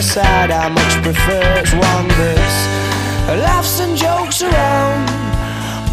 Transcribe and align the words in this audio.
a 0.00 0.02
side 0.02 0.50
I 0.50 0.68
much 0.70 0.94
prefer. 1.02 1.44
It's 1.60 1.74
one 1.74 2.08
that's 2.08 2.60
laughs 3.44 3.80
and 3.80 3.94
jokes 3.94 4.40
around. 4.40 5.04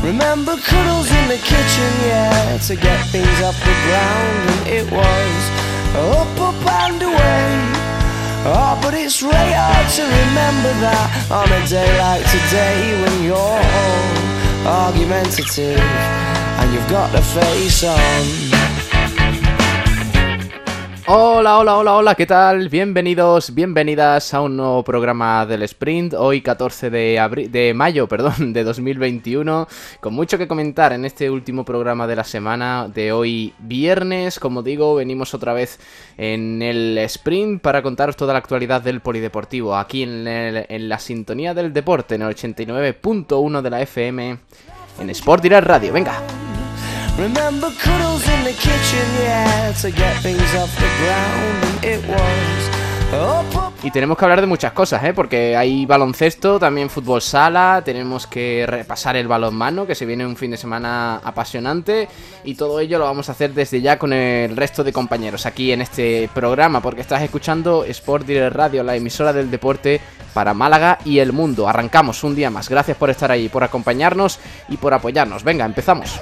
Remember 0.02 0.56
cuddles 0.56 1.12
in 1.12 1.26
the 1.28 1.40
kitchen, 1.52 1.92
yeah, 2.08 2.58
to 2.68 2.76
get 2.78 3.00
things 3.12 3.38
off 3.44 3.58
the 3.68 3.76
ground, 3.86 4.38
and 4.52 4.62
it 4.80 4.88
was 4.98 5.40
up, 6.16 6.40
up 6.40 6.60
and 6.88 7.02
away. 7.04 7.48
Oh, 8.48 8.80
but 8.82 8.94
it's 8.94 9.22
really 9.22 9.54
hard 9.62 9.88
to 10.00 10.04
remember 10.04 10.72
that 10.88 11.08
on 11.28 11.50
a 11.52 11.62
day 11.68 11.92
like 12.00 12.24
today 12.32 12.80
when 13.04 13.16
you're 13.28 13.64
argumentative 14.64 15.84
and 16.60 16.68
you've 16.72 16.90
got 16.90 17.12
the 17.12 17.24
face 17.36 17.84
on. 17.84 18.67
Hola, 21.10 21.58
hola, 21.58 21.78
hola, 21.78 21.94
hola, 21.94 22.16
¿qué 22.16 22.26
tal? 22.26 22.68
Bienvenidos, 22.68 23.56
bienvenidas 23.56 24.34
a 24.34 24.42
un 24.42 24.58
nuevo 24.58 24.84
programa 24.84 25.46
del 25.46 25.64
Sprint, 25.64 26.14
hoy 26.14 26.42
14 26.42 26.90
de, 26.90 27.48
de 27.50 27.74
mayo 27.74 28.08
perdón, 28.10 28.52
de 28.52 28.66
2021, 28.66 29.70
con 30.02 30.14
mucho 30.14 30.38
que 30.38 30.50
comentar 30.50 30.92
en 30.92 31.06
este 31.06 31.30
último 31.30 31.64
programa 31.64 32.08
de 32.08 32.18
la 32.18 32.26
semana 32.26 32.90
de 32.94 33.14
hoy 33.14 33.54
viernes, 33.58 34.38
como 34.38 34.64
digo, 34.64 34.96
venimos 34.96 35.34
otra 35.34 35.54
vez 35.54 35.80
en 36.18 36.62
el 36.62 36.98
Sprint 36.98 37.62
para 37.62 37.82
contaros 37.82 38.18
toda 38.18 38.34
la 38.34 38.40
actualidad 38.40 38.82
del 38.82 39.00
polideportivo, 39.00 39.78
aquí 39.78 40.04
en, 40.04 40.28
en 40.28 40.90
la 40.90 41.00
sintonía 41.00 41.54
del 41.54 41.72
deporte, 41.72 42.16
en 42.16 42.24
el 42.24 42.36
89.1 42.36 43.62
de 43.62 43.70
la 43.70 43.82
FM, 43.82 44.38
en 45.00 45.10
Sport 45.10 45.42
Direct 45.42 45.68
Radio, 45.68 45.94
venga. 45.94 46.22
Y 53.82 53.90
tenemos 53.90 54.18
que 54.18 54.26
hablar 54.26 54.42
de 54.42 54.46
muchas 54.46 54.72
cosas, 54.74 55.04
¿eh? 55.04 55.14
Porque 55.16 55.56
hay 55.56 55.88
baloncesto, 55.88 56.60
también 56.60 56.92
fútbol 56.92 57.24
sala, 57.24 57.82
tenemos 57.84 58.28
que 58.28 58.66
repasar 58.68 59.16
el 59.16 59.28
balonmano, 59.28 59.88
que 59.88 59.96
se 59.96 60.06
viene 60.06 60.28
un 60.28 60.36
fin 60.36 60.52
de 60.52 60.58
semana 60.58 61.20
apasionante, 61.24 62.08
y 62.44 62.54
todo 62.54 62.80
ello 62.80 63.00
lo 63.00 63.06
vamos 63.06 63.30
a 63.30 63.32
hacer 63.32 63.52
desde 63.52 63.82
ya 63.82 63.98
con 63.98 64.14
el 64.14 64.56
resto 64.56 64.84
de 64.84 64.94
compañeros 64.94 65.48
aquí 65.48 65.72
en 65.72 65.82
este 65.82 66.30
programa, 66.36 66.82
porque 66.82 67.02
estás 67.02 67.24
escuchando 67.24 67.84
Sport 67.84 68.28
Direct 68.28 68.56
Radio, 68.56 68.84
la 68.84 68.96
emisora 68.96 69.34
del 69.34 69.50
deporte 69.50 70.02
para 70.36 70.54
Málaga 70.54 71.00
y 71.04 71.18
el 71.18 71.34
mundo. 71.34 71.68
Arrancamos 71.68 72.24
un 72.24 72.36
día 72.36 72.52
más. 72.52 72.70
Gracias 72.70 72.96
por 72.96 73.10
estar 73.10 73.32
ahí, 73.32 73.50
por 73.50 73.64
acompañarnos 73.64 74.40
y 74.70 74.78
por 74.78 74.94
apoyarnos. 74.94 75.44
Venga, 75.44 75.66
empezamos. 75.66 76.22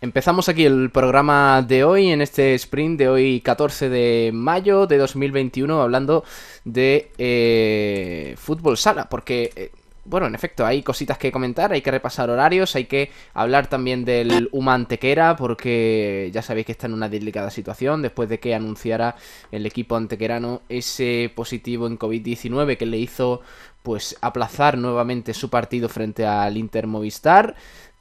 Empezamos 0.00 0.48
aquí 0.48 0.64
el 0.64 0.90
programa 0.90 1.60
de 1.60 1.82
hoy, 1.82 2.10
en 2.10 2.22
este 2.22 2.54
sprint 2.54 3.00
de 3.00 3.08
hoy 3.08 3.40
14 3.40 3.88
de 3.88 4.30
mayo 4.32 4.86
de 4.86 4.96
2021, 4.96 5.82
hablando 5.82 6.22
de 6.64 7.10
eh, 7.18 8.36
fútbol 8.38 8.76
sala, 8.76 9.08
porque, 9.08 9.50
eh, 9.56 9.72
bueno, 10.04 10.28
en 10.28 10.36
efecto, 10.36 10.64
hay 10.64 10.84
cositas 10.84 11.18
que 11.18 11.32
comentar, 11.32 11.72
hay 11.72 11.82
que 11.82 11.90
repasar 11.90 12.30
horarios, 12.30 12.76
hay 12.76 12.84
que 12.84 13.10
hablar 13.34 13.66
también 13.66 14.04
del 14.04 14.48
Humantequera, 14.52 15.34
porque 15.34 16.30
ya 16.32 16.42
sabéis 16.42 16.66
que 16.66 16.72
está 16.72 16.86
en 16.86 16.94
una 16.94 17.08
delicada 17.08 17.50
situación 17.50 18.00
después 18.00 18.28
de 18.28 18.38
que 18.38 18.54
anunciara 18.54 19.16
el 19.50 19.66
equipo 19.66 19.96
antequerano 19.96 20.62
ese 20.68 21.32
positivo 21.34 21.88
en 21.88 21.98
COVID-19 21.98 22.76
que 22.76 22.86
le 22.86 22.98
hizo 22.98 23.42
pues 23.82 24.16
aplazar 24.20 24.76
nuevamente 24.76 25.34
su 25.34 25.50
partido 25.50 25.88
frente 25.88 26.26
al 26.26 26.56
Inter 26.56 26.86
Movistar. 26.86 27.56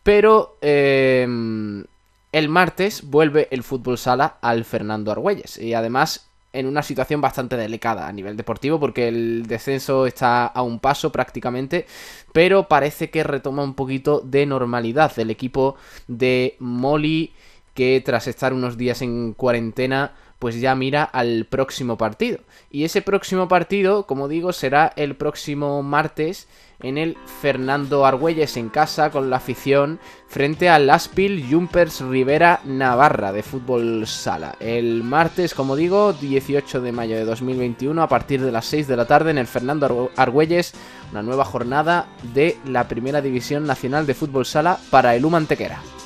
Pero 0.07 0.56
em, 0.62 1.84
el 2.31 2.47
martes 2.47 3.09
vuelve 3.09 3.50
el 3.51 3.62
fútbol 3.62 3.97
sala 3.97 4.38
al 4.40 4.63
Fernando 4.63 5.12
Argüelles. 5.12 5.57
Y 5.57 5.73
además 5.73 6.29
en 6.53 6.66
una 6.66 6.81
situación 6.81 7.19
bastante 7.19 7.57
delicada 7.57 8.07
a 8.07 8.13
nivel 8.13 8.38
deportivo 8.38 8.79
porque 8.79 9.09
el 9.09 9.47
descenso 9.47 10.07
está 10.07 10.45
a 10.45 10.62
un 10.62 10.79
paso 10.79 11.12
prácticamente, 11.12 11.88
pero 12.31 12.69
parece 12.69 13.09
que 13.09 13.25
retoma 13.25 13.63
un 13.63 13.73
poquito 13.73 14.22
de 14.22 14.45
normalidad 14.45 15.12
el 15.19 15.29
equipo 15.29 15.75
de 16.07 16.56
Molly 16.59 17.34
que 17.74 18.01
tras 18.03 18.28
estar 18.28 18.53
unos 18.53 18.78
días 18.78 19.01
en 19.01 19.34
cuarentena 19.34 20.13
pues 20.40 20.59
ya 20.59 20.75
mira 20.75 21.03
al 21.03 21.46
próximo 21.46 21.98
partido. 21.98 22.40
Y 22.70 22.84
ese 22.84 23.02
próximo 23.02 23.48
partido, 23.48 24.06
como 24.06 24.28
digo, 24.28 24.53
será 24.53 24.94
el 24.96 25.16
próximo 25.16 25.81
martes 25.84 26.48
en 26.81 26.98
el 26.98 27.18
Fernando 27.42 28.06
Argüelles 28.06 28.56
en 28.56 28.70
casa 28.70 29.09
con 29.09 29.30
la 29.30 29.38
afición 29.38 30.00
frente 30.28 30.70
al 30.70 30.90
Aspil 30.90 31.48
Jumpers 31.50 32.02
Rivera 32.02 32.59
Navarra 32.66 33.31
de 33.31 33.42
fútbol 33.42 34.06
sala. 34.06 34.56
El 34.59 35.03
martes, 35.03 35.56
como 35.56 35.75
digo, 35.75 36.14
18 36.14 36.81
de 36.81 36.92
mayo 36.92 37.16
de 37.16 37.25
2021 37.25 38.02
a 38.02 38.08
partir 38.08 38.42
de 38.42 38.52
las 38.52 38.66
6 38.66 38.88
de 38.88 38.98
la 38.98 39.06
tarde 39.06 39.31
en 39.31 39.40
el 39.40 39.48
Fernando 39.48 40.12
Argüelles, 40.16 40.74
una 41.12 41.24
nueva 41.24 41.46
jornada 41.46 42.08
de 42.36 42.58
la 42.66 42.88
Primera 42.88 43.22
División 43.22 43.66
Nacional 43.66 44.06
de 44.06 44.14
Fútbol 44.14 44.46
Sala 44.46 44.78
para 44.92 45.16
el 45.16 45.25
Humantequera. 45.25 45.97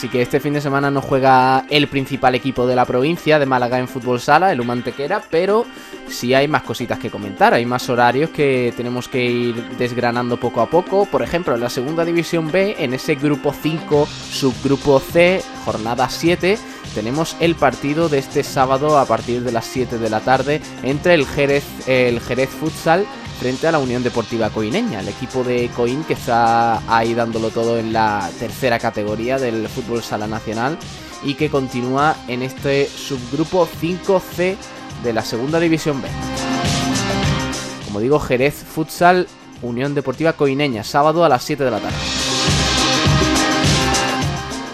Así 0.00 0.08
que 0.08 0.22
este 0.22 0.40
fin 0.40 0.54
de 0.54 0.62
semana 0.62 0.90
no 0.90 1.02
juega 1.02 1.66
el 1.68 1.86
principal 1.86 2.34
equipo 2.34 2.66
de 2.66 2.74
la 2.74 2.86
provincia 2.86 3.38
de 3.38 3.44
Málaga 3.44 3.78
en 3.78 3.86
fútbol 3.86 4.18
sala, 4.18 4.50
el 4.50 4.58
Humantequera, 4.58 5.20
pero 5.28 5.66
sí 6.08 6.32
hay 6.32 6.48
más 6.48 6.62
cositas 6.62 6.98
que 6.98 7.10
comentar, 7.10 7.52
hay 7.52 7.66
más 7.66 7.86
horarios 7.90 8.30
que 8.30 8.72
tenemos 8.74 9.08
que 9.08 9.22
ir 9.22 9.76
desgranando 9.76 10.40
poco 10.40 10.62
a 10.62 10.70
poco. 10.70 11.04
Por 11.04 11.22
ejemplo, 11.22 11.54
en 11.54 11.60
la 11.60 11.68
segunda 11.68 12.06
división 12.06 12.50
B, 12.50 12.76
en 12.78 12.94
ese 12.94 13.14
grupo 13.14 13.52
5, 13.52 14.06
subgrupo 14.06 15.00
C, 15.00 15.42
jornada 15.66 16.08
7, 16.08 16.56
tenemos 16.94 17.36
el 17.38 17.54
partido 17.54 18.08
de 18.08 18.20
este 18.20 18.42
sábado 18.42 18.98
a 18.98 19.04
partir 19.04 19.42
de 19.42 19.52
las 19.52 19.66
7 19.66 19.98
de 19.98 20.08
la 20.08 20.20
tarde 20.20 20.62
entre 20.82 21.12
el 21.12 21.26
Jerez, 21.26 21.64
el 21.86 22.20
Jerez 22.20 22.48
Futsal 22.48 23.04
frente 23.40 23.66
a 23.66 23.72
la 23.72 23.78
Unión 23.78 24.02
Deportiva 24.02 24.50
Coineña, 24.50 25.00
el 25.00 25.08
equipo 25.08 25.42
de 25.42 25.70
Coin 25.74 26.04
que 26.04 26.12
está 26.12 26.82
ahí 26.94 27.14
dándolo 27.14 27.48
todo 27.48 27.78
en 27.78 27.90
la 27.90 28.30
tercera 28.38 28.78
categoría 28.78 29.38
del 29.38 29.66
fútbol 29.66 30.02
sala 30.02 30.26
nacional 30.26 30.76
y 31.22 31.34
que 31.34 31.48
continúa 31.48 32.16
en 32.28 32.42
este 32.42 32.86
subgrupo 32.86 33.66
5C 33.66 34.56
de 35.02 35.12
la 35.14 35.22
segunda 35.22 35.58
división 35.58 36.02
B. 36.02 36.08
Como 37.86 38.00
digo, 38.00 38.20
Jerez 38.20 38.56
Futsal 38.56 39.26
Unión 39.62 39.94
Deportiva 39.94 40.34
Coineña, 40.34 40.84
sábado 40.84 41.24
a 41.24 41.30
las 41.30 41.42
7 41.42 41.64
de 41.64 41.70
la 41.70 41.78
tarde. 41.78 41.96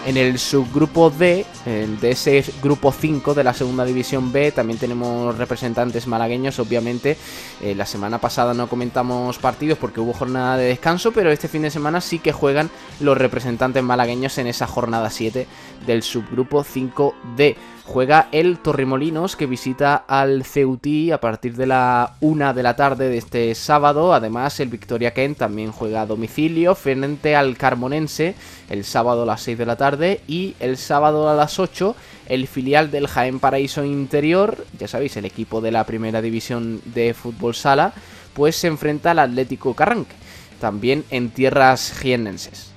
En 0.07 0.15
el 0.15 0.39
subgrupo 0.39 1.09
D, 1.09 1.45
de 1.65 2.11
ese 2.11 2.41
grupo 2.63 2.93
5 2.93 3.33
de 3.33 3.43
la 3.43 3.53
segunda 3.53 3.83
división 3.83 4.31
B, 4.31 4.53
también 4.53 4.79
tenemos 4.79 5.37
representantes 5.37 6.07
malagueños, 6.07 6.59
obviamente. 6.59 7.17
Eh, 7.61 7.75
la 7.75 7.85
semana 7.85 8.17
pasada 8.17 8.53
no 8.53 8.69
comentamos 8.69 9.37
partidos 9.37 9.77
porque 9.77 9.99
hubo 9.99 10.13
jornada 10.13 10.55
de 10.55 10.67
descanso, 10.67 11.11
pero 11.11 11.29
este 11.29 11.49
fin 11.49 11.63
de 11.63 11.71
semana 11.71 11.99
sí 11.99 12.19
que 12.19 12.31
juegan 12.31 12.69
los 13.01 13.17
representantes 13.17 13.83
malagueños 13.83 14.37
en 14.37 14.47
esa 14.47 14.65
jornada 14.65 15.09
7 15.09 15.45
del 15.85 16.03
subgrupo 16.03 16.63
5D 16.63 17.57
juega 17.87 18.27
el 18.33 18.59
Torremolinos 18.59 19.37
que 19.37 19.45
visita 19.45 19.95
al 19.95 20.43
Ceutí 20.43 21.11
a 21.11 21.21
partir 21.21 21.55
de 21.55 21.65
la 21.65 22.15
1 22.19 22.53
de 22.53 22.61
la 22.61 22.75
tarde 22.75 23.07
de 23.07 23.17
este 23.17 23.55
sábado. 23.55 24.13
Además, 24.13 24.59
el 24.59 24.67
Victoria 24.67 25.13
Kent 25.13 25.37
también 25.37 25.71
juega 25.71 26.01
a 26.01 26.05
domicilio 26.05 26.75
frente 26.75 27.35
al 27.35 27.57
Carmonense 27.57 28.35
el 28.69 28.83
sábado 28.83 29.23
a 29.23 29.25
las 29.25 29.41
6 29.41 29.57
de 29.57 29.65
la 29.65 29.77
tarde 29.77 30.21
y 30.27 30.55
el 30.59 30.77
sábado 30.77 31.29
a 31.29 31.33
las 31.33 31.59
8 31.59 31.95
el 32.27 32.47
filial 32.47 32.91
del 32.91 33.07
Jaén 33.07 33.39
Paraíso 33.39 33.85
Interior, 33.85 34.65
ya 34.77 34.89
sabéis, 34.89 35.15
el 35.15 35.23
equipo 35.23 35.61
de 35.61 35.71
la 35.71 35.85
primera 35.85 36.21
división 36.21 36.81
de 36.93 37.13
fútbol 37.13 37.55
sala, 37.55 37.93
pues 38.33 38.57
se 38.57 38.67
enfrenta 38.67 39.11
al 39.11 39.19
Atlético 39.19 39.73
Carranque, 39.73 40.13
también 40.59 41.05
en 41.09 41.29
tierras 41.29 41.93
jiennenses. 41.97 42.76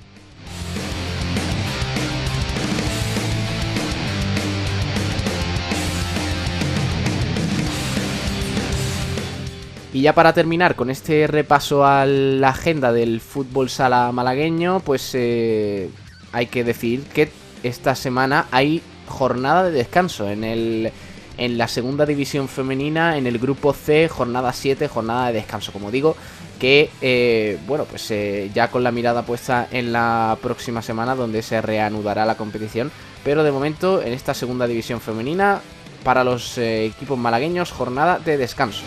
Y 9.93 10.01
ya 10.01 10.13
para 10.13 10.33
terminar 10.33 10.75
con 10.75 10.89
este 10.89 11.27
repaso 11.27 11.85
a 11.85 12.05
la 12.05 12.49
agenda 12.49 12.93
del 12.93 13.19
fútbol 13.19 13.69
sala 13.69 14.11
malagueño, 14.13 14.79
pues 14.79 15.11
eh, 15.15 15.89
hay 16.31 16.47
que 16.47 16.63
decir 16.63 17.03
que 17.13 17.29
esta 17.63 17.95
semana 17.95 18.47
hay 18.51 18.81
jornada 19.07 19.65
de 19.65 19.71
descanso 19.71 20.29
en 20.29 20.43
el 20.43 20.91
en 21.37 21.57
la 21.57 21.67
segunda 21.67 22.05
división 22.05 22.47
femenina, 22.47 23.17
en 23.17 23.25
el 23.25 23.39
grupo 23.39 23.73
C, 23.73 24.07
jornada 24.07 24.53
7, 24.53 24.87
jornada 24.87 25.27
de 25.27 25.33
descanso, 25.33 25.71
como 25.71 25.89
digo, 25.89 26.15
que 26.59 26.89
eh, 27.01 27.57
bueno, 27.65 27.85
pues 27.85 28.11
eh, 28.11 28.51
ya 28.53 28.69
con 28.69 28.83
la 28.83 28.91
mirada 28.91 29.23
puesta 29.23 29.67
en 29.71 29.91
la 29.91 30.37
próxima 30.41 30.81
semana 30.81 31.15
donde 31.15 31.41
se 31.41 31.61
reanudará 31.61 32.25
la 32.25 32.35
competición, 32.35 32.91
pero 33.23 33.43
de 33.43 33.51
momento 33.51 34.01
en 34.03 34.13
esta 34.13 34.33
segunda 34.33 34.67
división 34.67 35.01
femenina 35.01 35.61
para 36.03 36.23
los 36.23 36.57
equipos 36.57 37.17
malagueños 37.17 37.71
jornada 37.71 38.19
de 38.19 38.37
descanso. 38.37 38.83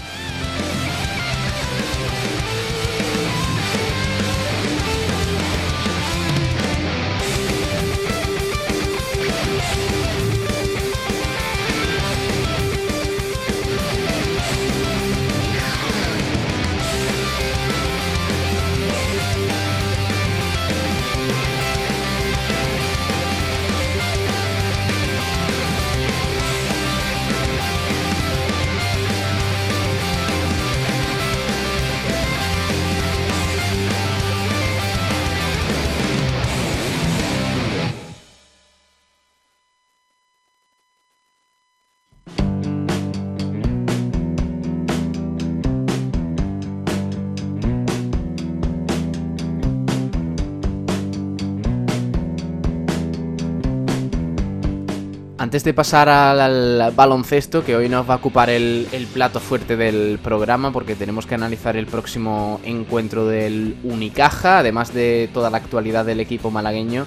Antes 55.45 55.63
de 55.63 55.75
pasar 55.75 56.09
al, 56.09 56.91
baloncesto, 56.97 57.63
que 57.63 57.77
hoy 57.77 57.91
nos 57.91 58.09
va 58.09 58.15
a 58.15 58.17
ocupar 58.17 58.49
el, 58.49 58.87
plato 59.13 59.41
fuerte 59.41 59.77
del 59.77 60.19
programa, 60.19 60.73
porque 60.73 60.95
tenemos 60.95 61.27
que 61.27 61.35
analizar 61.35 61.77
el 61.77 61.85
próximo 61.85 62.63
encuentro 62.65 63.27
del 63.27 63.77
Unicaja, 63.85 64.61
además 64.61 64.95
de 64.95 65.29
toda 65.35 65.51
la 65.51 65.59
actualidad 65.59 66.07
del 66.07 66.21
equipo 66.21 66.51
malagueño 66.51 67.05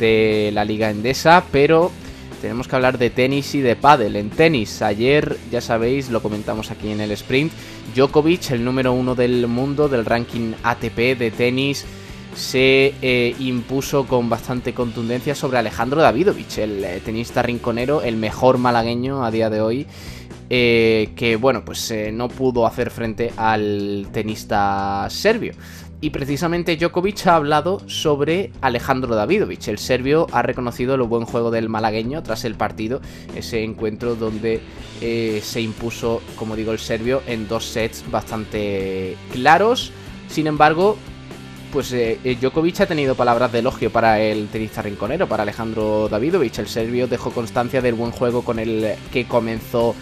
de 0.00 0.50
la 0.52 0.64
Liga 0.64 0.90
Endesa, 0.90 1.44
pero 1.52 1.92
tenemos 2.42 2.66
que 2.66 2.74
hablar 2.74 2.98
de 2.98 3.08
tenis 3.08 3.54
y 3.54 3.60
de 3.60 3.76
pádel. 3.76 4.16
En 4.16 4.30
tenis, 4.30 4.82
ayer, 4.82 5.36
ya 5.52 5.60
sabéis, 5.60 6.10
lo 6.10 6.20
comentamos 6.20 6.72
aquí 6.72 6.90
en 6.90 7.00
el 7.00 7.12
sprint, 7.12 7.52
Djokovic, 7.94 8.50
el 8.50 8.64
número 8.64 8.94
uno 8.94 9.14
del 9.14 9.46
mundo 9.46 9.88
del 9.88 10.04
ranking 10.04 10.54
ATP 10.64 11.16
de 11.16 11.30
tenis, 11.30 11.86
se 12.36 12.94
eh, 13.00 13.34
impuso 13.40 14.06
con 14.06 14.28
bastante 14.28 14.74
contundencia 14.74 15.34
sobre 15.34 15.58
Alejandro 15.58 16.02
Davidovich, 16.02 16.58
el 16.58 16.84
eh, 16.84 17.00
tenista 17.04 17.42
rinconero, 17.42 18.02
el 18.02 18.16
mejor 18.16 18.58
malagueño 18.58 19.24
a 19.24 19.30
día 19.30 19.50
de 19.50 19.60
hoy. 19.60 19.86
Eh, 20.48 21.10
que 21.16 21.34
bueno, 21.34 21.64
pues 21.64 21.92
no 22.12 22.28
pudo 22.28 22.66
hacer 22.66 22.90
frente 22.90 23.32
al 23.36 24.06
tenista 24.12 25.08
serbio. 25.10 25.54
Y 26.00 26.10
precisamente 26.10 26.76
Djokovic 26.76 27.26
ha 27.26 27.36
hablado 27.36 27.80
sobre 27.88 28.52
Alejandro 28.60 29.16
Davidovich. 29.16 29.66
El 29.66 29.78
serbio 29.78 30.26
ha 30.30 30.42
reconocido 30.42 30.94
el 30.94 31.02
buen 31.02 31.24
juego 31.24 31.50
del 31.50 31.68
malagueño 31.70 32.22
tras 32.22 32.44
el 32.44 32.54
partido, 32.54 33.00
ese 33.34 33.64
encuentro 33.64 34.14
donde 34.14 34.60
se 35.00 35.60
impuso, 35.60 36.20
como 36.36 36.54
digo, 36.54 36.72
el 36.72 36.78
serbio 36.78 37.22
en 37.26 37.48
dos 37.48 37.64
sets 37.64 38.04
bastante 38.10 39.16
claros. 39.32 39.90
Sin 40.28 40.46
embargo, 40.46 40.96
pues 41.72 41.92
eh, 41.92 42.18
eh, 42.24 42.36
Djokovic 42.40 42.80
ha 42.80 42.86
tenido 42.86 43.14
palabras 43.14 43.52
de 43.52 43.60
elogio 43.60 43.90
para 43.90 44.20
el 44.20 44.48
tenista 44.48 44.82
rinconero, 44.82 45.28
para 45.28 45.42
Alejandro 45.42 46.08
Davidovich. 46.08 46.58
El 46.58 46.68
serbio 46.68 47.06
dejó 47.06 47.30
constancia 47.30 47.80
del 47.80 47.94
buen 47.94 48.12
juego 48.12 48.42
con 48.42 48.58
el 48.58 48.94
que 49.12 49.26
comenzó 49.26 49.94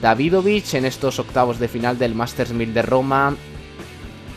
Davidovich 0.00 0.74
en 0.74 0.84
estos 0.84 1.18
octavos 1.18 1.58
de 1.58 1.68
final 1.68 1.98
del 1.98 2.14
Masters 2.14 2.52
1000 2.52 2.74
de 2.74 2.82
Roma 2.82 3.36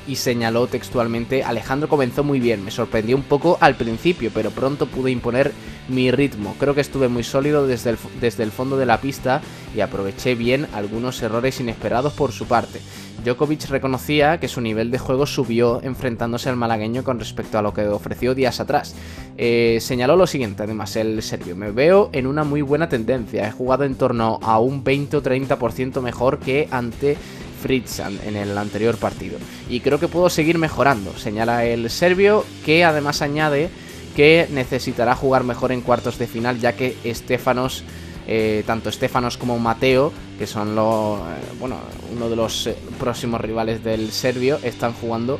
y 0.07 0.15
señaló 0.15 0.67
textualmente, 0.67 1.43
Alejandro 1.43 1.89
comenzó 1.89 2.23
muy 2.23 2.39
bien, 2.39 2.63
me 2.63 2.71
sorprendió 2.71 3.15
un 3.15 3.23
poco 3.23 3.57
al 3.61 3.75
principio, 3.75 4.31
pero 4.33 4.51
pronto 4.51 4.87
pude 4.87 5.11
imponer 5.11 5.51
mi 5.89 6.11
ritmo. 6.11 6.55
Creo 6.59 6.73
que 6.73 6.81
estuve 6.81 7.07
muy 7.07 7.23
sólido 7.23 7.67
desde 7.67 7.91
el, 7.91 7.97
desde 8.19 8.43
el 8.43 8.51
fondo 8.51 8.77
de 8.77 8.85
la 8.85 9.01
pista 9.01 9.41
y 9.75 9.81
aproveché 9.81 10.35
bien 10.35 10.67
algunos 10.73 11.21
errores 11.21 11.59
inesperados 11.59 12.13
por 12.13 12.31
su 12.31 12.45
parte. 12.45 12.79
Djokovic 13.23 13.67
reconocía 13.69 14.39
que 14.39 14.47
su 14.47 14.61
nivel 14.61 14.91
de 14.91 14.99
juego 14.99 15.25
subió 15.25 15.81
enfrentándose 15.83 16.49
al 16.49 16.55
malagueño 16.55 17.03
con 17.03 17.19
respecto 17.19 17.57
a 17.57 17.61
lo 17.61 17.73
que 17.73 17.87
ofreció 17.87 18.35
días 18.35 18.59
atrás. 18.59 18.95
Eh, 19.37 19.79
señaló 19.81 20.15
lo 20.15 20.27
siguiente, 20.27 20.63
además, 20.63 20.95
el 20.95 21.21
serbio, 21.21 21.55
me 21.55 21.71
veo 21.71 22.09
en 22.13 22.27
una 22.27 22.43
muy 22.43 22.61
buena 22.61 22.89
tendencia, 22.89 23.47
he 23.47 23.51
jugado 23.51 23.83
en 23.83 23.95
torno 23.95 24.39
a 24.41 24.59
un 24.59 24.83
20 24.83 25.17
o 25.17 25.23
30% 25.23 26.01
mejor 26.01 26.39
que 26.39 26.67
ante 26.71 27.17
Fritzan 27.61 28.19
en 28.25 28.35
el 28.35 28.57
anterior 28.57 28.97
partido. 28.97 29.37
Y 29.69 29.79
creo 29.81 29.99
que 29.99 30.07
puedo 30.07 30.29
seguir 30.29 30.57
mejorando, 30.57 31.17
señala 31.17 31.65
el 31.65 31.89
serbio, 31.89 32.45
que 32.65 32.83
además 32.83 33.21
añade 33.21 33.69
que 34.15 34.47
necesitará 34.51 35.15
jugar 35.15 35.43
mejor 35.43 35.71
en 35.71 35.81
cuartos 35.81 36.17
de 36.17 36.27
final, 36.27 36.59
ya 36.59 36.73
que 36.73 36.95
Estefanos 37.03 37.83
eh, 38.29 38.63
tanto 38.67 38.89
Estefanos 38.89 39.37
como 39.37 39.57
Mateo, 39.57 40.11
que 40.37 40.45
son 40.45 40.75
los, 40.75 41.19
eh, 41.19 41.23
bueno, 41.59 41.77
uno 42.11 42.29
de 42.29 42.35
los 42.35 42.67
eh, 42.67 42.75
próximos 42.99 43.39
rivales 43.39 43.83
del 43.85 44.11
serbio, 44.11 44.59
están 44.63 44.91
jugando 44.91 45.39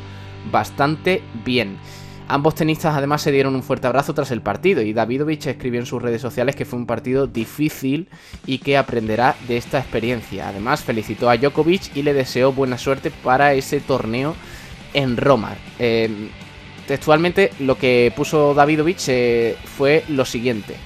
bastante 0.50 1.22
bien. 1.44 1.76
Ambos 2.30 2.54
tenistas 2.54 2.94
además 2.94 3.22
se 3.22 3.32
dieron 3.32 3.54
un 3.54 3.62
fuerte 3.62 3.86
abrazo 3.86 4.12
tras 4.12 4.30
el 4.30 4.42
partido 4.42 4.82
y 4.82 4.92
Davidovich 4.92 5.46
escribió 5.46 5.80
en 5.80 5.86
sus 5.86 6.02
redes 6.02 6.20
sociales 6.20 6.54
que 6.54 6.66
fue 6.66 6.78
un 6.78 6.84
partido 6.84 7.26
difícil 7.26 8.06
y 8.44 8.58
que 8.58 8.76
aprenderá 8.76 9.34
de 9.48 9.56
esta 9.56 9.78
experiencia. 9.78 10.48
Además 10.48 10.82
felicitó 10.84 11.30
a 11.30 11.38
Djokovic 11.38 11.96
y 11.96 12.02
le 12.02 12.12
deseó 12.12 12.52
buena 12.52 12.76
suerte 12.76 13.10
para 13.10 13.54
ese 13.54 13.80
torneo 13.80 14.34
en 14.92 15.16
Roma. 15.16 15.56
textualmente 16.86 17.50
lo 17.60 17.78
que 17.78 18.12
puso 18.14 18.52
Davidovich 18.52 19.10
fue 19.64 20.04
lo 20.08 20.26
siguiente. 20.26 20.76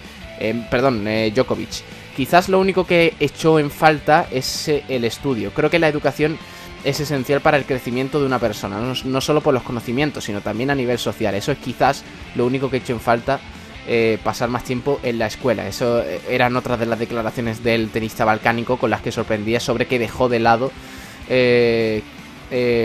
perdón, 0.70 1.04
Djokovic. 1.34 1.82
Quizás 2.16 2.50
lo 2.50 2.60
único 2.60 2.86
que 2.86 3.14
echó 3.20 3.58
en 3.58 3.70
falta 3.70 4.26
es 4.30 4.68
eh, 4.68 4.84
el 4.88 5.04
estudio. 5.04 5.50
Creo 5.54 5.70
que 5.70 5.78
la 5.78 5.88
educación 5.88 6.36
es 6.84 7.00
esencial 7.00 7.40
para 7.40 7.56
el 7.56 7.64
crecimiento 7.64 8.20
de 8.20 8.26
una 8.26 8.38
persona, 8.38 8.94
no, 9.04 9.20
solo 9.20 9.40
por 9.40 9.54
los 9.54 9.62
conocimientos, 9.62 10.24
sino 10.24 10.40
también 10.40 10.70
a 10.70 10.74
nivel 10.74 10.98
social. 10.98 11.34
Eso 11.34 11.52
es 11.52 11.58
quizás 11.58 12.04
lo 12.34 12.46
único 12.46 12.70
que 12.70 12.78
echó 12.78 12.92
en 12.92 13.00
falta 13.00 13.40
eh, 13.86 14.18
pasar 14.22 14.48
más 14.48 14.64
tiempo 14.64 15.00
en 15.02 15.18
la 15.18 15.26
escuela. 15.26 15.66
Eso 15.66 16.02
eh, 16.02 16.20
eran 16.28 16.56
otras 16.56 16.78
de 16.78 16.86
las 16.86 16.98
declaraciones 16.98 17.62
del 17.62 17.90
tenista 17.90 18.24
balcánico 18.24 18.76
con 18.76 18.90
las 18.90 19.00
que 19.00 19.12
sorprendía 19.12 19.60
sobre 19.60 19.86
que 19.86 19.98
dejó 19.98 20.28
de 20.28 20.40
lado 20.40 20.72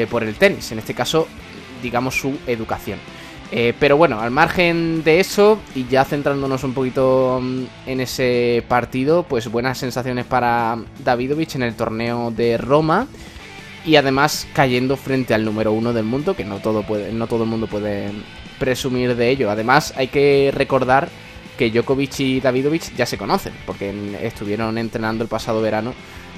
por 0.10 0.24
el 0.24 0.36
tenis, 0.36 0.72
en 0.72 0.80
este 0.80 0.94
caso, 0.94 1.28
digamos, 1.82 2.16
su 2.16 2.38
educación. 2.48 3.00
Eh, 3.52 3.74
pero 3.80 3.96
bueno, 3.96 4.20
al 4.20 4.32
margen 4.32 5.04
de 5.04 5.22
eso, 5.22 5.60
y 5.74 5.88
ya 5.88 6.04
centrándonos 6.04 6.64
un 6.64 6.74
poquito 6.74 7.40
mm, 7.42 7.64
en 7.86 8.02
ese 8.02 8.64
partido, 8.68 9.24
pues 9.24 9.50
buenas 9.50 9.78
sensaciones 9.78 10.26
para 10.26 10.78
Davidovich 11.04 11.56
en 11.56 11.64
el 11.64 11.76
torneo 11.76 12.32
de 12.32 12.58
Roma. 12.58 13.08
Y 13.88 13.96
además 13.96 14.48
cayendo 14.54 14.98
frente 14.98 15.34
al 15.34 15.46
número 15.46 15.72
uno 15.72 15.94
del 15.94 16.04
mundo, 16.04 16.36
que 16.36 16.44
no 16.44 16.60
todo, 16.60 16.84
puede, 16.84 17.14
no 17.14 17.26
todo 17.26 17.44
el 17.44 17.50
mundo 17.50 17.68
puede 17.68 18.12
presumir 18.60 19.16
de 19.16 19.30
ello. 19.30 19.50
Además, 19.50 19.94
hay 19.96 20.10
que 20.10 20.52
recordar 20.54 21.10
que 21.58 21.72
Djokovic 21.72 22.20
y 22.20 22.42
Davidovich 22.42 22.94
ya 22.96 23.06
se 23.06 23.18
conocen, 23.18 23.54
porque 23.66 23.94
estuvieron 24.22 24.78
entrenando 24.78 25.24
el 25.24 25.30
pasado 25.30 25.62
verano 25.62 25.94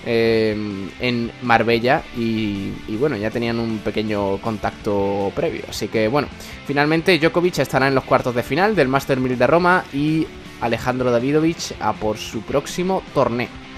eh, 0.05 0.55
en 0.99 1.31
Marbella 1.41 2.03
y, 2.15 2.71
bueno, 2.99 3.17
ya 3.17 3.31
tenían 3.31 3.59
un 3.59 3.79
pequeño 3.79 4.37
contacto 4.37 5.31
previo. 5.35 5.63
Así 5.67 5.87
que 5.87 6.07
bueno, 6.07 6.27
finalmente 6.67 7.17
Djokovic 7.17 7.57
estará 7.57 7.87
en 7.87 7.95
los 7.95 8.03
cuartos 8.03 8.35
de 8.35 8.43
final 8.43 8.75
del 8.75 8.87
Master 8.87 9.19
1000 9.19 9.37
de 9.37 9.47
Roma 9.47 9.83
y 9.91 10.27
Alejandro 10.61 11.11
Davidovich 11.11 11.73
a 11.79 11.93
por 11.93 12.17
su 12.17 12.41
próximo 12.41 13.01
torneo. 13.13 13.68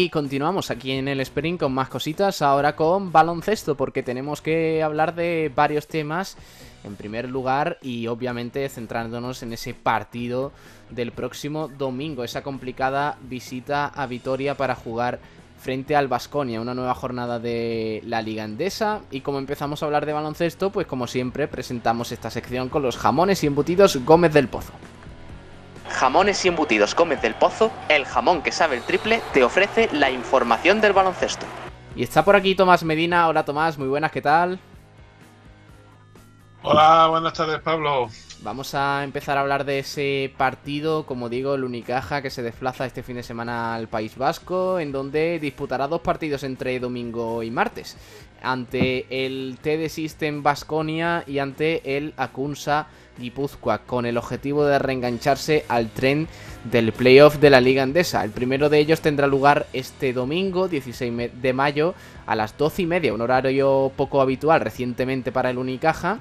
Y 0.00 0.08
continuamos 0.08 0.70
aquí 0.70 0.92
en 0.92 1.08
el 1.08 1.20
Sprint 1.20 1.60
con 1.60 1.74
más 1.74 1.90
cositas, 1.90 2.40
ahora 2.40 2.74
con 2.74 3.12
baloncesto, 3.12 3.74
porque 3.74 4.02
tenemos 4.02 4.40
que 4.40 4.82
hablar 4.82 5.14
de 5.14 5.52
varios 5.54 5.88
temas. 5.88 6.38
En 6.84 6.96
primer 6.96 7.28
lugar, 7.28 7.76
y 7.82 8.06
obviamente 8.06 8.66
centrándonos 8.70 9.42
en 9.42 9.52
ese 9.52 9.74
partido 9.74 10.52
del 10.88 11.12
próximo 11.12 11.68
domingo, 11.68 12.24
esa 12.24 12.42
complicada 12.42 13.18
visita 13.28 13.88
a 13.88 14.06
Vitoria 14.06 14.56
para 14.56 14.74
jugar 14.74 15.20
frente 15.58 15.94
al 15.94 16.08
Basconia, 16.08 16.62
una 16.62 16.72
nueva 16.74 16.94
jornada 16.94 17.38
de 17.38 18.00
la 18.06 18.22
Liga 18.22 18.44
Endesa. 18.44 19.02
Y 19.10 19.20
como 19.20 19.38
empezamos 19.38 19.82
a 19.82 19.84
hablar 19.84 20.06
de 20.06 20.14
baloncesto, 20.14 20.70
pues 20.70 20.86
como 20.86 21.08
siempre 21.08 21.46
presentamos 21.46 22.10
esta 22.10 22.30
sección 22.30 22.70
con 22.70 22.80
los 22.80 22.96
jamones 22.96 23.44
y 23.44 23.48
embutidos 23.48 24.02
Gómez 24.06 24.32
del 24.32 24.48
Pozo. 24.48 24.72
Jamones 25.90 26.44
y 26.44 26.48
embutidos 26.48 26.94
Gómez 26.94 27.20
del 27.20 27.34
Pozo, 27.34 27.70
el 27.88 28.04
jamón 28.04 28.42
que 28.42 28.52
sabe 28.52 28.76
el 28.76 28.82
triple, 28.82 29.20
te 29.32 29.44
ofrece 29.44 29.88
la 29.92 30.10
información 30.10 30.80
del 30.80 30.92
baloncesto. 30.92 31.44
Y 31.94 32.02
está 32.02 32.24
por 32.24 32.36
aquí 32.36 32.54
Tomás 32.54 32.84
Medina. 32.84 33.28
Hola 33.28 33.44
Tomás, 33.44 33.76
muy 33.76 33.88
buenas, 33.88 34.12
¿qué 34.12 34.22
tal? 34.22 34.58
Hola, 36.62 37.08
buenas 37.08 37.32
tardes 37.32 37.60
Pablo. 37.60 38.08
Vamos 38.42 38.74
a 38.74 39.04
empezar 39.04 39.36
a 39.36 39.42
hablar 39.42 39.64
de 39.64 39.80
ese 39.80 40.32
partido, 40.36 41.04
como 41.04 41.28
digo, 41.28 41.54
el 41.54 41.64
Unicaja 41.64 42.22
que 42.22 42.30
se 42.30 42.42
desplaza 42.42 42.86
este 42.86 43.02
fin 43.02 43.16
de 43.16 43.22
semana 43.22 43.74
al 43.74 43.88
País 43.88 44.16
Vasco, 44.16 44.78
en 44.78 44.92
donde 44.92 45.38
disputará 45.38 45.88
dos 45.88 46.00
partidos 46.00 46.42
entre 46.44 46.80
domingo 46.80 47.42
y 47.42 47.50
martes, 47.50 47.98
ante 48.42 49.06
el 49.24 49.58
TD 49.60 49.88
System 49.88 50.42
Basconia 50.42 51.24
y 51.26 51.38
ante 51.38 51.96
el 51.96 52.14
Acunsa 52.16 52.88
Guipúzcoa, 53.18 53.78
con 53.78 54.06
el 54.06 54.16
objetivo 54.16 54.64
de 54.64 54.78
reengancharse 54.78 55.64
al 55.68 55.90
tren 55.90 56.28
del 56.64 56.92
playoff 56.92 57.36
de 57.36 57.50
la 57.50 57.60
Liga 57.60 57.82
Andesa. 57.82 58.24
El 58.24 58.30
primero 58.30 58.68
de 58.68 58.78
ellos 58.78 59.00
tendrá 59.00 59.26
lugar 59.26 59.66
este 59.72 60.12
domingo, 60.12 60.68
16 60.68 61.30
de 61.40 61.52
mayo, 61.52 61.94
a 62.26 62.34
las 62.34 62.56
12 62.56 62.82
y 62.82 62.86
media, 62.86 63.14
un 63.14 63.20
horario 63.20 63.92
poco 63.96 64.20
habitual 64.20 64.60
recientemente 64.60 65.32
para 65.32 65.50
el 65.50 65.58
Unicaja 65.58 66.20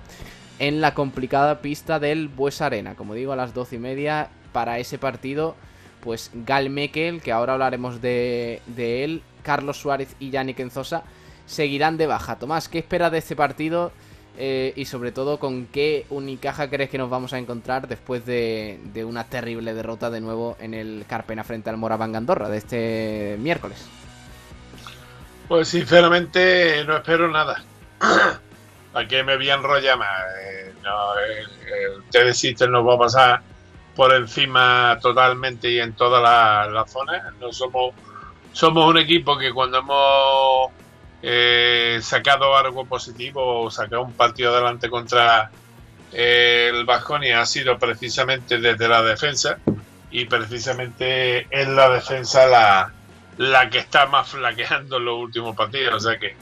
en 0.59 0.81
la 0.81 0.93
complicada 0.93 1.61
pista 1.61 1.99
del 1.99 2.27
Bues 2.27 2.61
Arena. 2.61 2.95
Como 2.95 3.13
digo, 3.13 3.31
a 3.31 3.35
las 3.35 3.53
12 3.53 3.77
y 3.77 3.79
media 3.79 4.29
para 4.51 4.79
ese 4.79 4.97
partido, 4.97 5.55
pues 6.01 6.31
Gal 6.45 6.69
Mekel, 6.69 7.21
que 7.21 7.31
ahora 7.31 7.53
hablaremos 7.53 8.01
de, 8.01 8.61
él, 8.75 9.21
Carlos 9.43 9.77
Suárez 9.77 10.15
y 10.19 10.29
Yannick 10.29 10.59
Enzosa 10.59 11.03
seguirán 11.49 11.97
de 11.97 12.07
baja. 12.07 12.37
Tomás, 12.37 12.69
¿qué 12.69 12.77
esperas 12.77 13.11
de 13.11 13.17
este 13.17 13.35
partido? 13.35 13.91
Eh, 14.37 14.71
y 14.75 14.85
sobre 14.85 15.11
todo, 15.11 15.39
¿con 15.39 15.65
qué 15.65 16.05
Unicaja 16.09 16.69
crees 16.69 16.89
que 16.89 16.97
nos 16.97 17.09
vamos 17.09 17.33
a 17.33 17.39
encontrar 17.39 17.87
después 17.87 18.25
de, 18.25 18.79
una 19.05 19.25
terrible 19.25 19.73
derrota 19.73 20.09
de 20.09 20.21
nuevo 20.21 20.55
en 20.61 20.73
el 20.73 21.05
Carpena 21.09 21.43
frente 21.43 21.69
al 21.69 21.77
Moraván 21.77 22.15
Andorra 22.15 22.47
de 22.47 22.57
este 22.57 23.35
miércoles? 23.39 23.85
Pues 25.49 25.67
sinceramente 25.67 26.85
no 26.85 26.97
espero 26.97 27.29
nada. 27.29 27.63
¿A 28.93 29.05
qué 29.07 29.23
me 29.23 29.35
voy 29.35 29.49
a 29.49 29.55
enrollar 29.55 29.97
más? 29.97 30.21
Eh, 30.43 30.73
no, 30.83 31.19
el, 31.19 32.71
nos 32.71 32.87
va 32.87 32.95
a 32.95 32.97
pasar 32.97 33.41
por 33.95 34.13
encima 34.13 34.97
totalmente 35.01 35.69
y 35.69 35.79
en 35.79 35.93
todas 35.93 36.21
las 36.21 36.71
la 36.71 36.85
zonas. 36.85 37.33
No 37.39 37.51
somos, 37.51 37.93
somos 38.53 38.87
un 38.87 38.99
equipo 38.99 39.37
que 39.37 39.51
cuando 39.51 39.79
hemos 39.79 40.71
eh, 41.21 41.99
sacado 42.01 42.55
algo 42.55 42.85
positivo 42.85 43.63
o 43.63 43.71
sacado 43.71 44.03
un 44.03 44.13
partido 44.13 44.53
adelante 44.53 44.89
contra 44.89 45.51
el 46.11 46.85
Baskonia 46.85 47.41
ha 47.41 47.45
sido 47.45 47.77
precisamente 47.77 48.57
desde 48.57 48.87
la 48.87 49.03
defensa 49.03 49.59
y 50.11 50.25
precisamente 50.25 51.47
es 51.49 51.67
la 51.67 51.89
defensa 51.89 52.47
la, 52.47 52.93
la 53.37 53.69
que 53.69 53.79
está 53.79 54.07
más 54.07 54.29
flaqueando 54.29 54.97
en 54.97 55.05
los 55.05 55.17
últimos 55.17 55.55
partidos. 55.55 55.95
O 55.95 55.99
sea 55.99 56.17
que 56.17 56.35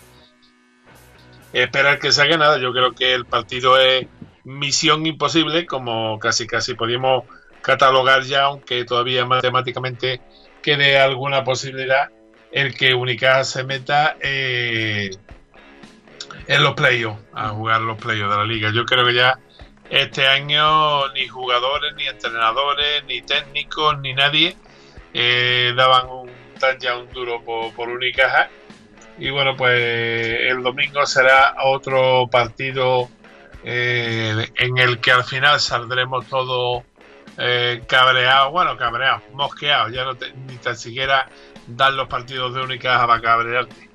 esperar 1.54 2.00
que 2.00 2.12
se 2.12 2.22
haga 2.22 2.38
nada. 2.38 2.58
Yo 2.58 2.72
creo 2.72 2.94
que 2.94 3.14
el 3.14 3.26
partido 3.26 3.80
es 3.80 4.08
misión 4.44 5.06
imposible, 5.06 5.66
como 5.66 6.20
casi 6.20 6.48
casi 6.48 6.74
podríamos 6.74 7.26
catalogar 7.62 8.24
ya, 8.24 8.44
aunque 8.44 8.86
todavía 8.86 9.26
matemáticamente 9.26 10.22
quede 10.62 11.00
alguna 11.00 11.44
posibilidad, 11.44 12.10
el 12.52 12.76
que 12.76 12.94
Única 12.94 13.44
se 13.44 13.64
meta 13.64 14.18
eh, 14.22 15.12
en 16.48 16.64
los 16.64 16.74
playoffs, 16.74 17.22
a 17.34 17.50
jugar 17.50 17.82
los 17.82 17.98
playoffs 17.98 18.32
de 18.32 18.38
la 18.38 18.46
liga. 18.46 18.72
Yo 18.74 18.86
creo 18.86 19.06
que 19.06 19.14
ya 19.14 19.40
este 19.90 20.28
año 20.28 21.10
ni 21.14 21.28
jugadores, 21.28 21.94
ni 21.96 22.08
entrenadores, 22.08 23.04
ni 23.06 23.22
técnicos, 23.22 24.00
ni 24.00 24.14
nadie 24.14 24.56
eh, 25.14 25.74
daban 25.76 26.10
un 26.10 26.30
tan 26.60 26.80
ya 26.80 26.98
un 26.98 27.12
duro 27.12 27.44
por, 27.44 27.72
por 27.74 27.90
Unicaja 27.90 28.50
y 29.20 29.30
bueno, 29.30 29.56
pues 29.56 29.80
el 29.80 30.62
domingo 30.62 31.06
será 31.06 31.56
otro 31.64 32.28
partido 32.32 33.10
eh, 33.64 34.48
en 34.56 34.78
el 34.78 35.00
que 35.00 35.12
al 35.12 35.24
final 35.24 35.60
saldremos 35.60 36.28
todos 36.28 36.84
eh, 37.38 37.84
cabreados, 37.88 38.52
bueno, 38.52 38.78
cabreados, 38.78 39.24
mosqueados, 39.34 39.92
ya 39.92 40.04
no 40.04 40.14
ni 40.48 40.58
tan 40.58 40.78
siquiera 40.78 41.28
dan 41.68 41.98
los 41.98 42.08
partidos 42.08 42.54
de 42.54 42.62
única 42.62 43.06
para 43.06 43.22
cabrearte, 43.22 43.90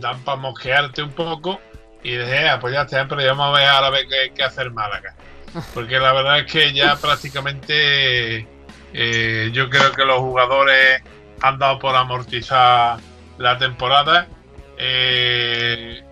dan 0.00 0.22
para 0.24 0.36
mosquearte 0.36 1.02
un 1.02 1.12
poco 1.12 1.60
y 2.02 2.12
de 2.12 2.48
ah, 2.48 2.58
pues 2.60 2.72
ya 2.72 2.82
está, 2.82 3.06
pero 3.06 3.20
ya 3.20 3.34
vamos 3.34 3.56
a 3.56 3.60
ver 3.60 3.68
ahora 3.68 3.90
ver 3.90 4.06
qué, 4.08 4.32
qué 4.34 4.42
hacer 4.42 4.70
Málaga. 4.70 5.14
Porque 5.74 5.98
la 5.98 6.12
verdad 6.12 6.38
es 6.38 6.50
que 6.50 6.72
ya 6.72 6.96
prácticamente 6.96 8.46
eh, 8.92 9.50
yo 9.52 9.68
creo 9.68 9.92
que 9.92 10.04
los 10.04 10.18
jugadores 10.18 11.02
han 11.42 11.58
dado 11.58 11.78
por 11.78 11.94
amortizar 11.94 12.98
la 13.38 13.58
temporada 13.58 14.28
eh, 14.78 16.02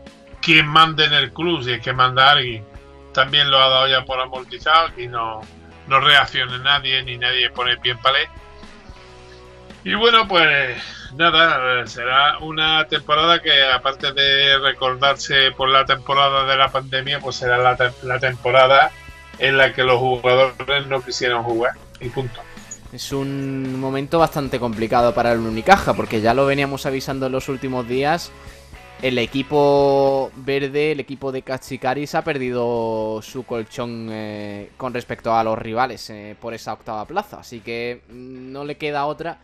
quien 0.40 0.66
mande 0.66 1.04
en 1.04 1.12
el 1.12 1.32
club, 1.32 1.62
si 1.62 1.72
es 1.72 1.80
que 1.80 1.92
manda 1.92 2.30
alguien, 2.30 2.64
también 3.12 3.50
lo 3.50 3.58
ha 3.58 3.68
dado 3.68 3.88
ya 3.88 4.04
por 4.04 4.20
amortizado, 4.20 4.88
aquí 4.88 5.06
no, 5.06 5.40
no 5.86 6.00
reacciona 6.00 6.58
nadie, 6.58 7.02
ni 7.02 7.18
nadie 7.18 7.50
pone 7.50 7.76
pie 7.78 7.92
en 7.92 7.98
palé. 7.98 8.28
Y 9.82 9.94
bueno, 9.94 10.28
pues 10.28 10.76
nada, 11.16 11.86
será 11.86 12.38
una 12.38 12.86
temporada 12.86 13.40
que 13.40 13.64
aparte 13.64 14.12
de 14.12 14.58
recordarse 14.58 15.52
por 15.52 15.70
la 15.70 15.84
temporada 15.84 16.44
de 16.44 16.56
la 16.56 16.70
pandemia, 16.70 17.20
pues 17.20 17.36
será 17.36 17.56
la, 17.58 17.92
la 18.02 18.18
temporada 18.18 18.90
en 19.38 19.56
la 19.56 19.72
que 19.72 19.82
los 19.82 19.98
jugadores 19.98 20.86
no 20.86 21.02
quisieron 21.02 21.42
jugar. 21.42 21.72
Y 21.98 22.08
punto. 22.08 22.40
Es 22.92 23.12
un 23.12 23.80
momento 23.80 24.18
bastante 24.18 24.58
complicado 24.58 25.14
para 25.14 25.32
el 25.32 25.38
Unicaja, 25.38 25.94
porque 25.94 26.20
ya 26.20 26.34
lo 26.34 26.44
veníamos 26.44 26.84
avisando 26.86 27.26
en 27.26 27.32
los 27.32 27.48
últimos 27.48 27.88
días. 27.88 28.30
El 29.00 29.16
equipo 29.16 30.30
verde, 30.36 30.92
el 30.92 31.00
equipo 31.00 31.32
de 31.32 31.40
Katsikaris, 31.40 32.14
ha 32.14 32.22
perdido 32.22 33.20
su 33.22 33.44
colchón 33.44 34.08
eh, 34.10 34.70
con 34.76 34.92
respecto 34.92 35.34
a 35.34 35.42
los 35.42 35.56
rivales 35.56 36.10
eh, 36.10 36.36
por 36.38 36.52
esa 36.52 36.74
octava 36.74 37.06
plaza. 37.06 37.38
Así 37.40 37.60
que 37.60 38.02
mm, 38.08 38.52
no 38.52 38.64
le 38.64 38.76
queda 38.76 39.06
otra 39.06 39.38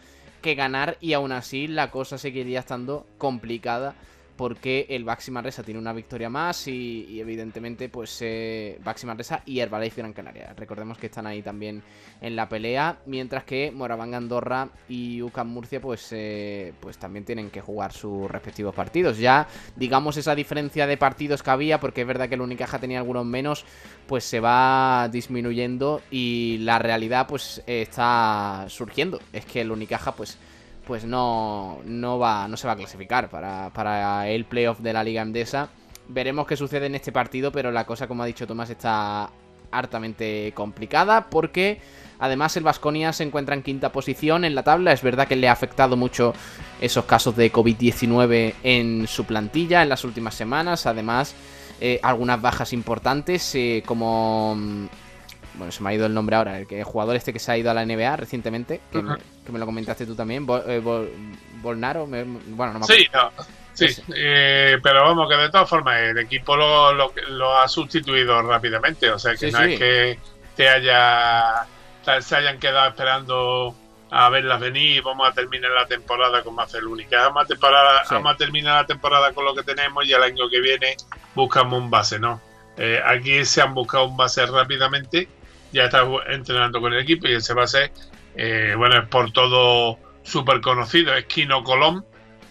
que 0.46 0.54
ganar 0.54 0.96
y 1.00 1.12
aún 1.12 1.32
así 1.32 1.66
la 1.66 1.90
cosa 1.90 2.18
seguiría 2.18 2.60
estando 2.60 3.04
complicada 3.18 3.96
porque 4.36 4.86
el 4.90 5.04
Baxi 5.04 5.30
Manresa 5.30 5.62
tiene 5.62 5.80
una 5.80 5.92
victoria 5.92 6.28
más 6.28 6.68
y, 6.68 7.20
evidentemente 7.20 7.88
pues 7.88 8.18
eh, 8.20 8.78
Baxi 8.84 9.06
y 9.46 9.60
Herbalife 9.60 10.00
Gran 10.00 10.12
Canaria. 10.12 10.52
Recordemos 10.56 10.98
que 10.98 11.06
están 11.06 11.26
ahí 11.26 11.42
también 11.42 11.82
en 12.20 12.36
la 12.36 12.48
pelea, 12.48 12.98
mientras 13.06 13.44
que 13.44 13.70
Moravanga 13.70 14.16
Andorra 14.16 14.68
y 14.88 15.22
UCAM 15.22 15.48
Murcia 15.48 15.80
pues, 15.80 16.08
eh, 16.12 16.72
pues 16.80 16.98
también 16.98 17.24
tienen 17.24 17.50
que 17.50 17.60
jugar 17.60 17.92
sus 17.92 18.30
respectivos 18.30 18.74
partidos. 18.74 19.18
Ya 19.18 19.46
digamos 19.76 20.16
esa 20.16 20.34
diferencia 20.34 20.86
de 20.86 20.96
partidos 20.96 21.42
que 21.42 21.50
había, 21.50 21.80
porque 21.80 22.02
es 22.02 22.06
verdad 22.06 22.28
que 22.28 22.34
el 22.34 22.40
Unicaja 22.40 22.78
tenía 22.78 22.98
algunos 22.98 23.24
menos, 23.24 23.64
pues 24.06 24.24
se 24.24 24.40
va 24.40 25.08
disminuyendo 25.10 26.02
y 26.10 26.58
la 26.60 26.78
realidad 26.78 27.26
pues 27.26 27.62
está 27.66 28.66
surgiendo. 28.68 29.20
Es 29.32 29.46
que 29.46 29.62
el 29.62 29.70
Unicaja 29.70 30.12
pues 30.12 30.38
pues 30.86 31.04
no, 31.04 31.80
no, 31.84 32.18
va, 32.18 32.46
no 32.48 32.56
se 32.56 32.66
va 32.66 32.74
a 32.74 32.76
clasificar 32.76 33.28
para, 33.28 33.70
para 33.70 34.28
el 34.28 34.44
playoff 34.44 34.78
de 34.78 34.92
la 34.92 35.02
Liga 35.02 35.22
Endesa. 35.22 35.68
Veremos 36.08 36.46
qué 36.46 36.56
sucede 36.56 36.86
en 36.86 36.94
este 36.94 37.10
partido, 37.10 37.50
pero 37.50 37.72
la 37.72 37.84
cosa, 37.84 38.06
como 38.06 38.22
ha 38.22 38.26
dicho 38.26 38.46
Tomás, 38.46 38.70
está 38.70 39.28
hartamente 39.72 40.52
complicada 40.54 41.28
porque 41.28 41.80
además 42.20 42.56
el 42.56 42.62
Vasconia 42.62 43.12
se 43.12 43.24
encuentra 43.24 43.56
en 43.56 43.62
quinta 43.62 43.90
posición 43.90 44.44
en 44.44 44.54
la 44.54 44.62
tabla. 44.62 44.92
Es 44.92 45.02
verdad 45.02 45.26
que 45.26 45.34
le 45.34 45.48
ha 45.48 45.52
afectado 45.52 45.96
mucho 45.96 46.32
esos 46.80 47.04
casos 47.04 47.34
de 47.36 47.52
COVID-19 47.52 48.54
en 48.62 49.08
su 49.08 49.24
plantilla 49.24 49.82
en 49.82 49.88
las 49.88 50.04
últimas 50.04 50.36
semanas. 50.36 50.86
Además, 50.86 51.34
eh, 51.80 51.98
algunas 52.04 52.40
bajas 52.40 52.72
importantes 52.72 53.54
eh, 53.56 53.82
como 53.84 54.54
mm, 54.56 54.86
bueno, 55.56 55.72
se 55.72 55.82
me 55.82 55.90
ha 55.90 55.94
ido 55.94 56.06
el 56.06 56.14
nombre 56.14 56.36
ahora, 56.36 56.60
el, 56.60 56.84
jugador 56.84 57.16
este 57.16 57.32
que 57.32 57.38
se 57.38 57.50
ha 57.50 57.58
ido 57.58 57.70
a 57.70 57.74
la 57.74 57.84
NBA 57.84 58.16
recientemente, 58.16 58.80
me, 59.52 59.58
lo 59.58 59.66
comentaste 59.66 60.06
tú 60.06 60.14
también, 60.14 60.46
eh, 60.66 60.80
Volnaro, 61.62 62.06
bueno, 62.06 62.40
no 62.72 62.78
me 62.78 62.84
acuerdo. 62.84 62.86
Sí, 62.86 63.08
no, 63.12 63.30
sí, 63.72 64.02
eh, 64.14 64.78
pero 64.82 65.04
vamos, 65.04 65.28
que 65.28 65.36
de 65.36 65.50
todas 65.50 65.68
formas 65.68 66.00
el 66.00 66.18
equipo 66.18 66.56
lo, 66.56 66.92
lo, 66.92 67.58
ha 67.58 67.68
sustituido 67.68 68.40
rápidamente, 68.42 69.10
o 69.10 69.18
sea 69.18 69.34
que 69.36 69.50
no 69.50 69.60
es 69.62 69.78
que 69.78 70.18
te 70.54 70.68
haya, 70.68 71.66
se 72.20 72.36
hayan 72.36 72.58
quedado 72.58 72.88
esperando 72.88 73.74
a 74.10 74.28
verlas 74.28 74.60
venir 74.60 74.96
y 74.96 75.00
vamos 75.00 75.28
a 75.28 75.32
terminar 75.32 75.72
la 75.72 75.86
temporada 75.86 76.42
con 76.42 76.54
más 76.54 76.72
única. 76.74 77.22
Vamos 77.22 77.44
a, 77.44 77.46
temporada, 77.46 78.02
vamos 78.10 78.34
a 78.34 78.36
terminar 78.36 78.82
la 78.82 78.86
temporada 78.86 79.32
con 79.32 79.44
lo 79.44 79.54
que 79.54 79.62
tenemos 79.62 80.06
y 80.06 80.12
el 80.12 80.22
año 80.22 80.48
que 80.48 80.60
viene 80.60 80.96
buscamos 81.34 81.80
un 81.80 81.90
base, 81.90 82.18
¿no? 82.18 82.40
Eh, 82.78 83.00
aquí 83.04 83.44
se 83.44 83.62
han 83.62 83.74
buscado 83.74 84.04
un 84.04 84.16
base 84.16 84.46
rápidamente 84.46 85.28
ya 85.72 85.84
está 85.84 86.04
entrenando 86.28 86.80
con 86.80 86.92
el 86.92 87.00
equipo 87.00 87.28
y 87.28 87.34
ese 87.34 87.54
base, 87.54 87.92
eh, 88.36 88.74
bueno, 88.76 88.98
es 88.98 89.08
por 89.08 89.32
todo 89.32 89.98
súper 90.22 90.60
conocido, 90.60 91.14
es 91.14 91.26
Kino 91.26 91.62
Colón, 91.62 92.04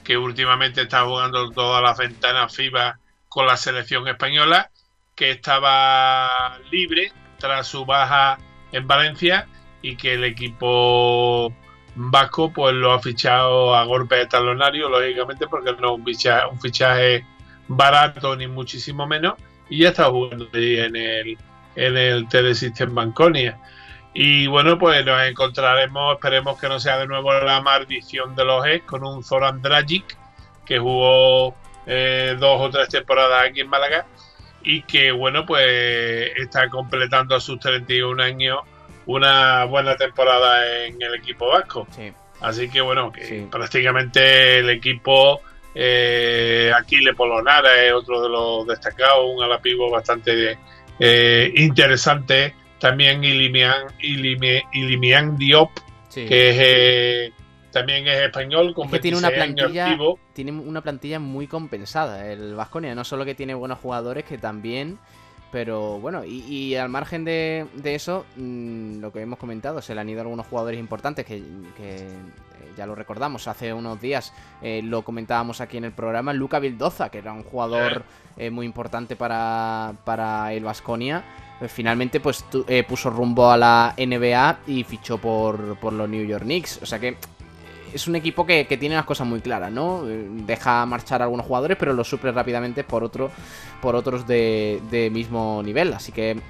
que 0.04 0.18
últimamente 0.18 0.82
está 0.82 1.06
jugando 1.06 1.50
todas 1.52 1.82
las 1.82 1.98
ventanas 1.98 2.56
FIBA 2.56 3.00
con 3.28 3.48
la 3.48 3.58
selección 3.58 4.08
española, 4.08 4.72
que 5.16 5.32
estaba 5.32 6.60
libre 6.72 7.12
tras 7.40 7.68
su 7.68 7.86
baja 7.86 8.38
en 8.72 8.88
Valencia 8.88 9.48
y 9.82 9.96
que 9.96 10.14
el 10.14 10.24
equipo 10.24 11.54
vasco 11.96 12.52
pues 12.52 12.74
lo 12.74 12.92
ha 12.92 13.00
fichado 13.00 13.76
a 13.76 13.84
golpe 13.86 14.16
de 14.16 14.28
talonario, 14.28 14.90
lógicamente, 14.90 15.48
porque 15.48 15.74
no 15.74 15.96
es 15.96 16.28
un 16.52 16.62
fichaje, 16.62 17.26
barato 17.68 18.36
ni 18.36 18.48
muchísimo 18.48 19.08
menos, 19.08 19.36
y 19.70 19.80
ya 19.80 19.90
está 19.90 20.06
jugando 20.06 20.48
ahí 20.54 20.80
en 20.80 20.96
el 20.96 21.38
en 21.76 21.98
el 21.98 22.28
Telesystem 22.28 22.94
Banconia. 22.94 23.60
Y 24.18 24.48
bueno, 24.48 24.80
pues 24.80 25.06
nos 25.06 25.22
encontraremos, 25.28 26.14
esperemos 26.14 26.58
que 26.58 26.70
no 26.70 26.80
sea 26.80 26.98
de 26.98 27.06
nuevo 27.06 27.34
la 27.34 27.62
maldición 27.62 28.34
de 28.34 28.46
los 28.46 28.66
ex, 28.66 28.86
con 28.86 29.04
un 29.04 29.22
Zoran 29.26 29.62
Dragic, 29.62 30.06
que 30.66 30.80
jugó 30.80 31.54
eh, 31.86 32.38
dos 32.40 32.62
o 32.62 32.70
tres 32.70 32.88
temporadas 32.88 33.50
aquí 33.50 33.60
en 33.60 33.68
Málaga 33.68 34.06
y 34.64 34.84
que 34.84 35.12
bueno, 35.12 35.46
pues 35.46 36.32
está 36.38 36.70
completando 36.70 37.36
a 37.36 37.42
sus 37.42 37.60
31 37.60 38.24
años 38.24 38.60
una 39.06 39.66
buena 39.66 39.98
temporada 39.98 40.86
en 40.86 41.00
el 41.02 41.16
equipo 41.16 41.50
vasco. 41.50 41.86
Así 42.40 42.70
que 42.70 42.80
bueno, 42.80 43.12
que 43.12 43.46
prácticamente 43.52 44.60
el 44.60 44.70
equipo 44.70 45.42
eh, 45.76 46.72
aquí 46.74 47.00
Le 47.00 47.14
Polonara 47.14 47.84
es 47.84 47.92
otro 47.92 48.22
de 48.22 48.30
los 48.30 48.66
destacados, 48.66 49.26
un 49.26 49.44
alapivo 49.44 49.92
bastante 49.92 50.58
eh, 51.00 51.52
interesante 51.58 52.56
también 52.86 53.24
Ilimian, 53.24 53.88
Ilimian, 54.00 55.38
Diop, 55.38 55.72
que 56.14 56.28
eh, 56.30 57.34
también 57.72 58.08
es 58.08 58.22
español, 58.22 58.76
con 58.76 58.92
que 58.92 59.00
tiene 59.00 59.18
una 59.18 59.32
plantilla, 59.32 59.98
tiene 60.34 60.52
una 60.52 60.82
plantilla 60.82 61.20
muy 61.20 61.48
compensada 61.48 62.32
el 62.32 62.54
Vasconia, 62.54 62.94
no 62.94 63.04
solo 63.04 63.26
que 63.26 63.34
tiene 63.34 63.56
buenos 63.56 63.80
jugadores, 63.80 64.24
que 64.24 64.38
también 64.38 65.00
pero 65.52 66.00
bueno, 66.00 66.26
y, 66.26 66.76
al 66.76 66.90
margen 66.90 67.24
de, 67.24 67.66
eso, 67.84 68.26
mm, 68.36 69.00
lo 69.00 69.12
que 69.12 69.22
hemos 69.22 69.40
comentado, 69.40 69.82
se 69.82 69.96
le 69.96 70.02
han 70.02 70.10
ido 70.10 70.22
algunos 70.22 70.46
jugadores 70.46 70.80
importantes 70.80 71.26
que, 71.26 71.38
eh, 71.80 72.10
ya 72.76 72.86
lo 72.86 72.94
recordamos, 72.94 73.48
hace 73.48 73.74
unos 73.74 74.02
días. 74.02 74.34
Lo 74.62 75.04
comentábamos 75.04 75.62
aquí 75.62 75.78
en 75.78 75.86
el 75.86 75.94
programa, 75.94 76.34
Luca 76.34 76.60
Vildoza, 76.60 77.10
que 77.10 77.20
era 77.20 77.32
un 77.32 77.44
jugador 77.44 78.04
eh, 78.36 78.50
muy 78.50 78.66
importante 78.66 79.16
para, 79.16 79.94
para 80.04 80.52
el 80.52 80.66
Vasconia. 80.66 81.24
Eh, 81.62 81.68
finalmente, 81.68 82.20
pues 82.20 82.44
eh, 82.68 82.84
puso 82.84 83.10
rumbo 83.10 83.50
a 83.50 83.58
la 83.58 83.94
NBA 83.98 84.60
y 84.68 84.84
fichó 84.84 85.18
por, 85.18 85.78
por 85.78 85.94
los 85.94 86.10
New 86.10 86.26
York 86.26 86.44
Knicks. 86.44 86.80
O 86.82 86.86
sea 86.86 87.00
que 87.00 87.18
es 87.96 88.08
un 88.08 88.16
equipo 88.18 88.46
que, 88.46 88.66
tiene 88.66 88.96
las 88.96 89.06
cosas 89.06 89.26
muy 89.26 89.40
claras, 89.40 89.72
¿no? 89.72 90.04
Deja 90.04 90.86
marchar 90.86 91.22
a 91.22 91.26
algunos 91.26 91.46
jugadores, 91.46 91.78
pero 91.80 91.94
los 91.94 92.10
suple 92.10 92.34
rápidamente 92.34 92.84
por 92.84 93.06
otro, 93.06 93.32
por 93.82 93.96
otros 93.96 94.28
de, 94.28 94.82
de 94.92 95.10
mismo 95.10 95.62
nivel. 95.64 95.94
Así 95.94 96.12
que, 96.12 96.42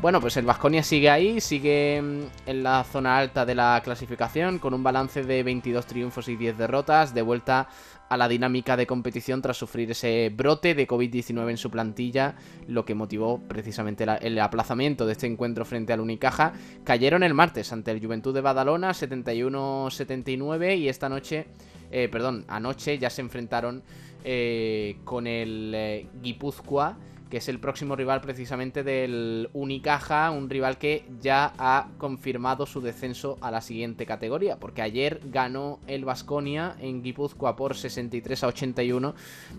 bueno, 0.00 0.18
pues 0.18 0.38
el 0.38 0.46
Vasconia 0.46 0.82
sigue 0.82 1.10
ahí, 1.10 1.42
sigue 1.42 2.00
mm, 2.00 2.48
en 2.48 2.62
la 2.62 2.84
zona 2.84 3.18
alta 3.18 3.44
de 3.44 3.54
la 3.54 3.82
clasificación, 3.84 4.58
con 4.58 4.72
un 4.72 4.82
balance 4.82 5.22
de 5.22 5.42
22 5.42 5.84
triunfos 5.84 6.28
y 6.28 6.36
10 6.36 6.56
derrotas, 6.56 7.12
de 7.12 7.20
vuelta 7.20 7.68
a 8.08 8.16
la 8.16 8.28
dinámica 8.28 8.76
de 8.76 8.86
competición 8.86 9.42
tras 9.42 9.56
sufrir 9.56 9.90
ese 9.90 10.30
brote 10.34 10.74
de 10.74 10.86
COVID-19 10.86 11.50
en 11.50 11.56
su 11.56 11.70
plantilla, 11.70 12.36
lo 12.68 12.84
que 12.84 12.94
motivó 12.94 13.40
precisamente 13.40 14.04
el 14.20 14.38
aplazamiento 14.38 15.06
de 15.06 15.12
este 15.12 15.26
encuentro 15.26 15.64
frente 15.64 15.92
al 15.92 16.00
Unicaja. 16.00 16.52
Cayeron 16.84 17.22
el 17.22 17.34
martes 17.34 17.72
ante 17.72 17.90
el 17.90 18.04
Juventud 18.04 18.34
de 18.34 18.40
Badalona 18.40 18.90
71-79 18.90 20.78
y 20.78 20.88
esta 20.88 21.08
noche, 21.08 21.46
eh, 21.90 22.08
perdón, 22.10 22.44
anoche 22.48 22.98
ya 22.98 23.10
se 23.10 23.22
enfrentaron 23.22 23.82
eh, 24.24 24.96
con 25.04 25.26
el 25.26 25.72
eh, 25.74 26.06
Guipúzcoa 26.22 26.96
que 27.30 27.38
es 27.38 27.48
el 27.48 27.58
próximo 27.58 27.96
rival 27.96 28.20
precisamente 28.20 28.82
del 28.82 29.48
Unicaja, 29.52 30.30
un 30.30 30.48
rival 30.48 30.78
que 30.78 31.04
ya 31.20 31.52
ha 31.58 31.88
confirmado 31.98 32.66
su 32.66 32.80
descenso 32.80 33.38
a 33.40 33.50
la 33.50 33.60
siguiente 33.60 34.06
categoría, 34.06 34.58
porque 34.58 34.82
ayer 34.82 35.20
ganó 35.24 35.80
el 35.86 36.04
Vasconia 36.04 36.76
en 36.80 37.02
Guipúzcoa 37.02 37.56
por 37.56 37.76
63 37.76 38.44
a 38.44 38.46
81 38.48 39.14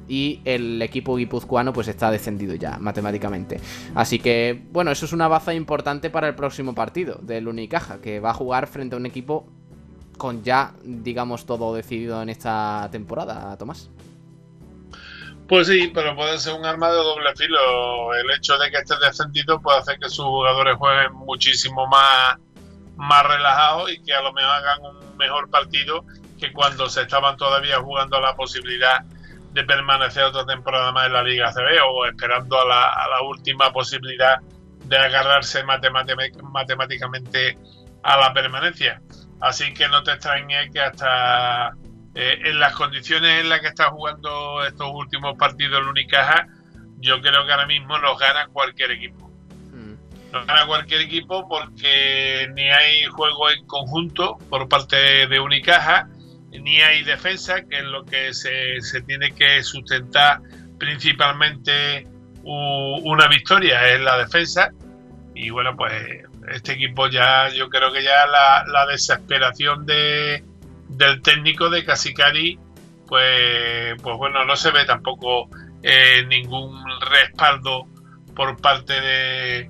y 0.08 0.42
el 0.46 0.82
equipo 0.82 1.16
guipuzcoano 1.16 1.74
pues 1.74 1.88
está 1.88 2.12
descendido 2.12 2.56
ya 2.56 2.78
matemáticamente. 2.78 3.60
Así 3.94 4.20
que, 4.20 4.64
bueno, 4.72 4.92
eso 4.92 5.06
es 5.06 5.14
una 5.14 5.28
baza 5.28 5.54
importante 5.54 6.10
para 6.10 6.28
el 6.28 6.36
próximo 6.36 6.74
partido 6.76 7.20
del 7.22 7.48
Unicaja, 7.48 8.00
que 8.00 8.20
va 8.20 8.32
a 8.32 8.34
jugar 8.34 8.68
frente 8.68 8.96
a 8.96 9.00
un 9.00 9.06
equipo 9.06 9.48
con 10.18 10.44
ya, 10.44 10.74
digamos, 10.84 11.46
todo 11.46 11.76
decidido 11.76 12.22
en 12.22 12.30
esta 12.30 12.88
temporada, 12.92 13.58
Tomás. 13.58 13.90
Pues 15.48 15.68
sí, 15.68 15.92
pero 15.94 16.16
puede 16.16 16.40
ser 16.40 16.54
un 16.54 16.66
arma 16.66 16.90
de 16.90 16.98
doble 16.98 17.36
filo. 17.36 18.14
El 18.16 18.32
hecho 18.32 18.58
de 18.58 18.72
que 18.72 18.78
esté 18.78 18.96
descendido 19.00 19.62
puede 19.62 19.80
hacer 19.80 20.00
que 20.00 20.10
sus 20.10 20.26
jugadores 20.26 20.76
jueguen 20.76 21.14
muchísimo 21.14 21.86
más, 21.88 22.38
más 22.96 23.28
relajados 23.28 23.92
y 23.92 24.02
que 24.02 24.14
a 24.14 24.22
lo 24.22 24.34
mejor 24.34 24.52
hagan 24.52 24.80
un 24.84 25.18
mejor 25.18 25.50
partido 25.52 26.04
que 26.40 26.52
cuando 26.52 26.90
se 26.90 27.04
estaban 27.04 27.38
todavía 27.38 27.80
jugando 27.80 28.20
la 28.20 28.36
posibilidad 28.36 29.04
de 29.54 29.64
permanecer 29.64 30.24
otra 30.24 30.46
temporada 30.46 30.92
más 30.92 31.06
en 31.08 31.14
la 31.14 31.24
Liga 31.24 31.54
CB 31.54 31.80
o 31.88 32.06
esperando 32.06 32.60
a 32.60 32.66
la, 32.66 32.90
a 32.90 33.08
la 33.08 33.22
última 33.22 33.72
posibilidad 33.72 34.40
de 34.86 34.98
agarrarse 34.98 35.64
matemáticamente 35.64 37.58
a 38.04 38.18
la 38.18 38.34
permanencia. 38.34 39.02
Así 39.40 39.74
que 39.74 39.88
no 39.88 40.04
te 40.04 40.14
extrañe 40.14 40.70
que 40.72 40.80
hasta 40.80 41.74
eh, 42.16 42.40
en 42.46 42.60
las 42.60 42.74
condiciones 42.74 43.42
en 43.42 43.50
las 43.50 43.62
que 43.62 43.68
está 43.68 43.90
jugando 43.92 44.66
estos 44.66 44.90
últimos 44.94 45.38
partidos 45.38 45.82
el 45.82 45.88
Unicaja, 45.88 46.48
yo 46.98 47.22
creo 47.22 47.46
que 47.46 47.52
ahora 47.52 47.68
mismo 47.68 47.98
los 47.98 48.18
gana 48.18 48.48
cualquier 48.48 48.92
equipo. 48.92 49.30
Mm. 49.72 50.34
Los 50.34 50.48
gana 50.48 50.66
cualquier 50.66 51.02
equipo 51.02 51.48
porque 51.48 52.50
ni 52.56 52.70
hay 52.70 53.06
juego 53.06 53.52
en 53.52 53.66
conjunto 53.68 54.38
por 54.50 54.68
parte 54.68 55.28
de 55.28 55.40
Unicaja, 55.40 56.08
ni 56.52 56.82
hay 56.82 57.04
defensa, 57.04 57.64
que 57.66 57.80
es 57.80 57.84
lo 57.84 58.06
que 58.06 58.34
se, 58.34 58.82
se 58.82 59.02
tiene 59.02 59.34
que 59.34 59.62
sustentar 59.62 60.40
principalmente 60.78 62.08
una 62.46 63.28
victoria, 63.28 63.88
es 63.90 64.00
la 64.02 64.18
defensa. 64.18 64.72
Y 65.34 65.50
bueno, 65.50 65.76
pues 65.76 65.94
este 66.52 66.74
equipo 66.74 67.08
ya, 67.08 67.50
yo 67.50 67.70
creo 67.70 67.92
que 67.92 68.04
ya 68.04 68.26
la, 68.28 68.86
desesperación 68.86 69.86
de, 69.86 70.44
del 70.98 71.22
técnico 71.22 71.70
de 71.70 71.84
Casicari, 71.84 72.60
pues, 73.08 74.02
pues 74.02 74.18
bueno, 74.18 74.46
no 74.46 74.56
se 74.56 74.72
ve 74.72 74.86
tampoco 74.86 75.50
eh, 75.84 76.26
ningún 76.28 76.84
respaldo 77.02 77.88
por 78.36 78.60
parte 78.60 79.00
de, 79.00 79.70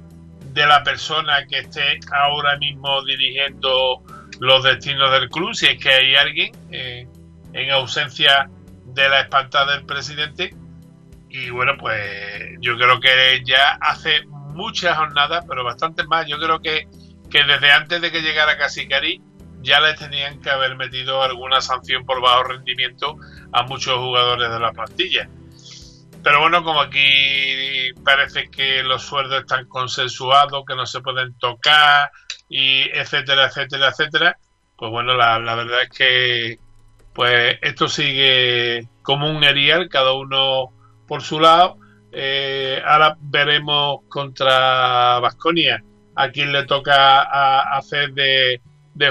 de 0.54 0.66
la 0.66 0.84
persona 0.84 1.46
que 1.48 1.60
esté 1.60 2.00
ahora 2.12 2.58
mismo 2.58 3.04
dirigiendo 3.04 4.02
los 4.40 4.64
destinos 4.64 5.12
del 5.12 5.30
club, 5.30 5.54
si 5.54 5.68
es 5.68 5.78
que 5.78 5.90
hay 5.90 6.16
alguien 6.16 6.52
eh, 6.72 7.08
en 7.54 7.72
ausencia 7.72 8.50
de 8.86 9.10
la 9.10 9.22
espantada 9.22 9.76
del 9.76 9.86
presidente. 9.86 10.56
Y 11.30 11.50
bueno, 11.50 11.74
pues 11.78 11.94
yo 12.62 12.78
creo 12.78 13.00
que 13.00 13.42
ya 13.46 13.78
hace 13.82 14.26
muchas 14.28 14.98
jornadas, 14.98 15.44
pero 15.48 15.64
bastantes 15.64 16.08
más. 16.08 16.26
Yo 16.28 16.38
creo 16.40 16.62
que, 16.62 16.88
que 17.30 17.44
desde 17.44 17.72
antes 17.72 18.02
de 18.02 18.12
que 18.12 18.22
llegara 18.22 18.58
Casicari 18.58 19.22
ya 19.66 19.82
le 19.82 19.94
tenían 19.96 20.40
que 20.40 20.50
haber 20.50 20.76
metido 20.78 21.22
alguna 21.22 21.60
sanción 21.60 22.06
por 22.06 22.22
bajo 22.22 22.44
rendimiento 22.44 23.18
a 23.52 23.64
muchos 23.64 23.98
jugadores 23.98 24.50
de 24.50 24.60
la 24.60 24.72
plantilla. 24.72 25.28
Pero 26.24 26.40
bueno, 26.40 26.64
como 26.64 26.82
aquí 26.82 27.92
parece 28.04 28.50
que 28.50 28.84
los 28.84 29.04
sueldos 29.04 29.42
están 29.42 29.68
consensuados, 29.68 30.64
que 30.66 30.76
no 30.76 30.86
se 30.86 31.02
pueden 31.02 31.38
tocar, 31.38 32.10
y 32.48 32.84
etcétera, 32.94 33.48
etcétera, 33.48 33.90
etcétera, 33.90 34.38
pues 34.78 34.92
bueno, 34.92 35.14
la, 35.14 35.40
la 35.40 35.56
verdad 35.56 35.84
es 35.84 35.90
que 35.90 36.60
pues 37.14 37.58
esto 37.62 37.88
sigue 37.88 38.88
como 39.02 39.30
un 39.30 39.44
erial, 39.44 39.88
cada 39.90 40.14
uno 40.14 40.72
por 41.08 41.22
su 41.22 41.40
lado, 41.40 41.78
eh, 42.12 42.82
ahora 42.86 43.18
veremos 43.20 44.02
contra 44.10 45.20
Vasconia 45.20 45.84
a 46.16 46.30
quien 46.30 46.52
le 46.52 46.66
toca 46.66 47.22
hacer 47.78 48.14
de, 48.14 48.62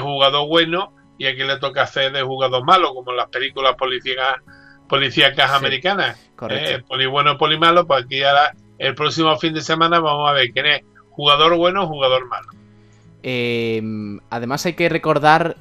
jugador 0.01 0.49
bueno 0.49 0.93
y 1.19 1.27
a 1.27 1.35
quien 1.35 1.47
le 1.47 1.59
toca 1.59 1.83
hacer 1.83 2.13
de 2.13 2.23
jugador 2.23 2.65
malo, 2.65 2.95
como 2.95 3.11
en 3.11 3.19
las 3.19 3.29
películas 3.29 3.77
policíacas, 3.77 4.37
policíacas 4.89 5.51
americanas. 5.51 6.19
Eh, 6.51 6.83
poli 6.87 7.07
bueno, 7.07 7.39
poli 7.39 7.59
malo, 7.59 7.87
pues 7.87 8.05
aquí 8.05 8.23
ahora 8.23 8.55
el 8.79 8.95
próximo 8.95 9.37
fin 9.39 9.55
de 9.55 9.61
semana 9.61 10.01
vamos 10.01 10.29
a 10.29 10.33
ver 10.33 10.51
quién 10.51 10.67
es 10.67 10.83
jugador 11.11 11.57
bueno 11.57 11.85
o 11.85 11.87
jugador 11.87 12.27
malo. 12.27 12.49
Em, 13.23 14.21
además 14.31 14.67
hay 14.67 14.75
que 14.75 14.89
recordar 14.89 15.57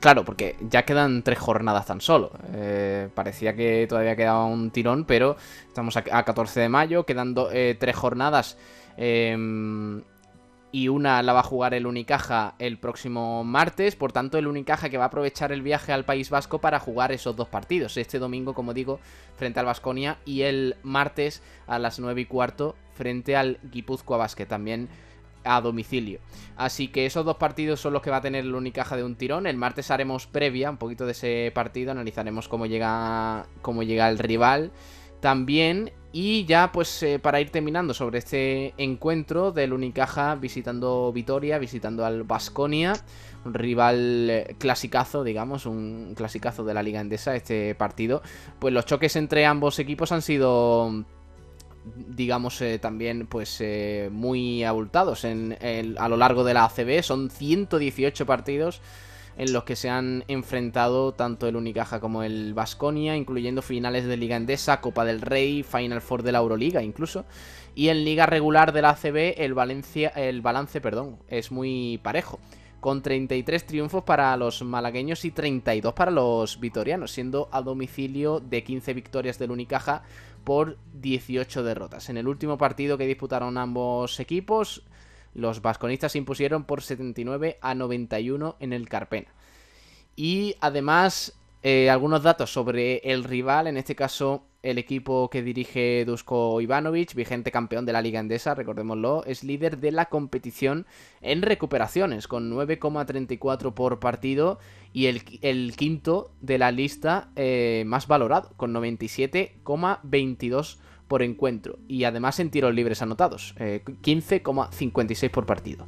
Claro, 0.00 0.24
porque 0.24 0.56
ya 0.60 0.84
quedan 0.84 1.22
tres 1.22 1.38
jornadas 1.38 1.86
tan 1.86 2.00
solo. 2.00 2.30
Eh, 2.54 3.08
parecía 3.14 3.54
que 3.54 3.86
todavía 3.88 4.14
quedaba 4.14 4.44
un 4.44 4.70
tirón, 4.70 5.04
pero 5.04 5.36
estamos 5.66 5.96
a, 5.96 6.02
14 6.02 6.60
de 6.60 6.68
mayo, 6.68 7.04
quedando 7.04 7.50
eh, 7.52 7.76
tres 7.78 7.96
jornadas. 7.96 8.56
Y 10.70 10.88
una 10.88 11.22
la 11.22 11.32
va 11.32 11.40
a 11.40 11.44
jugar 11.44 11.72
el 11.72 11.86
Unicaja 11.86 12.54
el 12.58 12.78
próximo 12.78 13.42
martes. 13.42 13.96
Por 13.96 14.12
tanto, 14.12 14.36
el 14.36 14.46
Unicaja 14.46 14.90
que 14.90 14.98
va 14.98 15.04
a 15.04 15.06
aprovechar 15.08 15.50
el 15.50 15.62
viaje 15.62 15.92
al 15.92 16.04
País 16.04 16.28
Vasco 16.28 16.60
para 16.60 16.78
jugar 16.78 17.10
esos 17.10 17.34
dos 17.36 17.48
partidos. 17.48 17.96
Este 17.96 18.18
domingo, 18.18 18.52
como 18.52 18.74
digo, 18.74 19.00
frente 19.36 19.60
al 19.60 19.66
Vasconia 19.66 20.18
y 20.26 20.42
el 20.42 20.76
martes 20.82 21.42
a 21.66 21.78
las 21.78 21.98
9 21.98 22.20
y 22.20 22.24
cuarto 22.26 22.74
frente 22.94 23.34
al 23.34 23.58
Guipúzcoa 23.70 24.18
Basket. 24.18 24.46
También 24.46 24.88
a 25.44 25.60
domicilio. 25.60 26.20
Así 26.56 26.88
que 26.88 27.06
esos 27.06 27.24
dos 27.24 27.36
partidos 27.36 27.80
son 27.80 27.92
los 27.92 28.02
que 28.02 28.10
va 28.10 28.18
a 28.18 28.20
tener 28.20 28.44
el 28.44 28.54
Unicaja 28.54 28.96
de 28.96 29.04
un 29.04 29.16
tirón. 29.16 29.46
El 29.46 29.56
martes 29.56 29.90
haremos 29.90 30.26
previa, 30.26 30.70
un 30.70 30.76
poquito 30.76 31.06
de 31.06 31.12
ese 31.12 31.50
partido, 31.54 31.92
analizaremos 31.92 32.48
cómo 32.48 32.66
llega, 32.66 33.46
cómo 33.62 33.82
llega 33.82 34.08
el 34.08 34.18
rival 34.18 34.70
también. 35.20 35.92
Y 36.10 36.46
ya 36.46 36.72
pues 36.72 37.02
eh, 37.02 37.18
para 37.18 37.40
ir 37.40 37.50
terminando 37.50 37.92
sobre 37.92 38.18
este 38.18 38.72
encuentro 38.78 39.52
del 39.52 39.74
Unicaja 39.74 40.34
visitando 40.36 41.12
Vitoria, 41.12 41.58
visitando 41.58 42.06
al 42.06 42.22
Basconia, 42.22 42.94
un 43.44 43.52
rival 43.52 44.30
eh, 44.30 44.56
clasicazo, 44.58 45.22
digamos, 45.22 45.66
un 45.66 46.14
clasicazo 46.16 46.64
de 46.64 46.72
la 46.72 46.82
Liga 46.82 47.00
Endesa, 47.00 47.36
este 47.36 47.74
partido. 47.74 48.22
Pues 48.58 48.72
los 48.72 48.86
choques 48.86 49.16
entre 49.16 49.44
ambos 49.44 49.78
equipos 49.78 50.10
han 50.10 50.22
sido 50.22 51.04
digamos, 51.94 52.60
eh, 52.60 52.78
también 52.78 53.26
pues 53.26 53.62
muy 54.10 54.64
abultados 54.64 55.24
en, 55.24 55.56
a 55.98 56.08
lo 56.08 56.16
largo 56.16 56.42
de 56.42 56.54
la 56.54 56.64
ACB. 56.64 57.02
Son 57.02 57.30
118 57.30 58.26
partidos 58.26 58.80
en 59.38 59.52
los 59.52 59.62
que 59.62 59.76
se 59.76 59.88
han 59.88 60.24
enfrentado 60.26 61.14
tanto 61.14 61.46
el 61.46 61.54
Unicaja 61.54 62.00
como 62.00 62.24
el 62.24 62.54
Vasconia, 62.54 63.16
incluyendo 63.16 63.62
finales 63.62 64.04
de 64.04 64.16
Liga 64.16 64.36
Endesa, 64.36 64.80
Copa 64.80 65.04
del 65.04 65.20
Rey, 65.20 65.62
Final 65.62 66.02
Four 66.02 66.24
de 66.24 66.32
la 66.32 66.38
Euroliga 66.38 66.82
incluso. 66.82 67.24
Y 67.76 67.88
en 67.88 68.04
Liga 68.04 68.26
regular 68.26 68.72
de 68.72 68.82
la 68.82 68.90
ACB 68.90 69.34
el, 69.38 69.54
Valencia, 69.54 70.08
el 70.08 70.42
balance 70.42 70.80
perdón, 70.80 71.18
es 71.28 71.52
muy 71.52 72.00
parejo 72.02 72.40
con 72.80 73.02
33 73.02 73.66
triunfos 73.66 74.02
para 74.02 74.36
los 74.36 74.62
malagueños 74.62 75.24
y 75.24 75.30
32 75.30 75.94
para 75.94 76.10
los 76.10 76.58
vitorianos, 76.58 77.12
siendo 77.12 77.48
a 77.52 77.62
domicilio 77.62 78.40
de 78.40 78.64
15 78.64 78.92
victorias 78.94 79.38
del 79.38 79.52
Unicaja 79.52 80.02
por 80.42 80.78
18 80.94 81.62
derrotas. 81.62 82.08
En 82.08 82.16
el 82.16 82.26
último 82.26 82.58
partido 82.58 82.98
que 82.98 83.06
disputaron 83.06 83.56
ambos 83.56 84.18
equipos, 84.18 84.82
los 85.34 85.62
vasconistas 85.62 86.12
se 86.12 86.18
impusieron 86.18 86.64
por 86.64 86.82
79 86.82 87.58
a 87.60 87.74
91 87.74 88.56
en 88.60 88.72
el 88.72 88.88
Carpena. 88.88 89.28
Y 90.16 90.56
además, 90.60 91.38
eh, 91.62 91.90
algunos 91.90 92.22
datos 92.22 92.52
sobre 92.52 92.98
el 92.98 93.24
rival, 93.24 93.66
en 93.66 93.76
este 93.76 93.94
caso 93.94 94.44
el 94.62 94.78
equipo 94.78 95.28
que 95.30 95.42
dirige 95.42 96.04
Dusko 96.04 96.60
Ivanovic, 96.60 97.14
vigente 97.14 97.52
campeón 97.52 97.86
de 97.86 97.92
la 97.92 98.02
Liga 98.02 98.18
Endesa, 98.20 98.54
recordémoslo, 98.54 99.24
es 99.24 99.42
líder 99.44 99.78
de 99.78 99.92
la 99.92 100.06
competición 100.06 100.86
en 101.20 101.42
recuperaciones, 101.42 102.26
con 102.26 102.52
9,34 102.52 103.74
por 103.74 104.00
partido 104.00 104.58
y 104.92 105.06
el, 105.06 105.22
quinto 105.76 106.32
de 106.40 106.58
la 106.58 106.72
lista 106.72 107.30
eh, 107.36 107.84
más 107.86 108.08
valorado, 108.08 108.50
con 108.56 108.74
97,22 108.74 110.78
por 111.08 111.22
encuentro. 111.22 111.78
Y 111.88 112.04
además 112.04 112.38
en 112.38 112.50
tiros 112.50 112.74
libres 112.74 113.02
anotados, 113.02 113.54
15,56 113.58 115.22
eh, 115.22 115.30
por 115.30 115.46
partido. 115.46 115.86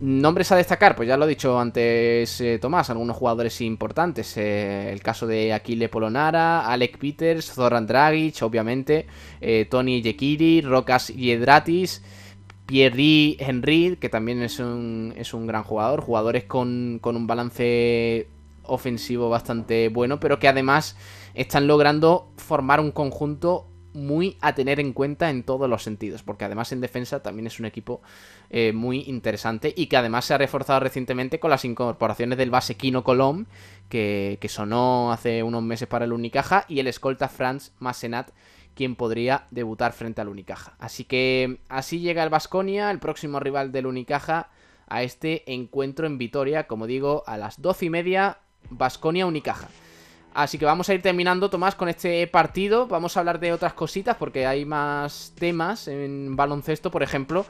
Nombres 0.00 0.50
a 0.50 0.56
destacar, 0.56 0.96
pues 0.96 1.06
ya 1.06 1.16
lo 1.16 1.24
he 1.24 1.28
dicho 1.28 1.58
antes 1.58 2.40
eh, 2.40 2.58
Tomás, 2.60 2.90
algunos 2.90 3.16
jugadores 3.16 3.60
importantes. 3.60 4.36
el 4.36 5.00
caso 5.02 5.26
de 5.28 5.52
Aquile 5.52 5.88
Polonara, 5.88 6.66
Alec 6.66 6.98
Peters, 6.98 7.52
Zoran 7.52 7.86
Dragic, 7.86 8.42
obviamente, 8.42 9.06
Tony 9.70 10.02
Yekiri, 10.02 10.62
Rocas 10.62 11.08
Yedratis. 11.08 12.02
Pierre 12.66 13.36
Henry, 13.38 13.98
que 14.00 14.08
también 14.08 14.40
es 14.40 14.58
un, 14.58 15.12
es 15.18 15.34
un 15.34 15.46
gran 15.46 15.64
jugador, 15.64 16.00
jugadores 16.00 16.44
con, 16.44 16.98
con 16.98 17.14
un 17.14 17.26
balance 17.26 18.26
ofensivo 18.66 19.28
bastante 19.28 19.88
bueno, 19.88 20.20
pero 20.20 20.38
que 20.38 20.48
además 20.48 20.96
están 21.34 21.66
logrando 21.66 22.28
formar 22.36 22.80
un 22.80 22.90
conjunto 22.90 23.66
muy 23.94 24.36
a 24.40 24.54
tener 24.54 24.80
en 24.80 24.92
cuenta 24.92 25.30
en 25.30 25.44
todos 25.44 25.70
los 25.70 25.82
sentidos, 25.82 26.22
porque 26.22 26.44
además 26.44 26.72
en 26.72 26.80
defensa 26.80 27.22
también 27.22 27.46
es 27.46 27.58
un 27.58 27.66
equipo 27.66 28.02
eh, 28.50 28.72
muy 28.72 29.02
interesante 29.02 29.72
y 29.74 29.86
que 29.86 29.96
además 29.96 30.26
se 30.26 30.34
ha 30.34 30.38
reforzado 30.38 30.80
recientemente 30.80 31.40
con 31.40 31.50
las 31.50 31.64
incorporaciones 31.64 32.36
del 32.36 32.50
base 32.50 32.76
Kino 32.76 33.04
Colom, 33.04 33.46
que, 33.88 34.38
que 34.40 34.48
sonó 34.48 35.12
hace 35.12 35.42
unos 35.42 35.62
meses 35.62 35.88
para 35.88 36.04
el 36.04 36.12
Unicaja, 36.12 36.64
y 36.68 36.80
el 36.80 36.88
escolta 36.88 37.28
Franz 37.28 37.72
Massenat, 37.78 38.30
quien 38.74 38.96
podría 38.96 39.46
debutar 39.50 39.92
frente 39.92 40.20
al 40.20 40.28
Unicaja. 40.28 40.74
Así 40.78 41.04
que 41.04 41.60
así 41.68 42.00
llega 42.00 42.24
el 42.24 42.30
Vasconia, 42.30 42.90
el 42.90 42.98
próximo 42.98 43.40
rival 43.40 43.72
del 43.72 43.86
Unicaja, 43.86 44.50
a 44.88 45.02
este 45.02 45.50
encuentro 45.52 46.06
en 46.06 46.18
Vitoria, 46.18 46.66
como 46.66 46.86
digo, 46.86 47.22
a 47.26 47.36
las 47.36 47.62
doce 47.62 47.86
y 47.86 47.90
media, 47.90 48.38
Vasconia-Unicaja. 48.70 49.68
Así 50.34 50.58
que 50.58 50.64
vamos 50.64 50.88
a 50.88 50.94
ir 50.94 51.00
terminando, 51.00 51.48
Tomás, 51.48 51.76
con 51.76 51.88
este 51.88 52.26
partido. 52.26 52.88
Vamos 52.88 53.16
a 53.16 53.20
hablar 53.20 53.38
de 53.38 53.52
otras 53.52 53.72
cositas 53.72 54.16
porque 54.16 54.46
hay 54.46 54.64
más 54.64 55.32
temas 55.38 55.86
en 55.86 56.34
baloncesto, 56.34 56.90
por 56.90 57.04
ejemplo, 57.04 57.46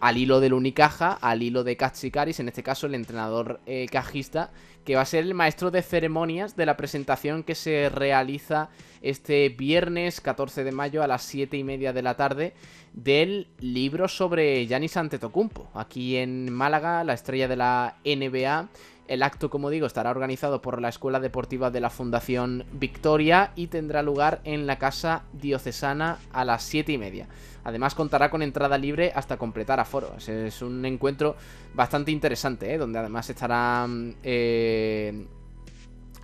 al 0.00 0.16
hilo 0.16 0.40
del 0.40 0.54
Unicaja, 0.54 1.12
al 1.12 1.42
hilo 1.42 1.64
de 1.64 1.76
Katsikaris, 1.76 2.40
en 2.40 2.48
este 2.48 2.62
caso 2.62 2.86
el 2.86 2.94
entrenador 2.94 3.60
eh, 3.66 3.86
cajista, 3.90 4.50
que 4.84 4.96
va 4.96 5.02
a 5.02 5.06
ser 5.06 5.24
el 5.24 5.34
maestro 5.34 5.70
de 5.70 5.82
ceremonias 5.82 6.56
de 6.56 6.66
la 6.66 6.78
presentación 6.78 7.42
que 7.42 7.54
se 7.54 7.90
realiza 7.90 8.70
este 9.02 9.50
viernes 9.50 10.22
14 10.22 10.64
de 10.64 10.72
mayo 10.72 11.02
a 11.02 11.06
las 11.06 11.22
7 11.22 11.56
y 11.56 11.64
media 11.64 11.92
de 11.92 12.02
la 12.02 12.16
tarde 12.16 12.54
del 12.94 13.48
libro 13.60 14.08
sobre 14.08 14.66
Giannis 14.66 14.96
Antetokounmpo. 14.96 15.68
Aquí 15.74 16.16
en 16.16 16.52
Málaga, 16.52 17.04
la 17.04 17.12
estrella 17.12 17.48
de 17.48 17.56
la 17.56 17.96
NBA. 18.04 18.68
El 19.06 19.22
acto, 19.22 19.50
como 19.50 19.68
digo, 19.68 19.86
estará 19.86 20.10
organizado 20.10 20.62
por 20.62 20.80
la 20.80 20.88
Escuela 20.88 21.20
Deportiva 21.20 21.70
de 21.70 21.80
la 21.80 21.90
Fundación 21.90 22.64
Victoria 22.72 23.52
y 23.54 23.66
tendrá 23.66 24.02
lugar 24.02 24.40
en 24.44 24.66
la 24.66 24.78
Casa 24.78 25.24
Diocesana 25.34 26.18
a 26.32 26.44
las 26.44 26.62
7 26.62 26.92
y 26.92 26.98
media. 26.98 27.28
Además 27.64 27.94
contará 27.94 28.30
con 28.30 28.42
entrada 28.42 28.78
libre 28.78 29.12
hasta 29.14 29.36
completar 29.36 29.78
aforo. 29.78 30.14
Es 30.16 30.62
un 30.62 30.84
encuentro 30.86 31.36
bastante 31.74 32.12
interesante, 32.12 32.72
¿eh? 32.72 32.78
donde 32.78 32.98
además 32.98 33.28
estarán 33.28 34.16
eh, 34.22 35.26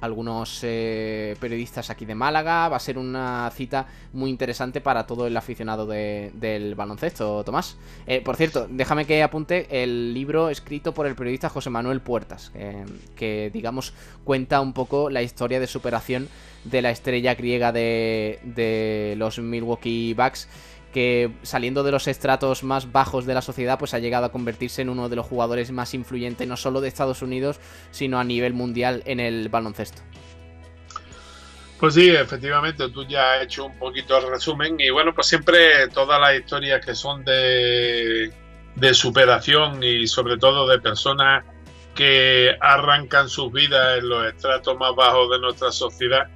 algunos 0.00 0.60
eh, 0.62 1.36
periodistas 1.40 1.90
aquí 1.90 2.04
de 2.04 2.14
Málaga. 2.14 2.68
Va 2.68 2.76
a 2.76 2.80
ser 2.80 2.98
una 2.98 3.50
cita 3.54 3.86
muy 4.12 4.30
interesante 4.30 4.80
para 4.80 5.06
todo 5.06 5.26
el 5.26 5.36
aficionado 5.36 5.86
del 5.86 6.74
baloncesto, 6.74 7.44
Tomás. 7.44 7.76
Eh, 8.06 8.20
por 8.20 8.36
cierto, 8.36 8.66
déjame 8.70 9.06
que 9.06 9.22
apunte 9.22 9.82
el 9.82 10.14
libro 10.14 10.50
escrito 10.50 10.92
por 10.94 11.06
el 11.06 11.14
periodista 11.14 11.48
José 11.48 11.70
Manuel 11.70 12.00
Puertas, 12.00 12.52
que 13.16 13.50
digamos 13.52 13.92
cuenta 14.24 14.60
un 14.60 14.72
poco 14.72 15.10
la 15.10 15.22
historia 15.22 15.60
de 15.60 15.66
superación 15.66 16.28
de 16.64 16.82
la 16.82 16.90
estrella 16.90 17.34
griega 17.34 17.72
de, 17.72 18.38
de 18.42 19.14
los 19.16 19.38
Milwaukee 19.38 20.14
Bucks 20.14 20.48
que 20.92 21.32
saliendo 21.42 21.82
de 21.82 21.92
los 21.92 22.06
estratos 22.08 22.62
más 22.64 22.90
bajos 22.92 23.26
de 23.26 23.34
la 23.34 23.42
sociedad, 23.42 23.78
pues 23.78 23.94
ha 23.94 23.98
llegado 23.98 24.26
a 24.26 24.32
convertirse 24.32 24.82
en 24.82 24.88
uno 24.88 25.08
de 25.08 25.16
los 25.16 25.26
jugadores 25.26 25.70
más 25.70 25.94
influyentes, 25.94 26.46
no 26.46 26.56
solo 26.56 26.80
de 26.80 26.88
Estados 26.88 27.22
Unidos, 27.22 27.60
sino 27.90 28.18
a 28.18 28.24
nivel 28.24 28.54
mundial 28.54 29.02
en 29.06 29.20
el 29.20 29.48
baloncesto. 29.48 30.02
Pues 31.78 31.94
sí, 31.94 32.10
efectivamente, 32.10 32.90
tú 32.90 33.06
ya 33.06 33.34
has 33.34 33.44
hecho 33.44 33.64
un 33.64 33.78
poquito 33.78 34.18
el 34.18 34.28
resumen 34.28 34.78
y 34.78 34.90
bueno, 34.90 35.14
pues 35.14 35.28
siempre 35.28 35.88
todas 35.88 36.20
las 36.20 36.38
historias 36.38 36.84
que 36.84 36.94
son 36.94 37.24
de, 37.24 38.30
de 38.74 38.94
superación 38.94 39.82
y 39.82 40.06
sobre 40.06 40.36
todo 40.36 40.68
de 40.68 40.78
personas 40.78 41.42
que 41.94 42.54
arrancan 42.60 43.30
sus 43.30 43.50
vidas 43.50 43.98
en 43.98 44.10
los 44.10 44.26
estratos 44.26 44.76
más 44.78 44.94
bajos 44.94 45.30
de 45.30 45.38
nuestra 45.38 45.72
sociedad 45.72 46.28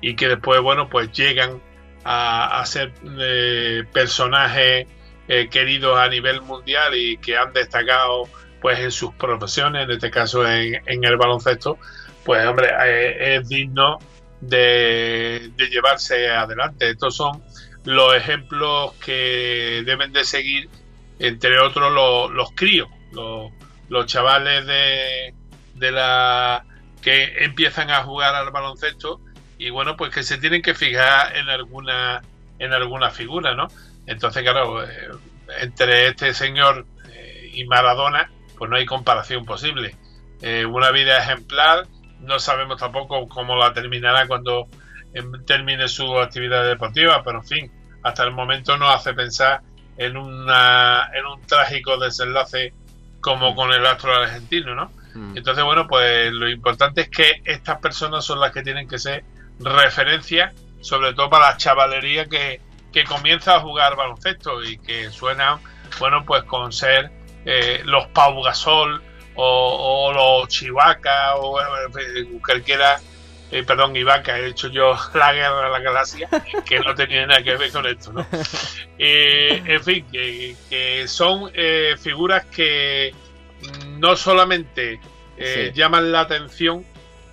y 0.00 0.14
que 0.14 0.28
después, 0.28 0.60
bueno, 0.60 0.88
pues 0.88 1.10
llegan 1.12 1.60
a, 2.04 2.62
ser 2.66 2.92
eh, 3.18 3.84
personajes 3.92 4.86
eh, 5.26 5.48
queridos 5.48 5.98
a 5.98 6.08
nivel 6.08 6.42
mundial 6.42 6.94
y 6.94 7.16
que 7.16 7.36
han 7.36 7.52
destacado 7.52 8.28
pues 8.60 8.78
en 8.78 8.90
sus 8.90 9.14
profesiones, 9.14 9.84
en 9.84 9.90
este 9.90 10.10
caso 10.10 10.46
en, 10.46 10.82
el 10.86 11.16
baloncesto, 11.16 11.78
pues 12.24 12.46
hombre, 12.46 12.68
eh, 12.86 13.36
es 13.36 13.48
digno 13.48 13.98
de, 14.40 15.50
llevarse 15.70 16.30
adelante. 16.30 16.90
Estos 16.90 17.16
son 17.16 17.42
los 17.84 18.14
ejemplos 18.14 18.92
que 19.04 19.82
deben 19.84 20.12
de 20.12 20.24
seguir, 20.24 20.70
entre 21.18 21.58
otros 21.58 21.92
los, 21.92 22.30
los 22.30 22.52
críos, 22.54 22.88
los, 23.12 23.52
los 23.90 24.06
chavales 24.06 24.66
de, 24.66 25.34
de 25.74 25.92
la 25.92 26.64
que 27.02 27.44
empiezan 27.44 27.90
a 27.90 28.02
jugar 28.02 28.34
al 28.34 28.50
baloncesto 28.50 29.20
y 29.58 29.70
bueno, 29.70 29.96
pues 29.96 30.12
que 30.12 30.22
se 30.22 30.38
tienen 30.38 30.62
que 30.62 30.74
fijar 30.74 31.36
en 31.36 31.48
alguna, 31.48 32.22
en 32.58 32.72
alguna 32.72 33.10
figura, 33.10 33.54
¿no? 33.54 33.68
Entonces, 34.06 34.42
claro, 34.42 34.84
eh, 34.84 35.10
entre 35.60 36.08
este 36.08 36.34
señor 36.34 36.86
eh, 37.10 37.50
y 37.52 37.64
Maradona, 37.64 38.30
pues 38.58 38.70
no 38.70 38.76
hay 38.76 38.86
comparación 38.86 39.44
posible. 39.44 39.96
Eh, 40.42 40.66
una 40.66 40.90
vida 40.90 41.18
ejemplar, 41.18 41.86
no 42.20 42.38
sabemos 42.38 42.78
tampoco 42.78 43.28
cómo 43.28 43.56
la 43.56 43.72
terminará 43.72 44.26
cuando 44.26 44.68
em, 45.12 45.44
termine 45.44 45.88
su 45.88 46.18
actividad 46.18 46.66
deportiva, 46.66 47.22
pero 47.22 47.38
en 47.38 47.46
fin, 47.46 47.72
hasta 48.02 48.24
el 48.24 48.32
momento 48.32 48.76
nos 48.76 48.94
hace 48.94 49.14
pensar 49.14 49.62
en, 49.96 50.16
una, 50.16 51.10
en 51.14 51.24
un 51.26 51.40
trágico 51.46 51.96
desenlace 51.96 52.74
como 53.20 53.52
mm. 53.52 53.56
con 53.56 53.72
el 53.72 53.86
astro 53.86 54.14
argentino, 54.14 54.74
¿no? 54.74 54.90
Mm. 55.14 55.36
Entonces, 55.36 55.64
bueno, 55.64 55.86
pues 55.86 56.32
lo 56.32 56.48
importante 56.48 57.02
es 57.02 57.08
que 57.08 57.40
estas 57.44 57.78
personas 57.78 58.24
son 58.24 58.40
las 58.40 58.52
que 58.52 58.62
tienen 58.62 58.88
que 58.88 58.98
ser 58.98 59.24
referencia, 59.60 60.52
sobre 60.80 61.14
todo 61.14 61.30
para 61.30 61.50
la 61.50 61.56
chavalería 61.56 62.26
que, 62.26 62.60
comienza 63.08 63.56
a 63.56 63.60
jugar 63.60 63.96
baloncesto 63.96 64.62
y 64.62 64.78
que 64.78 65.10
suena, 65.10 65.58
bueno, 65.98 66.24
pues 66.24 66.44
con 66.44 66.72
ser 66.72 67.10
eh, 67.44 67.82
los 67.84 68.06
Pau 68.08 68.40
Gasol 68.40 69.02
o, 69.34 70.12
los 70.14 70.48
Chivaca 70.48 71.34
o 71.36 71.58
cualquiera, 72.44 73.00
eh, 73.50 73.64
perdón, 73.64 73.96
Ibaka, 73.96 74.38
he 74.38 74.46
hecho 74.46 74.68
yo 74.68 74.96
la 75.14 75.32
guerra 75.32 75.64
de 75.64 75.70
la 75.70 75.80
galaxia, 75.80 76.28
que 76.64 76.78
no 76.78 76.94
tenía 76.94 77.26
nada 77.26 77.42
que 77.42 77.56
ver 77.56 77.72
con 77.72 77.86
esto, 77.86 78.12
¿no? 78.12 78.26
Eh, 78.96 79.60
en 79.66 79.82
fin, 79.82 80.06
que, 80.12 81.04
son 81.08 81.50
figuras 81.98 82.44
que 82.44 83.12
no 83.98 84.14
solamente 84.14 85.00
llaman 85.74 86.12
la 86.12 86.20
atención 86.20 86.86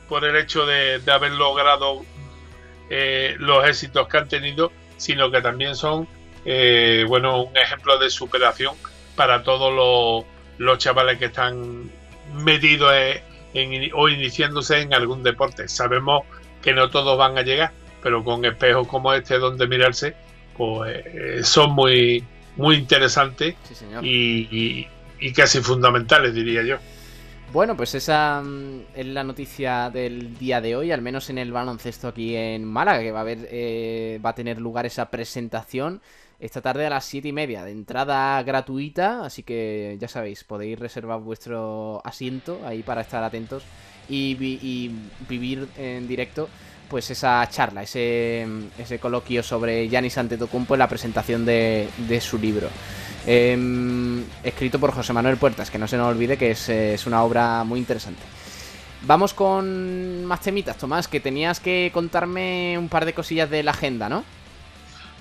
por 0.10 0.26
el 0.26 0.36
hecho 0.38 0.66
de, 0.66 0.98
de 1.00 1.12
haber 1.12 1.34
logrado 1.34 2.04
eh, 2.94 3.38
los 3.40 3.66
éxitos 3.66 4.06
que 4.10 4.18
han 4.18 4.28
tenido, 4.28 4.70
sino 4.98 5.32
que 5.32 5.42
también 5.42 5.78
son 5.78 6.10
eh, 6.44 7.06
bueno 7.08 7.44
un 7.44 7.56
ejemplo 7.56 7.98
de 7.98 8.10
superación 8.10 8.76
para 9.16 9.44
todos 9.44 10.26
los, 10.60 10.78
chavales 10.78 11.18
que 11.18 11.26
están 11.26 11.90
metidos 12.34 12.94
en, 13.54 13.92
o 13.94 14.10
iniciándose 14.10 14.82
en 14.82 14.94
algún 14.94 15.24
deporte. 15.24 15.70
Sabemos 15.70 16.24
que 16.62 16.74
no 16.74 16.90
todos 16.90 17.18
van 17.18 17.38
a 17.38 17.44
llegar, 17.44 17.72
pero 18.04 18.26
con 18.26 18.44
espejos 18.44 18.86
como 18.90 19.14
este 19.14 19.40
donde 19.40 19.68
mirarse, 19.68 20.14
pues 20.58 21.02
eh, 21.06 21.40
son 21.44 21.72
muy 21.72 22.26
muy 22.58 22.76
interesantes 22.76 23.56
y 24.02 24.86
casi 25.34 25.62
fundamentales, 25.62 26.34
diría 26.34 26.64
yo. 26.64 26.78
Bueno, 27.52 27.76
pues 27.76 27.94
esa 27.96 28.42
mm, 28.42 28.86
es 28.96 29.06
la 29.08 29.26
noticia 29.26 29.90
del 29.90 30.38
día 30.38 30.62
de 30.62 30.78
hoy, 30.78 30.92
al 30.94 31.02
menos 31.02 31.30
en 31.30 31.38
el 31.38 31.52
baloncesto 31.52 32.08
aquí 32.08 32.34
en 32.34 32.64
Málaga, 32.64 33.02
que 33.02 33.12
va 33.12 33.20
a 33.20 33.22
haber, 33.24 33.48
eh, 33.52 34.22
va 34.24 34.30
a 34.30 34.36
tener 34.36 34.62
lugar 34.62 34.86
esa 34.86 35.10
presentación 35.12 36.02
esta 36.40 36.62
tarde 36.62 36.86
a 36.88 36.90
las 36.90 37.06
7 37.06 37.28
y 37.28 37.34
media, 37.34 37.64
de 37.64 37.72
entrada 37.72 38.42
gratuita, 38.42 39.26
así 39.26 39.44
que 39.44 39.98
ya 40.00 40.08
sabéis, 40.08 40.44
podéis 40.44 40.80
reservar 40.80 41.20
vuestro 41.20 42.02
asiento 42.06 42.62
ahí 42.66 42.84
para 42.84 43.02
estar 43.02 43.24
atentos 43.24 43.64
y, 44.10 44.34
vivir 45.30 45.68
en 45.78 46.08
directo 46.08 46.50
pues 46.90 47.12
esa 47.12 47.48
charla, 47.50 47.84
ese, 47.84 48.48
ese 48.78 48.98
coloquio 49.00 49.44
sobre 49.44 49.88
Giannis 49.88 50.18
Antetokounmpo 50.18 50.74
en 50.74 50.80
la 50.80 50.90
presentación 50.90 51.46
de, 51.46 51.90
de 52.08 52.22
su 52.22 52.38
libro. 52.38 52.70
Em, 53.26 54.24
escrito 54.44 54.80
por 54.80 54.92
José 54.94 55.14
Manuel 55.14 55.38
Puertas, 55.38 55.70
que 55.70 55.78
no 55.78 55.88
se 55.88 55.98
nos 55.98 56.08
olvide 56.08 56.38
que 56.38 56.52
es, 56.52 57.06
una 57.06 57.24
obra 57.24 57.64
muy 57.64 57.80
interesante. 57.80 58.22
Vamos 59.04 59.34
con 59.34 60.26
más 60.26 60.42
temitas, 60.42 60.78
Tomás, 60.78 61.08
que 61.08 61.20
tenías 61.20 61.60
que 61.60 61.92
contarme 61.94 62.78
un 62.78 62.90
par 62.90 63.06
de 63.06 63.14
cosillas 63.14 63.50
de 63.50 63.64
la 63.64 63.72
agenda, 63.72 64.10
¿no? 64.10 64.24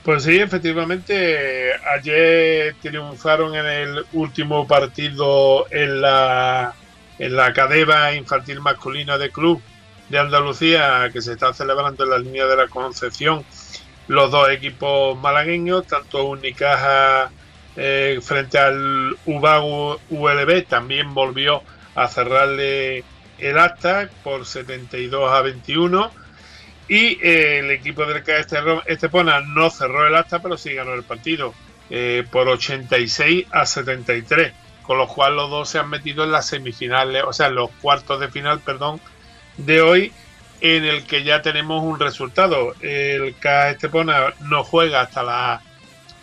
Pues 0.02 0.22
sí, 0.22 0.38
efectivamente, 0.38 1.72
ayer 1.94 2.74
triunfaron 2.80 3.54
en 3.54 3.66
el 3.66 4.06
último 4.14 4.66
partido 4.66 5.66
en 5.70 6.00
la, 6.00 6.74
en 7.18 7.36
la 7.36 7.52
Cadeva 7.52 8.14
Infantil 8.14 8.60
Masculina 8.60 9.18
de 9.18 9.30
Club 9.30 9.60
de 10.08 10.18
Andalucía, 10.18 11.10
que 11.12 11.20
se 11.20 11.32
está 11.32 11.52
celebrando 11.52 12.04
en 12.04 12.10
la 12.10 12.18
línea 12.18 12.46
de 12.46 12.56
la 12.56 12.68
Concepción, 12.68 13.44
los 14.08 14.30
dos 14.30 14.48
equipos 14.50 15.18
malagueños, 15.18 15.86
tanto 15.86 16.24
Unicaja 16.24 17.30
eh, 17.82 18.20
frente 18.20 18.58
al 18.58 19.16
ULB 19.24 20.66
también 20.68 21.14
volvió 21.14 21.62
a 21.94 22.08
cerrarle 22.08 23.04
el 23.38 23.58
acta 23.58 24.10
por 24.22 24.44
72 24.44 25.32
a 25.32 25.40
21 25.40 26.10
y 26.88 27.18
eh, 27.26 27.60
el 27.60 27.70
equipo 27.70 28.04
del 28.04 28.22
CAE 28.22 28.44
Estepona 28.84 29.40
no 29.40 29.70
cerró 29.70 30.06
el 30.06 30.14
acta 30.14 30.42
pero 30.42 30.58
sí 30.58 30.74
ganó 30.74 30.92
el 30.92 31.04
partido 31.04 31.54
eh, 31.88 32.22
por 32.30 32.48
86 32.48 33.46
a 33.50 33.64
73 33.64 34.52
con 34.82 34.98
lo 34.98 35.08
cual 35.08 35.36
los 35.36 35.48
dos 35.48 35.70
se 35.70 35.78
han 35.78 35.88
metido 35.88 36.24
en 36.24 36.32
las 36.32 36.48
semifinales 36.48 37.24
o 37.26 37.32
sea 37.32 37.46
en 37.46 37.54
los 37.54 37.70
cuartos 37.80 38.20
de 38.20 38.28
final 38.28 38.60
perdón 38.60 39.00
de 39.56 39.80
hoy 39.80 40.12
en 40.60 40.84
el 40.84 41.06
que 41.06 41.24
ya 41.24 41.40
tenemos 41.40 41.82
un 41.82 41.98
resultado. 41.98 42.74
El 42.82 43.34
Estepona 43.42 44.34
no 44.40 44.64
juega 44.64 45.00
hasta 45.00 45.22
la 45.22 45.62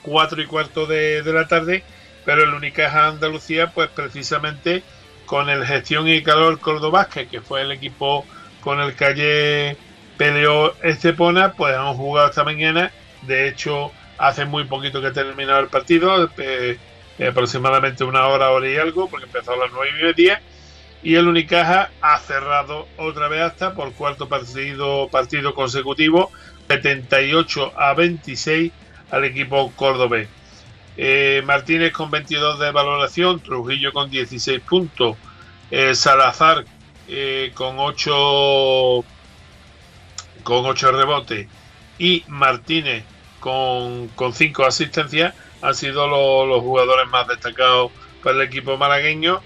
4 0.08 0.42
y 0.42 0.46
cuarto 0.46 0.86
de, 0.86 1.22
la 1.26 1.48
tarde, 1.48 1.84
pero 2.24 2.44
el 2.44 2.54
Unicaja 2.54 3.08
Andalucía, 3.08 3.72
pues 3.72 3.90
precisamente 3.90 4.84
con 5.26 5.50
el 5.50 5.66
Gestión 5.66 6.08
y 6.08 6.24
Calor 6.24 6.60
Córdoba, 6.60 7.10
que 7.10 7.42
fue 7.42 7.62
el 7.62 7.74
equipo 7.74 8.26
con 8.62 8.80
el 8.80 8.96
ayer 9.04 9.78
peleó 10.18 10.74
Estepona, 10.82 11.54
pues 11.54 11.76
han 11.76 11.94
jugado 11.94 12.30
esta 12.30 12.44
mañana. 12.44 12.92
De 13.24 13.48
hecho, 13.48 13.92
hace 14.18 14.46
muy 14.46 14.64
poquito 14.64 15.02
que 15.02 15.08
ha 15.08 15.14
terminado 15.14 15.60
el 15.60 15.68
partido, 15.68 16.30
eh, 16.38 16.78
aproximadamente 17.28 18.04
una 18.04 18.28
hora, 18.28 18.50
hora 18.50 18.70
y 18.70 18.78
algo, 18.78 19.10
porque 19.10 19.26
empezó 19.26 19.54
a 19.54 19.58
las 19.58 19.72
nueve 19.72 19.92
y 20.00 20.04
media. 20.04 20.42
Y 21.04 21.16
el 21.16 21.28
Unicaja 21.28 21.92
ha 22.02 22.18
cerrado 22.20 22.88
otra 22.98 23.28
vez 23.28 23.42
hasta 23.42 23.74
por 23.74 23.94
cuarto 23.94 24.28
partido, 24.28 25.08
partido 25.10 25.54
consecutivo, 25.54 26.32
78 26.68 27.74
a 27.78 27.94
26 27.94 28.72
al 29.12 29.26
equipo 29.26 29.72
cordobés. 29.76 30.28
Eh, 30.98 31.44
Martínez 31.46 31.92
con 31.92 32.10
22 32.10 32.60
de 32.60 32.72
valoración, 32.72 33.40
Trujillo 33.40 33.94
con 33.94 34.10
16 34.10 34.62
puntos, 34.62 35.16
eh, 35.70 35.94
Salazar 35.96 36.66
eh, 37.08 37.52
con 37.54 37.78
8 37.80 39.04
con 40.44 40.66
8 40.66 40.92
rebotes 40.92 41.48
y 42.00 42.24
Martínez 42.28 43.04
con, 43.40 44.08
con 44.10 44.34
5 44.34 44.66
asistencias 44.66 45.34
han 45.62 45.76
sido 45.76 46.08
los 46.46 46.62
jugadores 46.62 47.08
más 47.10 47.28
destacados 47.28 47.92
para 48.24 48.38
el 48.38 48.42
equipo 48.44 48.78
malagueño 48.78 49.42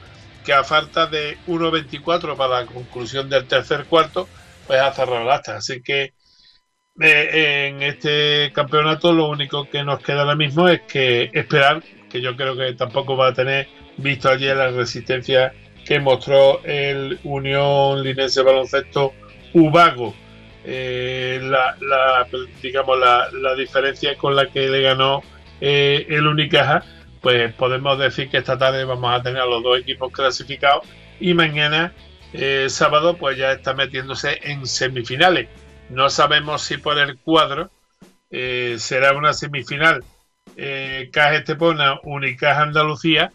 que 0.46 0.54
a 0.54 0.64
falta 0.64 1.06
de 1.06 1.38
1.24 1.48 2.36
para 2.36 2.62
la 2.62 2.66
conclusión 2.66 3.30
del 3.30 3.48
tercer 3.48 3.86
cuarto 3.86 4.28
pues 4.68 4.80
ha 4.80 4.92
cerrado 4.94 5.22
el 5.22 5.32
acta 5.32 5.58
así 5.58 5.82
que 5.82 6.14
en 7.00 7.82
este 7.82 8.52
campeonato 8.54 9.14
lo 9.14 9.30
único 9.30 9.70
que 9.70 9.84
nos 9.84 10.00
queda 10.00 10.22
ahora 10.22 10.36
mismo 10.36 10.68
es 10.68 10.82
que 10.82 11.30
esperar, 11.34 11.84
que 12.10 12.22
yo 12.22 12.36
creo 12.36 12.56
que 12.56 12.74
tampoco 12.74 13.16
va 13.16 13.30
a 13.30 13.34
tener, 13.34 13.68
visto 13.98 14.30
ayer 14.30 14.56
la 14.56 14.72
resistencia 14.72 15.54
que 15.86 16.00
mostró 16.00 16.64
el 16.64 17.20
Unión 17.24 18.04
Linense 18.04 18.42
Baloncesto 18.42 19.14
Ubago. 19.54 20.14
Eh, 20.64 21.40
la, 21.42 22.28
digamos 22.62 23.00
la, 23.00 23.56
diferencia 23.56 24.16
con 24.16 24.36
la 24.36 24.46
que 24.46 24.68
le 24.70 24.82
ganó 24.82 25.24
eh, 25.60 26.06
el 26.10 26.28
Unicaja, 26.28 26.84
pues 27.20 27.52
podemos 27.56 27.98
decir 27.98 28.30
que 28.30 28.38
esta 28.38 28.58
tarde 28.58 28.84
vamos 28.86 29.12
a 29.12 29.24
tener 29.24 29.42
a 29.42 29.46
los 29.46 29.64
dos 29.64 29.80
equipos 29.80 30.12
clasificados 30.12 30.88
y 31.20 31.34
mañana 31.34 31.94
eh, 32.34 32.68
sábado 32.70 33.18
pues 33.18 33.38
ya 33.38 33.52
está 33.52 33.74
metiéndose 33.74 34.40
en 34.44 34.66
semifinales 34.68 35.48
no 35.92 36.10
sabemos 36.10 36.62
si 36.64 36.78
por 36.78 36.98
el 36.98 37.18
cuadro 37.18 37.70
eh, 38.30 38.78
será 38.80 39.14
una 39.14 39.34
semifinal 39.34 40.04
eh, 40.56 41.10
Caja 41.12 41.36
Estepona, 41.36 42.00
Unicaja 42.04 42.62
Andalucía, 42.62 43.32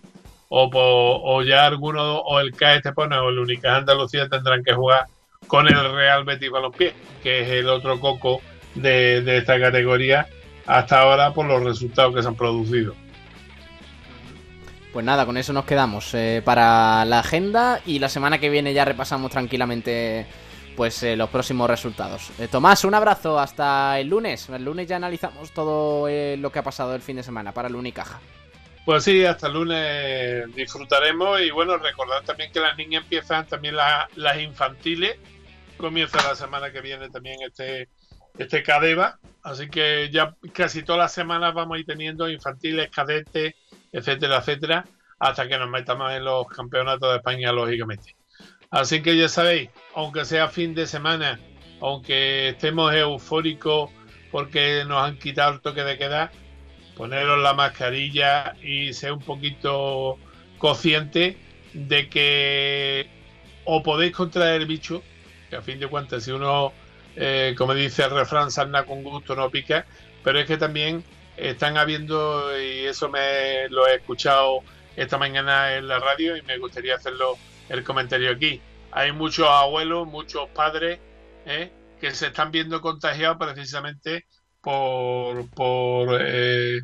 o, 0.48 1.42
ya 1.42 1.66
alguno, 1.66 2.20
o 2.20 2.40
el 2.40 2.52
Caja 2.52 2.76
Estepona 2.76 3.22
o 3.22 3.28
el 3.28 3.38
Unicaja 3.38 3.76
Andalucía 3.76 4.28
tendrán 4.28 4.64
que 4.64 4.72
jugar 4.72 5.04
con 5.46 5.68
el 5.68 5.92
Real 5.92 6.24
Betis 6.24 6.50
Balompié, 6.50 6.94
que 7.22 7.42
es 7.42 7.48
el 7.48 7.68
otro 7.68 8.00
coco 8.00 8.40
de, 8.74 9.36
esta 9.36 9.60
categoría 9.60 10.26
hasta 10.66 11.00
ahora 11.00 11.32
por 11.32 11.46
los 11.46 11.62
resultados 11.62 12.14
que 12.14 12.22
se 12.22 12.28
han 12.28 12.36
producido. 12.36 12.94
Pues 14.92 15.04
nada, 15.04 15.26
con 15.26 15.36
eso 15.36 15.52
nos 15.52 15.66
quedamos 15.66 16.14
eh, 16.14 16.40
para 16.42 17.04
la 17.04 17.18
agenda 17.18 17.80
y 17.84 17.98
la 17.98 18.08
semana 18.08 18.38
que 18.38 18.48
viene 18.48 18.72
ya 18.72 18.86
repasamos 18.86 19.30
tranquilamente 19.30 20.26
pues 20.76 21.02
eh, 21.02 21.16
los 21.16 21.30
próximos 21.30 21.68
resultados. 21.68 22.30
Eh, 22.38 22.48
Tomás, 22.48 22.84
un 22.84 22.94
abrazo 22.94 23.38
hasta 23.38 23.98
el 23.98 24.08
lunes. 24.08 24.48
El 24.50 24.64
lunes 24.64 24.86
ya 24.86 24.96
analizamos 24.96 25.50
todo 25.52 26.06
eh, 26.08 26.36
lo 26.36 26.52
que 26.52 26.58
ha 26.58 26.62
pasado 26.62 26.94
el 26.94 27.02
fin 27.02 27.16
de 27.16 27.22
semana 27.22 27.52
para 27.52 27.68
el 27.68 27.74
Unicaja. 27.74 28.20
Pues 28.84 29.02
sí, 29.02 29.24
hasta 29.24 29.48
el 29.48 29.54
lunes 29.54 30.54
disfrutaremos 30.54 31.40
y 31.40 31.50
bueno, 31.50 31.76
recordad 31.78 32.22
también 32.24 32.52
que 32.52 32.60
las 32.60 32.76
niñas 32.76 33.02
empiezan 33.02 33.46
también 33.46 33.74
las 33.74 34.40
infantiles. 34.40 35.16
Comienza 35.76 36.18
la 36.22 36.36
semana 36.36 36.70
que 36.70 36.80
viene 36.80 37.10
también 37.10 37.38
este, 37.42 37.88
este 38.38 38.62
Cadeva, 38.62 39.18
así 39.42 39.68
que 39.68 40.08
ya 40.12 40.36
casi 40.52 40.82
todas 40.84 41.00
las 41.00 41.12
semanas 41.12 41.52
vamos 41.52 41.76
a 41.76 41.80
ir 41.80 41.86
teniendo 41.86 42.30
infantiles, 42.30 42.88
cadetes, 42.90 43.54
etcétera, 43.92 44.38
etcétera, 44.38 44.84
hasta 45.18 45.48
que 45.48 45.58
nos 45.58 45.68
metamos 45.68 46.12
en 46.12 46.24
los 46.24 46.46
campeonatos 46.46 47.10
de 47.10 47.16
España, 47.16 47.50
lógicamente. 47.50 48.14
Así 48.70 49.02
que 49.02 49.16
ya 49.16 49.28
sabéis, 49.28 49.70
aunque 49.94 50.24
sea 50.24 50.48
fin 50.48 50.74
de 50.74 50.86
semana, 50.86 51.38
aunque 51.80 52.50
estemos 52.50 52.92
eufóricos 52.94 53.90
porque 54.30 54.84
nos 54.86 55.02
han 55.02 55.18
quitado 55.18 55.54
el 55.54 55.60
toque 55.60 55.84
de 55.84 55.96
queda, 55.98 56.30
poneros 56.96 57.38
la 57.42 57.54
mascarilla 57.54 58.56
y 58.62 58.92
ser 58.92 59.12
un 59.12 59.20
poquito 59.20 60.18
consciente 60.58 61.36
de 61.74 62.08
que 62.08 63.08
o 63.64 63.82
podéis 63.82 64.12
contraer 64.12 64.62
el 64.62 64.66
bicho, 64.66 65.02
que 65.50 65.56
a 65.56 65.62
fin 65.62 65.78
de 65.78 65.86
cuentas 65.86 66.24
si 66.24 66.30
uno, 66.32 66.72
eh, 67.16 67.54
como 67.56 67.74
dice 67.74 68.04
el 68.04 68.10
refrán, 68.10 68.50
sana 68.50 68.84
con 68.84 69.02
gusto 69.02 69.34
no 69.36 69.50
pica, 69.50 69.86
pero 70.24 70.40
es 70.40 70.46
que 70.46 70.56
también 70.56 71.04
están 71.36 71.76
habiendo, 71.76 72.58
y 72.58 72.86
eso 72.86 73.08
me 73.08 73.68
lo 73.68 73.86
he 73.86 73.96
escuchado 73.96 74.60
esta 74.96 75.18
mañana 75.18 75.76
en 75.76 75.86
la 75.86 75.98
radio 75.98 76.36
y 76.36 76.42
me 76.42 76.58
gustaría 76.58 76.94
hacerlo 76.94 77.36
el 77.68 77.84
comentario 77.84 78.30
aquí. 78.30 78.60
Hay 78.92 79.12
muchos 79.12 79.46
abuelos, 79.48 80.06
muchos 80.06 80.48
padres 80.50 81.00
¿eh? 81.44 81.70
que 82.00 82.12
se 82.12 82.28
están 82.28 82.50
viendo 82.50 82.80
contagiados 82.80 83.36
precisamente 83.38 84.26
por, 84.60 85.48
por 85.50 86.18
eh, 86.20 86.80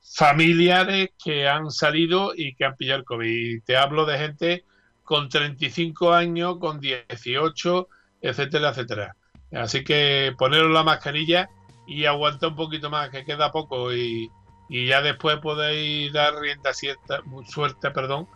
familiares 0.00 1.10
que 1.22 1.48
han 1.48 1.70
salido 1.70 2.32
y 2.34 2.54
que 2.54 2.64
han 2.64 2.76
pillado 2.76 3.00
el 3.00 3.04
COVID. 3.04 3.62
Te 3.64 3.76
hablo 3.76 4.06
de 4.06 4.18
gente 4.18 4.64
con 5.04 5.28
35 5.28 6.12
años, 6.12 6.58
con 6.58 6.80
18, 6.80 7.88
etcétera, 8.22 8.70
etcétera. 8.70 9.16
Así 9.52 9.82
que 9.82 10.34
poneros 10.38 10.70
la 10.70 10.82
mascarilla 10.82 11.48
y 11.86 12.04
aguanta 12.04 12.48
un 12.48 12.56
poquito 12.56 12.90
más, 12.90 13.08
que 13.08 13.24
queda 13.24 13.50
poco 13.50 13.94
y, 13.94 14.30
y 14.68 14.86
ya 14.86 15.00
después 15.00 15.38
podéis 15.38 16.12
dar 16.12 16.34
rienda 16.34 16.74
cierta, 16.74 17.22
suerte, 17.46 17.90
perdón, 17.90 18.28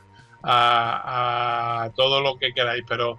a, 0.42 1.90
todo 1.96 2.20
lo 2.20 2.38
que 2.38 2.52
queráis, 2.52 2.85
pero 2.87 3.18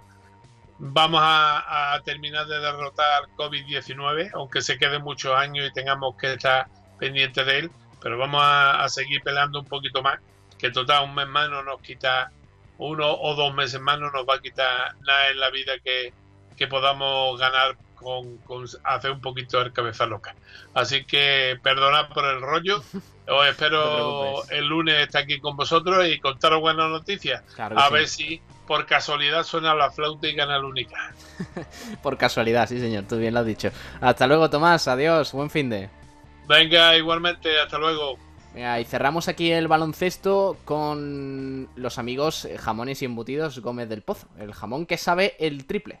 vamos 0.78 1.20
a, 1.22 2.00
terminar 2.04 2.46
de 2.46 2.58
derrotar 2.58 3.24
COVID-19, 3.36 4.30
aunque 4.34 4.62
se 4.62 4.78
quede 4.78 4.98
muchos 4.98 5.34
años 5.34 5.66
y 5.68 5.72
tengamos 5.72 6.16
que 6.16 6.34
estar 6.34 6.68
pendientes 6.98 7.46
de 7.46 7.58
él, 7.58 7.70
pero 8.02 8.18
vamos 8.18 8.42
a, 8.44 8.86
seguir 8.88 9.22
peleando 9.22 9.60
un 9.60 9.66
poquito 9.66 10.02
más, 10.02 10.18
que 10.58 10.70
total 10.70 11.04
un 11.04 11.14
mes 11.14 11.26
más 11.26 11.48
no 11.50 11.62
nos 11.62 11.80
quita, 11.80 12.30
uno 12.78 13.14
o 13.14 13.34
dos 13.34 13.54
meses 13.54 13.80
más 13.80 13.98
no 13.98 14.10
nos 14.10 14.26
va 14.26 14.36
a 14.36 14.40
quitar 14.40 14.94
nada 15.00 15.30
en 15.30 15.40
la 15.40 15.50
vida 15.50 15.72
que, 15.82 16.12
que 16.56 16.66
podamos 16.66 17.38
ganar 17.38 17.76
con, 17.94 18.38
hacer 18.84 19.10
un 19.10 19.20
poquito 19.20 19.60
el 19.60 19.72
cabeza 19.72 20.06
loca. 20.06 20.34
Así 20.74 21.04
que 21.04 21.58
perdonad 21.62 22.08
por 22.10 22.24
el 22.26 22.40
rollo. 22.40 22.82
Os 23.26 23.46
espero 23.46 24.44
el 24.50 24.66
lunes 24.66 24.96
estar 25.00 25.22
aquí 25.22 25.40
con 25.40 25.56
vosotros 25.56 26.06
y 26.06 26.18
contaros 26.18 26.60
buenas 26.60 26.90
noticias. 26.90 27.42
a 27.58 27.88
ver 27.88 28.06
si 28.06 28.40
por 28.66 28.84
casualidad 28.86 29.44
suena 29.44 29.74
la 29.74 29.90
flauta 29.90 30.28
y 30.28 30.34
gana 30.34 30.56
el 30.56 30.64
única. 30.64 31.14
por 32.02 32.18
casualidad, 32.18 32.68
sí 32.68 32.78
señor, 32.80 33.04
tú 33.08 33.16
bien 33.16 33.34
lo 33.34 33.40
has 33.40 33.46
dicho. 33.46 33.70
Hasta 34.00 34.26
luego 34.26 34.50
Tomás, 34.50 34.88
adiós, 34.88 35.32
buen 35.32 35.50
fin 35.50 35.70
de. 35.70 35.88
Venga, 36.46 36.96
igualmente, 36.96 37.58
hasta 37.58 37.78
luego. 37.78 38.18
y 38.54 38.84
cerramos 38.84 39.28
aquí 39.28 39.50
el 39.50 39.68
baloncesto 39.68 40.58
con 40.66 41.68
los 41.76 41.98
amigos 41.98 42.46
jamones 42.58 43.00
y 43.00 43.06
embutidos 43.06 43.58
Gómez 43.60 43.88
del 43.88 44.02
Pozo, 44.02 44.28
el 44.38 44.52
jamón 44.52 44.84
que 44.84 44.98
sabe 44.98 45.34
el 45.38 45.66
triple. 45.66 46.00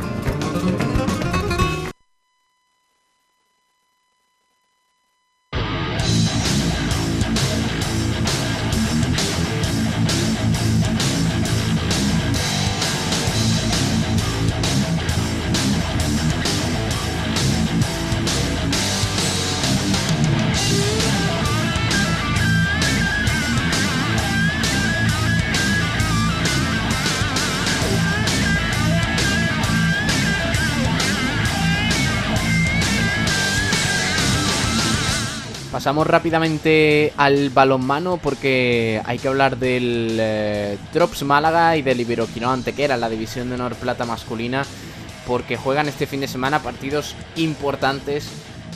Pasamos 35.81 36.05
rápidamente 36.05 37.11
al 37.17 37.49
balonmano 37.49 38.17
porque 38.17 39.01
hay 39.03 39.17
que 39.17 39.27
hablar 39.27 39.57
del 39.57 40.15
eh, 40.19 40.77
Drops 40.93 41.23
Málaga 41.23 41.75
y 41.75 41.81
del 41.81 41.99
Iberoquino 41.99 42.51
Antequera, 42.51 42.97
la 42.97 43.09
división 43.09 43.49
de 43.49 43.55
honor 43.55 43.73
plata 43.73 44.05
masculina, 44.05 44.63
porque 45.25 45.57
juegan 45.57 45.89
este 45.89 46.05
fin 46.05 46.21
de 46.21 46.27
semana 46.27 46.61
partidos 46.61 47.15
importantes 47.35 48.29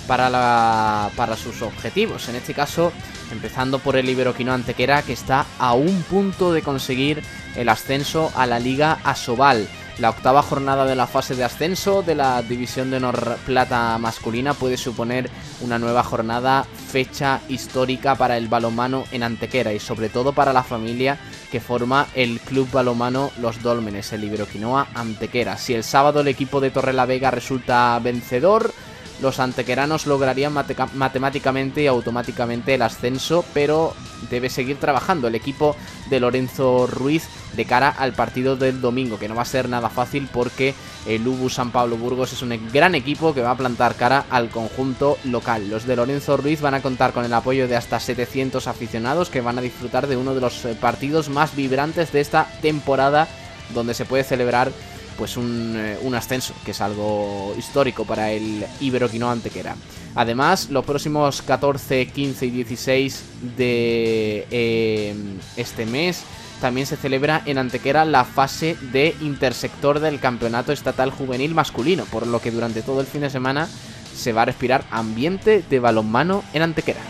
para, 0.08 0.32
la, 0.32 1.12
para 1.16 1.38
sus 1.38 1.62
objetivos. 1.62 2.28
En 2.28 2.38
este 2.38 2.56
caso, 2.56 2.92
empezando 3.32 3.78
por 3.78 3.98
el 3.98 4.10
Iberoquino 4.10 4.52
Antequera, 4.52 5.04
que 5.04 5.14
está 5.14 5.46
a 5.60 5.76
un 5.76 6.02
punto 6.10 6.54
de 6.54 6.64
conseguir 6.64 7.22
el 7.56 7.70
ascenso 7.70 8.32
a 8.36 8.48
la 8.48 8.58
Liga 8.58 8.98
Asobal. 9.04 9.68
La 9.98 10.10
octava 10.10 10.42
jornada 10.42 10.86
de 10.86 10.96
la 10.96 11.08
fase 11.08 11.36
de 11.36 11.46
ascenso 11.46 12.04
de 12.04 12.16
la 12.16 12.42
División 12.42 12.92
de 12.92 12.98
Honor 12.98 13.38
Plata 13.46 13.98
masculina 13.98 14.54
puede 14.54 14.76
suponer 14.76 15.30
una 15.62 15.80
nueva 15.80 16.04
jornada, 16.04 16.66
fecha 16.90 17.40
histórica 17.48 18.16
para 18.16 18.36
el 18.36 18.50
balomano 18.50 19.06
en 19.14 19.24
Antequera 19.24 19.72
y 19.72 19.80
sobre 19.80 20.10
todo 20.10 20.34
para 20.34 20.52
la 20.52 20.64
familia 20.64 21.18
que 21.50 21.62
forma 21.62 22.08
el 22.14 22.42
Club 22.42 22.70
Balomano 22.74 23.32
Los 23.40 23.62
Dólmenes, 23.62 24.12
el 24.12 24.26
Iberoquinoa 24.26 24.88
Antequera. 24.94 25.58
Si 25.58 25.74
el 25.74 25.86
sábado 25.86 26.20
el 26.20 26.28
equipo 26.28 26.60
de 26.60 26.72
Torre 26.72 26.92
la 26.92 27.06
Vega 27.06 27.32
resulta 27.32 27.98
vencedor, 28.00 28.74
los 29.22 29.40
antequeranos 29.40 30.08
lograrían 30.08 30.54
matemáticamente 30.54 31.84
y 31.84 31.88
automáticamente 31.88 32.74
el 32.74 32.82
ascenso, 32.82 33.46
pero 33.54 33.94
debe 34.30 34.50
seguir 34.50 34.78
trabajando 34.78 35.28
el 35.28 35.36
equipo 35.36 35.76
de 36.10 36.20
Lorenzo 36.20 36.88
Ruiz 36.88 37.28
de 37.56 37.66
cara 37.66 37.90
al 37.90 38.14
partido 38.14 38.56
del 38.56 38.82
domingo, 38.82 39.18
que 39.18 39.28
no 39.28 39.36
va 39.36 39.44
a 39.44 39.46
ser 39.46 39.70
nada 39.70 39.90
fácil 39.90 40.28
porque 40.32 40.74
el 41.06 41.26
Ubu 41.28 41.50
San 41.50 41.72
Pablo 41.72 41.98
Burgos 41.98 42.34
es 42.34 42.42
un 42.42 42.58
gran 42.72 42.96
equipo 42.96 43.34
que 43.34 43.42
va 43.42 43.52
a 43.52 43.58
plantar 43.58 43.96
cara 43.96 44.26
al 44.30 44.50
conjunto 44.50 45.18
local. 45.24 45.70
Los 45.70 45.86
de 45.86 45.96
Lorenzo 45.96 46.38
Ruiz 46.38 46.62
van 46.62 46.74
a 46.74 46.82
contar 46.82 47.14
con 47.14 47.24
el 47.24 47.34
apoyo 47.34 47.68
de 47.68 47.76
hasta 47.76 48.00
700 48.00 48.68
aficionados 48.68 49.30
que 49.30 49.42
van 49.42 49.58
a 49.58 49.62
disfrutar 49.62 50.08
de 50.08 50.18
uno 50.18 50.36
de 50.36 50.42
los 50.42 50.66
eh, 50.66 50.76
partidos 50.80 51.30
más 51.30 51.56
vibrantes 51.56 52.12
de 52.12 52.22
esta 52.22 52.48
temporada 52.62 53.28
donde 53.74 53.94
se 53.94 54.06
puede 54.06 54.24
celebrar 54.24 54.72
pues 55.18 55.38
eh, 55.38 55.98
un, 56.02 56.16
ascenso, 56.16 56.54
que 56.64 56.72
es 56.72 56.82
algo 56.82 57.54
histórico 57.58 58.06
para 58.06 58.32
el 58.32 58.66
Iberoquino 58.80 59.30
Antequera. 59.30 59.76
Además, 60.16 60.70
los 60.70 60.86
próximos 60.86 61.42
14, 61.42 62.08
15 62.08 62.46
y 62.46 62.50
16 62.50 63.24
de 63.58 64.48
eh, 64.50 65.16
este 65.58 65.86
mes 65.86 66.24
también 66.62 66.88
se 66.88 66.96
celebra 66.96 67.42
en 67.46 67.58
Antequera 67.58 68.06
la 68.06 68.24
fase 68.24 68.78
de 68.94 69.14
intersector 69.22 70.00
del 70.00 70.20
Campeonato 70.20 70.72
Estatal 70.72 71.12
Juvenil 71.12 71.54
Masculino, 71.54 72.06
por 72.06 72.28
lo 72.28 72.40
que 72.40 72.52
durante 72.52 72.82
todo 72.82 73.02
el 73.02 73.08
fin 73.08 73.22
de 73.22 73.30
semana 73.30 73.68
se 74.16 74.32
va 74.32 74.44
a 74.44 74.46
respirar 74.46 74.86
ambiente 74.92 75.64
de 75.70 75.80
balonmano 75.80 76.44
en 76.54 76.62
Antequera. 76.62 77.02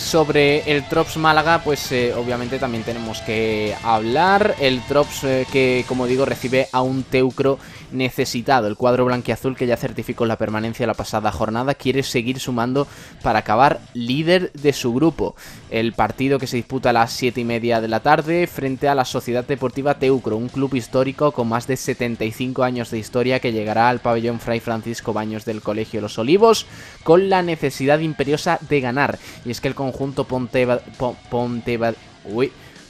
Sobre 0.00 0.70
el 0.70 0.86
Trops 0.88 1.16
Málaga, 1.16 1.62
pues 1.62 1.90
eh, 1.92 2.14
obviamente 2.14 2.58
también 2.58 2.84
tenemos 2.84 3.20
que 3.22 3.74
hablar. 3.82 4.54
El 4.60 4.80
Trops 4.82 5.24
eh, 5.24 5.46
que, 5.52 5.84
como 5.88 6.06
digo, 6.06 6.24
recibe 6.24 6.68
a 6.72 6.82
un 6.82 7.02
Teucro 7.02 7.58
necesitado. 7.96 8.66
El 8.66 8.76
cuadro 8.76 9.04
blanquiazul 9.04 9.56
que 9.56 9.66
ya 9.66 9.76
certificó 9.76 10.26
la 10.26 10.38
permanencia 10.38 10.86
la 10.86 10.94
pasada 10.94 11.32
jornada 11.32 11.74
quiere 11.74 12.02
seguir 12.02 12.40
sumando 12.40 12.86
para 13.22 13.40
acabar 13.40 13.80
líder 13.94 14.52
de 14.52 14.72
su 14.72 14.92
grupo. 14.94 15.34
El 15.70 15.92
partido 15.92 16.38
que 16.38 16.46
se 16.46 16.56
disputa 16.56 16.90
a 16.90 16.92
las 16.92 17.12
7 17.12 17.40
y 17.40 17.44
media 17.44 17.80
de 17.80 17.88
la 17.88 18.00
tarde 18.00 18.46
frente 18.46 18.88
a 18.88 18.94
la 18.94 19.04
Sociedad 19.04 19.44
Deportiva 19.44 19.98
Teucro, 19.98 20.36
un 20.36 20.48
club 20.48 20.74
histórico 20.74 21.32
con 21.32 21.48
más 21.48 21.66
de 21.66 21.76
75 21.76 22.62
años 22.62 22.90
de 22.90 22.98
historia 22.98 23.40
que 23.40 23.52
llegará 23.52 23.88
al 23.88 24.00
pabellón 24.00 24.40
Fray 24.40 24.60
Francisco 24.60 25.12
Baños 25.12 25.44
del 25.44 25.62
Colegio 25.62 26.00
Los 26.00 26.18
Olivos 26.18 26.66
con 27.02 27.28
la 27.28 27.42
necesidad 27.42 27.98
imperiosa 28.00 28.58
de 28.68 28.80
ganar. 28.80 29.18
Y 29.44 29.50
es 29.50 29.60
que 29.60 29.68
el 29.68 29.74
conjunto 29.74 30.24
Ponte, 30.24 30.66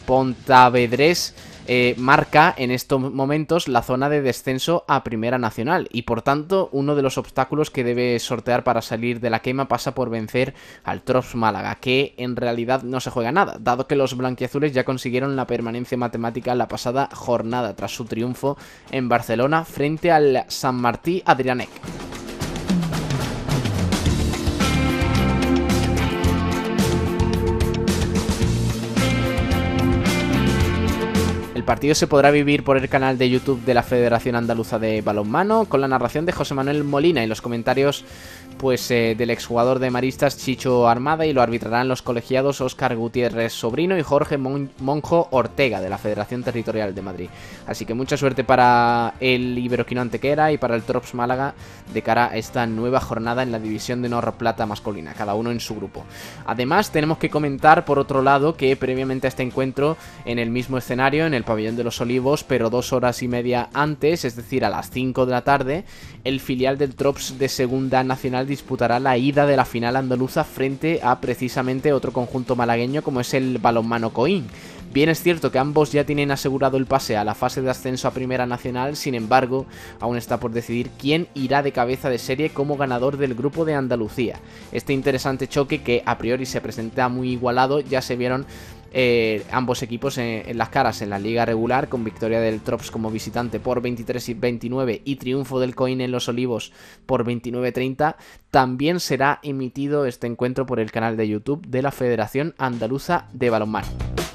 Pontavedrés 0.06 1.34
eh, 1.68 1.94
marca 1.98 2.54
en 2.56 2.70
estos 2.70 3.00
momentos 3.00 3.68
la 3.68 3.82
zona 3.82 4.08
de 4.08 4.22
descenso 4.22 4.84
a 4.88 5.04
Primera 5.04 5.38
Nacional 5.38 5.88
y 5.92 6.02
por 6.02 6.22
tanto 6.22 6.68
uno 6.72 6.94
de 6.94 7.02
los 7.02 7.18
obstáculos 7.18 7.70
que 7.70 7.84
debe 7.84 8.18
sortear 8.18 8.64
para 8.64 8.82
salir 8.82 9.20
de 9.20 9.30
la 9.30 9.40
quema 9.40 9.68
pasa 9.68 9.94
por 9.94 10.10
vencer 10.10 10.54
al 10.84 11.02
Trops 11.02 11.34
Málaga, 11.34 11.76
que 11.76 12.14
en 12.16 12.36
realidad 12.36 12.82
no 12.82 13.00
se 13.00 13.10
juega 13.10 13.32
nada, 13.32 13.56
dado 13.60 13.86
que 13.86 13.96
los 13.96 14.16
blanquiazules 14.16 14.72
ya 14.72 14.84
consiguieron 14.84 15.36
la 15.36 15.46
permanencia 15.46 15.98
matemática 15.98 16.54
la 16.54 16.68
pasada 16.68 17.08
jornada 17.12 17.74
tras 17.74 17.94
su 17.94 18.04
triunfo 18.04 18.56
en 18.90 19.08
Barcelona 19.08 19.64
frente 19.64 20.10
al 20.10 20.44
San 20.48 20.76
Martí 20.76 21.22
Adrianec. 21.24 21.70
Partido 31.66 31.94
se 31.94 32.06
podrá 32.06 32.30
vivir 32.30 32.64
por 32.64 32.78
el 32.78 32.88
canal 32.88 33.18
de 33.18 33.28
YouTube 33.28 33.62
de 33.64 33.74
la 33.74 33.82
Federación 33.82 34.36
Andaluza 34.36 34.78
de 34.78 35.02
Balonmano, 35.02 35.66
con 35.66 35.82
la 35.82 35.88
narración 35.88 36.24
de 36.24 36.32
José 36.32 36.54
Manuel 36.54 36.84
Molina 36.84 37.22
y 37.22 37.26
los 37.26 37.42
comentarios 37.42 38.04
pues 38.58 38.90
eh, 38.90 39.14
del 39.16 39.30
exjugador 39.30 39.78
de 39.78 39.90
Maristas 39.90 40.36
Chicho 40.36 40.88
Armada 40.88 41.26
y 41.26 41.32
lo 41.32 41.42
arbitrarán 41.42 41.88
los 41.88 42.02
colegiados 42.02 42.60
Óscar 42.60 42.96
Gutiérrez 42.96 43.52
Sobrino 43.52 43.96
y 43.98 44.02
Jorge 44.02 44.38
Monjo 44.38 45.28
Ortega 45.30 45.80
de 45.80 45.90
la 45.90 45.98
Federación 45.98 46.42
Territorial 46.42 46.94
de 46.94 47.02
Madrid. 47.02 47.28
Así 47.66 47.84
que 47.84 47.94
mucha 47.94 48.16
suerte 48.16 48.44
para 48.44 49.14
el 49.20 49.58
Iberoquino 49.58 50.00
Antequera 50.00 50.52
y 50.52 50.58
para 50.58 50.76
el 50.76 50.82
Trops 50.82 51.14
Málaga 51.14 51.54
de 51.92 52.02
cara 52.02 52.26
a 52.26 52.36
esta 52.36 52.66
nueva 52.66 53.00
jornada 53.00 53.42
en 53.42 53.52
la 53.52 53.58
división 53.58 54.02
de 54.02 54.08
Norra 54.08 54.32
Plata 54.32 54.66
masculina, 54.66 55.14
cada 55.14 55.34
uno 55.34 55.50
en 55.50 55.60
su 55.60 55.74
grupo. 55.74 56.04
Además, 56.46 56.90
tenemos 56.90 57.18
que 57.18 57.30
comentar 57.30 57.84
por 57.84 57.98
otro 57.98 58.22
lado 58.22 58.56
que 58.56 58.76
previamente 58.76 59.26
a 59.26 59.28
este 59.28 59.42
encuentro 59.42 59.96
en 60.24 60.38
el 60.38 60.50
mismo 60.50 60.78
escenario, 60.78 61.26
en 61.26 61.34
el 61.34 61.44
pabellón 61.44 61.76
de 61.76 61.84
los 61.84 62.00
Olivos, 62.00 62.44
pero 62.44 62.70
dos 62.70 62.92
horas 62.92 63.22
y 63.22 63.28
media 63.28 63.68
antes, 63.72 64.24
es 64.24 64.36
decir, 64.36 64.64
a 64.64 64.70
las 64.70 64.90
5 64.90 65.26
de 65.26 65.32
la 65.32 65.42
tarde, 65.42 65.84
el 66.24 66.40
filial 66.40 66.78
del 66.78 66.94
Trops 66.94 67.38
de 67.38 67.48
Segunda 67.48 68.02
Nacional 68.02 68.45
disputará 68.46 69.00
la 69.00 69.18
ida 69.18 69.46
de 69.46 69.56
la 69.56 69.64
final 69.64 69.96
andaluza 69.96 70.44
frente 70.44 71.00
a 71.02 71.20
precisamente 71.20 71.92
otro 71.92 72.12
conjunto 72.12 72.56
malagueño 72.56 73.02
como 73.02 73.20
es 73.20 73.34
el 73.34 73.58
balonmano 73.58 74.10
Coín. 74.12 74.46
Bien 74.92 75.10
es 75.10 75.22
cierto 75.22 75.52
que 75.52 75.58
ambos 75.58 75.92
ya 75.92 76.04
tienen 76.04 76.30
asegurado 76.30 76.78
el 76.78 76.86
pase 76.86 77.18
a 77.18 77.24
la 77.24 77.34
fase 77.34 77.60
de 77.60 77.68
ascenso 77.68 78.08
a 78.08 78.12
Primera 78.12 78.46
Nacional, 78.46 78.96
sin 78.96 79.14
embargo, 79.14 79.66
aún 80.00 80.16
está 80.16 80.40
por 80.40 80.52
decidir 80.52 80.90
quién 80.98 81.28
irá 81.34 81.62
de 81.62 81.72
cabeza 81.72 82.08
de 82.08 82.16
serie 82.16 82.48
como 82.48 82.78
ganador 82.78 83.18
del 83.18 83.34
grupo 83.34 83.66
de 83.66 83.74
Andalucía. 83.74 84.40
Este 84.72 84.94
interesante 84.94 85.48
choque 85.48 85.82
que 85.82 86.02
a 86.06 86.16
priori 86.16 86.46
se 86.46 86.62
presenta 86.62 87.10
muy 87.10 87.32
igualado 87.32 87.80
ya 87.80 88.00
se 88.00 88.16
vieron 88.16 88.46
eh, 88.92 89.44
ambos 89.50 89.82
equipos 89.82 90.18
en, 90.18 90.56
las 90.56 90.68
caras 90.68 91.02
en 91.02 91.10
la 91.10 91.18
liga 91.18 91.44
regular, 91.44 91.88
con 91.88 92.04
victoria 92.04 92.40
del 92.40 92.60
Trops 92.60 92.90
como 92.90 93.10
visitante 93.10 93.60
por 93.60 93.80
23 93.80 94.28
y 94.28 94.34
29 94.34 95.02
y 95.04 95.16
triunfo 95.16 95.60
del 95.60 95.74
Coin 95.74 96.00
en 96.00 96.10
los 96.10 96.28
Olivos 96.28 96.72
por 97.06 97.24
29-30, 97.24 98.16
también 98.50 99.00
será 99.00 99.40
emitido 99.42 100.06
este 100.06 100.26
encuentro 100.26 100.66
por 100.66 100.80
el 100.80 100.90
canal 100.90 101.16
de 101.16 101.28
YouTube 101.28 101.66
de 101.66 101.82
la 101.82 101.92
Federación 101.92 102.54
Andaluza 102.58 103.28
de 103.32 103.50
Balonmano. 103.50 104.25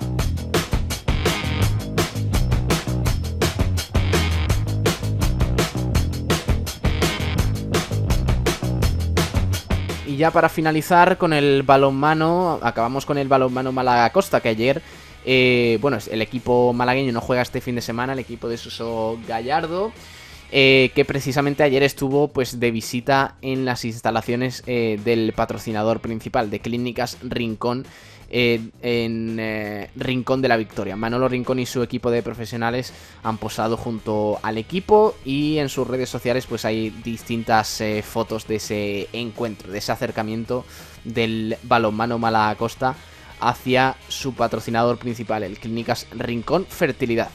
Y 10.11 10.17
ya 10.17 10.29
para 10.29 10.49
finalizar 10.49 11.17
con 11.17 11.31
el 11.31 11.63
balonmano, 11.63 12.59
acabamos 12.61 13.05
con 13.05 13.17
el 13.17 13.29
balonmano 13.29 13.71
Málaga 13.71 14.09
Costa, 14.09 14.41
que 14.41 14.49
ayer, 14.49 14.81
eh, 15.23 15.77
bueno, 15.79 15.99
el 16.11 16.21
equipo 16.21 16.73
malagueño 16.73 17.13
no 17.13 17.21
juega 17.21 17.41
este 17.41 17.61
fin 17.61 17.75
de 17.75 17.81
semana, 17.81 18.11
el 18.11 18.19
equipo 18.19 18.49
de 18.49 18.57
Suso 18.57 19.17
Gallardo. 19.25 19.93
eh, 20.51 20.91
que 20.93 21.05
precisamente 21.05 21.63
ayer 21.63 21.81
estuvo 21.81 22.27
pues 22.27 22.59
de 22.59 22.71
visita 22.71 23.35
en 23.41 23.63
las 23.63 23.85
instalaciones 23.85 24.63
eh, 24.67 24.99
del 25.01 25.31
patrocinador 25.31 26.01
principal 26.01 26.49
de 26.49 26.59
Clínicas 26.59 27.17
Rincón 27.21 27.85
eh, 28.31 28.61
en 28.81 29.89
Rincón 29.95 30.41
de 30.41 30.47
la 30.47 30.57
Victoria. 30.57 30.95
Manolo 30.95 31.27
Rincón 31.27 31.59
y 31.59 31.65
su 31.65 31.83
equipo 31.83 32.09
de 32.09 32.23
profesionales 32.23 32.93
han 33.21 33.37
posado 33.37 33.77
junto 33.77 34.39
al 34.41 34.57
equipo 34.57 35.15
y 35.23 35.59
en 35.59 35.69
sus 35.69 35.87
redes 35.87 36.09
sociales 36.09 36.47
pues 36.47 36.65
hay 36.65 36.89
distintas 36.89 37.83
fotos 38.03 38.47
de 38.47 38.55
ese 38.55 39.09
encuentro, 39.13 39.71
de 39.71 39.77
ese 39.77 39.91
acercamiento 39.91 40.65
del 41.03 41.57
balonmano 41.63 42.17
Malacosta 42.17 42.95
hacia 43.39 43.97
su 44.07 44.33
patrocinador 44.33 44.97
principal, 44.97 45.43
el 45.43 45.57
Clínicas 45.57 46.07
Rincón 46.11 46.65
Fertilidad. 46.67 47.29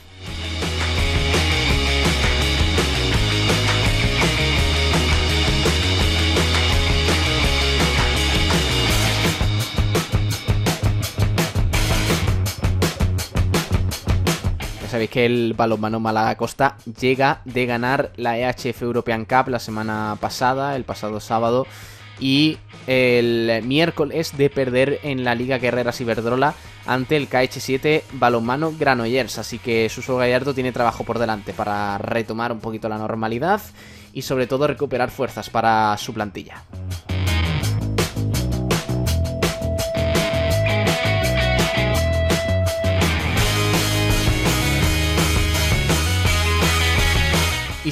Sabéis 14.97 15.11
que 15.11 15.27
el 15.27 15.53
balonmano 15.55 16.01
Málaga 16.01 16.37
Costa 16.37 16.79
llega 16.99 17.43
de 17.45 17.67
ganar 17.67 18.13
la 18.17 18.39
EHF 18.39 18.81
European 18.81 19.27
Cup 19.27 19.49
la 19.49 19.59
semana 19.59 20.17
pasada, 20.19 20.75
el 20.75 20.85
pasado 20.85 21.21
sábado, 21.21 21.67
y 22.19 22.57
el 22.87 23.63
miércoles 23.63 24.39
de 24.39 24.49
perder 24.49 25.01
en 25.03 25.23
la 25.23 25.35
Liga 25.35 25.59
Guerreras 25.59 26.01
Iberdrola 26.01 26.55
ante 26.87 27.19
el 27.19 27.29
KH7 27.29 28.05
Balonmano 28.13 28.73
Granollers. 28.73 29.37
Así 29.37 29.59
que 29.59 29.91
Suso 29.91 30.17
Gallardo 30.17 30.55
tiene 30.55 30.73
trabajo 30.73 31.05
por 31.05 31.19
delante 31.19 31.53
para 31.53 31.99
retomar 31.99 32.51
un 32.51 32.61
poquito 32.61 32.89
la 32.89 32.97
normalidad 32.97 33.61
y 34.15 34.23
sobre 34.23 34.47
todo 34.47 34.67
recuperar 34.67 35.11
fuerzas 35.11 35.51
para 35.51 35.95
su 35.99 36.15
plantilla. 36.15 36.63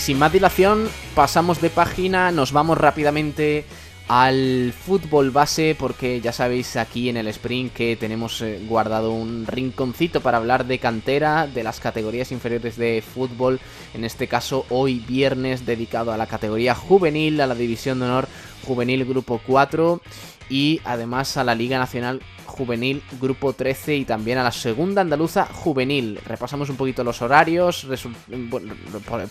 Sin 0.05 0.19
más 0.19 0.35
dilación, 0.35 0.87
pasamos 1.15 1.63
de 1.63 1.71
página, 1.71 2.31
nos 2.31 2.53
vamos 2.53 2.77
rápidamente 2.77 3.65
al 4.07 4.75
fútbol 4.79 5.31
base 5.31 5.75
porque 5.79 6.21
ya 6.21 6.31
sabéis 6.31 6.77
aquí 6.77 7.09
en 7.09 7.17
el 7.17 7.27
sprint 7.29 7.73
que 7.73 7.97
tenemos 7.97 8.43
eh, 8.43 8.61
guardado 8.69 9.13
un 9.13 9.47
rinconcito 9.47 10.21
para 10.21 10.37
hablar 10.37 10.67
de 10.67 10.79
cantera, 10.79 11.47
de 11.47 11.63
las 11.63 11.81
categorías 11.81 12.33
inferiores 12.33 12.77
de 12.77 13.03
fútbol, 13.03 13.61
en 13.95 14.05
este 14.05 14.29
caso 14.29 14.67
hoy 14.69 14.99
viernes 14.99 15.65
dedicado 15.65 16.13
a 16.13 16.19
la 16.19 16.27
categoría 16.27 16.75
juvenil, 16.75 17.41
a 17.41 17.47
la 17.47 17.55
división 17.55 18.01
de 18.01 18.05
honor 18.05 18.29
juvenil 18.67 19.07
grupo 19.07 19.41
4 19.47 20.03
y 20.49 20.81
además 20.85 21.37
a 21.37 21.45
la 21.45 21.55
Liga 21.55 21.79
Nacional 21.79 22.21
Juvenil 22.55 23.03
Grupo 23.21 23.53
13 23.53 23.97
y 23.97 24.05
también 24.05 24.39
a 24.39 24.45
la 24.45 24.53
Segunda 24.53 25.01
Andaluza 25.01 25.47
Juvenil. 25.47 26.21
Repasamos 26.25 26.71
un 26.71 26.77
poquito 26.77 27.03
los 27.03 27.21
horarios, 27.21 27.87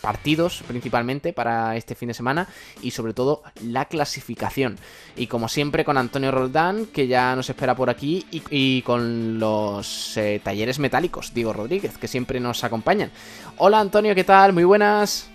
partidos 0.02 0.64
principalmente 0.68 1.32
para 1.32 1.78
este 1.78 1.96
fin 1.96 2.10
de 2.10 2.14
semana 2.14 2.48
y 2.82 2.92
sobre 2.92 3.14
todo 3.14 3.44
la 3.64 3.86
clasificación. 3.86 4.78
Y 5.16 5.28
como 5.28 5.48
siempre 5.48 5.86
con 5.86 5.98
Antonio 5.98 6.32
Roldán, 6.32 6.88
que 6.88 7.08
ya 7.08 7.36
nos 7.36 7.50
espera 7.50 7.76
por 7.76 7.90
aquí, 7.90 8.26
y, 8.32 8.82
con 8.82 9.40
los 9.40 10.18
eh, 10.18 10.42
talleres 10.44 10.80
metálicos, 10.80 11.34
Diego 11.34 11.54
Rodríguez, 11.54 11.98
que 11.98 12.08
siempre 12.08 12.40
nos 12.40 12.64
acompañan. 12.64 13.12
Hola 13.58 13.80
Antonio, 13.80 14.16
¿qué 14.16 14.24
tal? 14.24 14.54
Muy 14.54 14.64
buenas. 14.64 15.30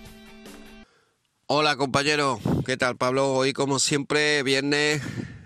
Hola 1.47 1.75
compañero, 1.75 2.39
¿qué 2.65 2.77
tal 2.77 2.95
Pablo? 2.95 3.33
Hoy 3.33 3.53
como 3.53 3.79
siempre, 3.79 4.43
viernes 4.43 5.01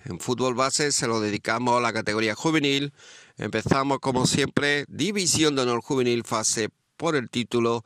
en 0.06 0.20
fútbol 0.20 0.54
base 0.54 0.92
se 0.92 1.08
lo 1.08 1.20
dedicamos 1.22 1.78
a 1.78 1.82
la 1.82 1.94
categoría 1.94 2.36
juvenil. 2.36 2.94
Empezamos 3.38 4.00
como 4.00 4.28
siempre, 4.28 4.86
División 4.88 5.56
de 5.56 5.62
Honor 5.62 5.82
Juvenil, 5.82 6.24
fase 6.24 6.70
por 6.98 7.16
el 7.16 7.30
título. 7.30 7.84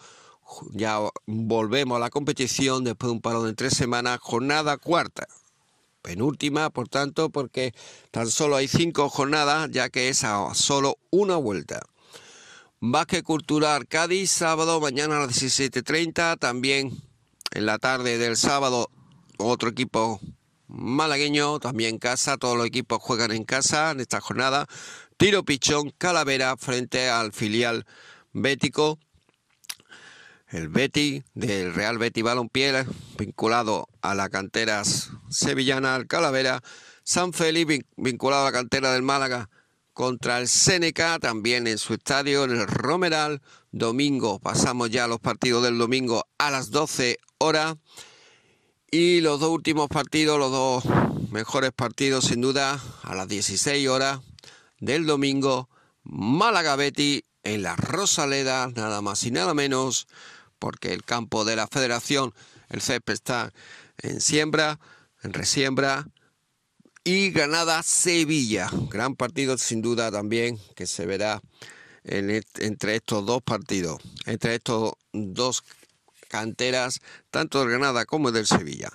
Ya 0.72 1.00
volvemos 1.26 1.98
a 1.98 2.00
la 2.00 2.10
competición 2.10 2.84
después 2.84 3.10
de 3.10 3.14
un 3.14 3.22
parón 3.22 3.46
de 3.46 3.54
tres 3.54 3.74
semanas, 3.74 4.20
jornada 4.22 4.78
cuarta. 4.78 5.28
Penúltima, 6.02 6.70
por 6.70 6.88
tanto, 6.88 7.30
porque 7.30 7.74
tan 8.12 8.28
solo 8.28 8.56
hay 8.56 8.68
cinco 8.68 9.10
jornadas, 9.10 9.70
ya 9.72 9.90
que 9.90 10.10
es 10.10 10.24
solo 10.54 10.98
una 11.12 11.36
vuelta. 11.36 11.82
Básquet 12.80 13.24
Cultural 13.24 13.88
Cádiz, 13.88 14.32
sábado, 14.32 14.80
mañana 14.80 15.18
a 15.18 15.26
las 15.26 15.42
17.30. 15.42 16.40
También 16.40 16.92
en 17.52 17.66
la 17.66 17.78
tarde 17.78 18.18
del 18.18 18.38
sábado, 18.38 18.90
otro 19.38 19.70
equipo 19.70 20.20
malagueño, 20.68 21.60
también 21.60 21.96
en 21.96 22.00
casa, 22.00 22.38
todos 22.38 22.58
los 22.58 22.68
equipos 22.68 23.00
juegan 23.02 23.32
en 23.32 23.44
casa 23.44 23.92
en 23.92 24.00
esta 24.00 24.22
jornada. 24.22 24.68
Tiro 25.18 25.44
Pichón, 25.44 25.92
Calavera 25.98 26.58
frente 26.58 27.10
al 27.10 27.34
filial 27.34 27.86
bético. 28.34 29.00
El 30.50 30.70
Betty 30.70 31.24
del 31.34 31.74
Real 31.74 31.98
Betty 31.98 32.22
Balompié, 32.22 32.86
vinculado 33.18 33.90
a 34.02 34.16
la 34.16 34.30
cantera 34.30 34.84
sevillana, 35.30 35.96
al 35.96 36.08
Calavera. 36.08 36.62
San 37.04 37.34
Felipe, 37.34 37.86
vinculado 37.98 38.44
a 38.44 38.52
la 38.52 38.58
cantera 38.58 38.94
del 38.94 39.02
Málaga, 39.02 39.50
contra 39.92 40.40
el 40.40 40.48
Seneca, 40.48 41.18
también 41.20 41.68
en 41.68 41.78
su 41.78 41.96
estadio, 41.96 42.44
en 42.44 42.52
el 42.52 42.68
Romeral. 42.68 43.42
Domingo, 43.72 44.40
pasamos 44.40 44.90
ya 44.90 45.06
a 45.06 45.08
los 45.08 45.20
partidos 45.20 45.64
del 45.64 45.78
domingo 45.78 46.26
a 46.38 46.52
las 46.52 46.70
12 46.72 47.18
horas. 47.40 47.76
Y 48.90 49.20
los 49.20 49.42
dos 49.42 49.50
últimos 49.50 49.90
partidos, 49.90 50.40
los 50.40 50.52
dos 50.52 50.84
mejores 51.30 51.72
partidos 51.74 52.26
sin 52.26 52.40
duda, 52.40 52.82
a 53.04 53.16
las 53.16 53.28
16 53.28 53.86
horas 53.90 54.22
del 54.80 55.06
domingo, 55.06 55.70
Málaga 56.04 56.78
en 57.44 57.64
la 57.64 57.76
Rosaleda, 57.76 58.68
nada 58.76 59.02
más 59.02 59.24
y 59.24 59.32
nada 59.32 59.54
menos, 59.54 60.08
porque 60.58 60.94
el 60.94 61.04
campo 61.04 61.44
de 61.44 61.58
la 61.58 61.68
federación, 61.68 62.34
el 62.70 62.80
césped 62.82 63.14
está 63.14 63.52
en 63.98 64.22
siembra, 64.22 64.80
en 65.22 65.34
resiembra, 65.34 66.08
y 67.04 67.32
Granada 67.32 67.84
Sevilla, 67.84 68.70
gran 68.90 69.16
partido 69.16 69.58
sin 69.58 69.82
duda 69.82 70.12
también 70.12 70.58
que 70.76 70.88
se 70.88 71.06
verá 71.06 71.42
entre 72.04 72.96
estos 72.96 73.26
dos 73.26 73.42
partidos, 73.42 74.02
entre 74.26 74.56
estos 74.56 74.94
dos 75.12 75.64
canteras, 76.28 77.00
tanto 77.32 77.60
del 77.60 77.70
Granada 77.70 78.06
como 78.06 78.32
del 78.32 78.48
Sevilla. 78.48 78.90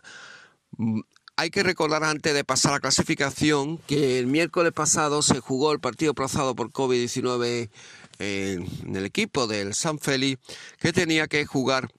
Mm, 0.77 1.01
hay 1.37 1.51
que 1.51 1.63
recordar 1.63 2.05
antes 2.05 2.35
de 2.35 2.45
pasar 2.45 2.73
a 2.73 2.75
la 2.75 2.81
clasificación 2.81 3.79
que 3.79 4.19
el 4.19 4.27
miércoles 4.27 4.73
pasado 4.73 5.23
se 5.23 5.41
jugó 5.41 5.73
el 5.73 5.81
partido 5.81 6.13
aplazado 6.13 6.55
por 6.55 6.71
COVID-19 6.71 7.71
en 8.19 8.97
el 8.97 9.05
equipo 9.05 9.47
del 9.47 9.75
San 9.75 9.99
Félix 9.99 10.41
que 10.79 10.93
tenía 10.93 11.27
que 11.27 11.47
jugar 11.47 11.91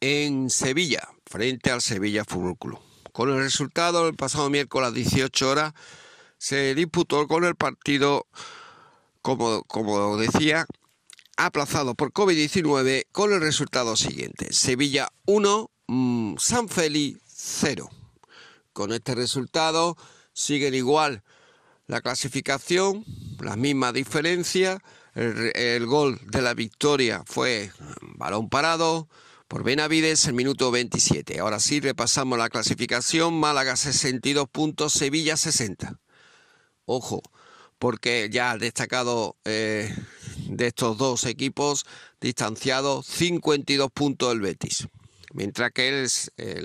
en 0.00 0.50
Sevilla 0.50 1.08
frente 1.26 1.70
al 1.70 1.82
Sevilla 1.82 2.24
Fútbol 2.24 2.56
Club. 2.58 2.78
Con 3.12 3.30
el 3.30 3.38
resultado, 3.38 4.08
el 4.08 4.16
pasado 4.16 4.50
miércoles 4.50 4.86
a 4.86 4.90
las 4.90 4.94
18 4.94 5.50
horas 5.50 5.74
se 6.38 6.74
disputó 6.74 7.28
con 7.28 7.44
el 7.44 7.54
partido, 7.54 8.26
como, 9.20 9.62
como 9.64 10.16
decía, 10.16 10.66
aplazado 11.46 11.94
por 11.94 12.12
COVID-19 12.12 13.06
con 13.12 13.32
el 13.32 13.40
resultado 13.40 13.96
siguiente. 13.96 14.52
Sevilla 14.52 15.08
1, 15.24 15.70
mm, 15.86 16.36
San 16.36 16.68
Feli 16.68 17.18
0. 17.26 17.88
Con 18.74 18.92
este 18.92 19.14
resultado 19.14 19.96
siguen 20.34 20.74
igual 20.74 21.22
la 21.86 22.02
clasificación, 22.02 23.04
la 23.40 23.56
misma 23.56 23.92
diferencia. 23.92 24.82
El, 25.14 25.86
gol 25.86 26.20
de 26.26 26.42
la 26.42 26.54
victoria 26.54 27.22
fue 27.26 27.72
balón 28.00 28.48
parado 28.48 29.08
por 29.48 29.64
Benavides 29.64 30.26
en 30.26 30.36
minuto 30.36 30.70
27. 30.70 31.40
Ahora 31.40 31.58
sí 31.58 31.80
repasamos 31.80 32.38
la 32.38 32.50
clasificación. 32.50 33.40
Málaga 33.40 33.76
62 33.76 34.46
puntos, 34.48 34.92
Sevilla 34.92 35.36
60. 35.36 35.98
Ojo, 36.84 37.22
porque 37.78 38.28
ya 38.30 38.52
ha 38.52 38.58
destacado 38.58 39.36
eh, 39.44 39.96
de 40.50 40.66
estos 40.66 40.98
dos 40.98 41.24
equipos 41.26 41.86
distanciados 42.20 43.06
52 43.06 43.90
puntos 43.92 44.32
el 44.32 44.40
Betis. 44.40 44.88
Mientras 45.32 45.70
que 45.72 46.06
eh, 46.36 46.62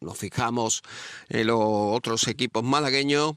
nos 0.00 0.18
fijamos 0.18 0.82
en 1.28 1.48
los 1.48 1.58
otros 1.60 2.28
equipos 2.28 2.62
malagueños, 2.62 3.34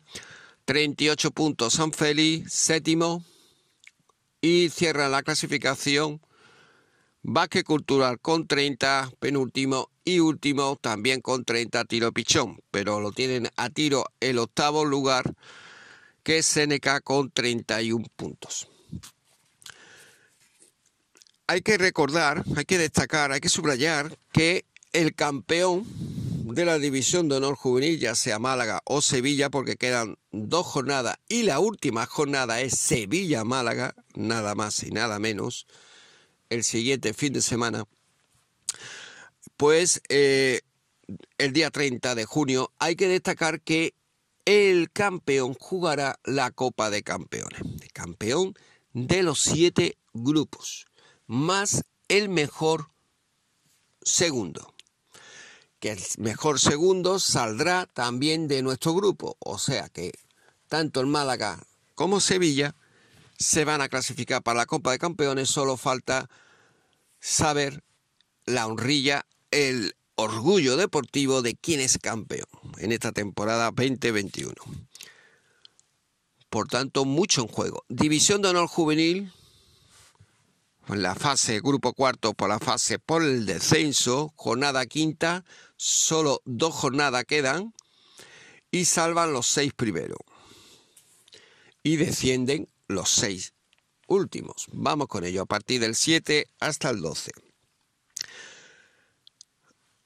38 0.66 1.32
puntos 1.32 1.74
San 1.74 1.92
Félix, 1.92 2.54
séptimo, 2.54 3.24
y 4.40 4.70
cierra 4.70 5.10
la 5.10 5.24
clasificación 5.24 6.22
Baque 7.24 7.64
Cultural 7.64 8.20
con 8.20 8.46
30, 8.48 9.12
penúltimo 9.20 9.90
y 10.06 10.20
último 10.20 10.78
también 10.80 11.22
con 11.22 11.44
30 11.44 11.86
tiro 11.86 12.12
pichón, 12.12 12.60
pero 12.70 13.02
lo 13.02 13.12
tienen 13.12 13.50
a 13.58 13.70
tiro 13.72 14.06
el 14.20 14.38
octavo 14.38 14.86
lugar 14.86 15.34
que 16.22 16.38
es 16.38 16.46
Seneca 16.46 17.02
con 17.02 17.32
31 17.32 18.06
puntos 18.16 18.70
hay 21.48 21.62
que 21.62 21.78
recordar, 21.78 22.44
hay 22.56 22.66
que 22.66 22.78
destacar, 22.78 23.32
hay 23.32 23.40
que 23.40 23.50
subrayar 23.50 24.18
que 24.32 24.66
el 24.94 25.16
campeón 25.16 25.86
de 26.54 26.66
la 26.66 26.78
división 26.78 27.30
de 27.30 27.38
honor 27.38 27.56
juvenil, 27.56 28.00
ya 28.00 28.16
sea 28.16 28.40
Málaga 28.40 28.82
o 28.86 29.02
Sevilla, 29.02 29.50
porque 29.50 29.76
quedan 29.76 30.18
dos 30.32 30.66
jornadas 30.66 31.18
y 31.28 31.44
la 31.44 31.60
última 31.60 32.06
jornada 32.06 32.62
es 32.62 32.78
Sevilla-Málaga, 32.78 33.96
nada 34.16 34.56
más 34.56 34.84
y 34.84 34.92
nada 34.92 35.20
menos, 35.20 35.68
el 36.50 36.64
siguiente 36.64 37.14
fin 37.14 37.34
de 37.34 37.42
semana, 37.42 37.86
pues 39.56 40.02
eh, 40.10 40.62
el 41.38 41.54
día 41.54 41.72
30 41.72 42.16
de 42.16 42.26
junio 42.26 42.72
hay 42.80 42.96
que 42.96 43.08
destacar 43.08 43.62
que 43.62 43.94
el 44.46 44.92
campeón 44.92 45.54
jugará 45.54 46.20
la 46.24 46.52
Copa 46.52 46.90
de 46.90 47.04
Campeones, 47.04 47.62
campeón 47.94 48.54
de 48.94 49.24
los 49.24 49.42
siete 49.42 49.98
grupos, 50.14 50.86
más 51.28 51.84
el 52.08 52.30
mejor 52.30 52.90
segundo 54.02 54.74
que 55.80 55.92
el 55.92 56.00
mejor 56.18 56.60
segundo 56.60 57.20
saldrá 57.20 57.86
también 57.86 58.48
de 58.48 58.62
nuestro 58.62 58.94
grupo. 58.94 59.38
O 59.40 59.58
sea 59.60 59.90
que 59.90 60.12
tanto 60.68 61.02
el 61.02 61.08
Málaga 61.08 61.64
como 61.96 62.20
Sevilla 62.20 62.76
se 63.38 63.66
van 63.66 63.82
a 63.82 63.90
clasificar 63.90 64.42
para 64.42 64.60
la 64.60 64.66
Copa 64.66 64.92
de 64.92 65.00
Campeones. 65.00 65.50
Solo 65.50 65.78
falta 65.78 66.30
saber 67.20 67.84
la 68.46 68.68
honrilla, 68.68 69.26
el 69.52 69.96
orgullo 70.16 70.78
deportivo 70.78 71.42
de 71.42 71.56
quién 71.56 71.80
es 71.80 72.00
campeón 72.00 72.48
en 72.80 72.92
esta 72.92 73.12
temporada 73.12 73.66
2021. 73.66 74.54
Por 76.50 76.68
tanto, 76.68 77.06
mucho 77.06 77.42
en 77.42 77.48
juego. 77.50 77.84
División 77.90 78.42
de 78.42 78.50
honor 78.50 78.68
juvenil, 78.68 79.18
en 79.18 79.32
la 80.90 81.16
fase 81.16 81.60
grupo 81.60 81.94
cuarto 81.94 82.34
por 82.34 82.50
la 82.50 82.60
fase 82.60 83.00
por 83.00 83.24
el 83.24 83.46
descenso, 83.46 84.34
jornada 84.36 84.86
quinta, 84.86 85.44
solo 85.76 86.42
dos 86.46 86.74
jornadas 86.74 87.26
quedan 87.26 87.74
y 88.72 88.86
salvan 88.86 89.34
los 89.34 89.48
seis 89.48 89.74
primeros. 89.74 90.20
Y 91.84 91.98
descienden 91.98 92.68
los 92.88 93.10
seis 93.10 93.54
últimos. 94.08 94.68
Vamos 94.72 95.08
con 95.08 95.24
ello 95.24 95.44
a 95.44 95.46
partir 95.46 95.82
del 95.82 95.96
7 95.96 96.48
hasta 96.60 96.90
el 96.90 97.02
12. 97.02 97.32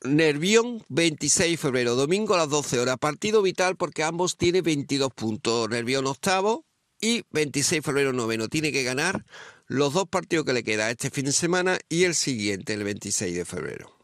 Nervión, 0.04 0.84
26 0.90 1.52
de 1.52 1.58
febrero, 1.58 1.96
domingo 1.96 2.34
a 2.34 2.40
las 2.40 2.50
12 2.50 2.80
horas. 2.80 2.98
Partido 2.98 3.42
vital 3.44 3.76
porque 3.78 4.04
ambos 4.04 4.36
tienen 4.36 4.64
22 4.64 5.14
puntos. 5.14 5.70
Nervión 5.70 6.08
octavo 6.08 6.66
y 7.00 7.24
26 7.30 7.82
de 7.82 7.82
febrero 7.84 8.12
noveno. 8.12 8.48
Tiene 8.48 8.72
que 8.72 8.84
ganar 8.84 9.26
los 9.72 9.94
dos 9.94 10.06
partidos 10.06 10.46
que 10.46 10.52
le 10.52 10.66
queda 10.66 10.92
este 10.92 11.10
fin 11.10 11.24
de 11.24 11.32
semana 11.32 11.80
y 11.88 12.04
el 12.04 12.14
siguiente, 12.14 12.74
el 12.74 12.84
26 12.84 13.34
de 13.34 13.46
febrero. 13.46 13.98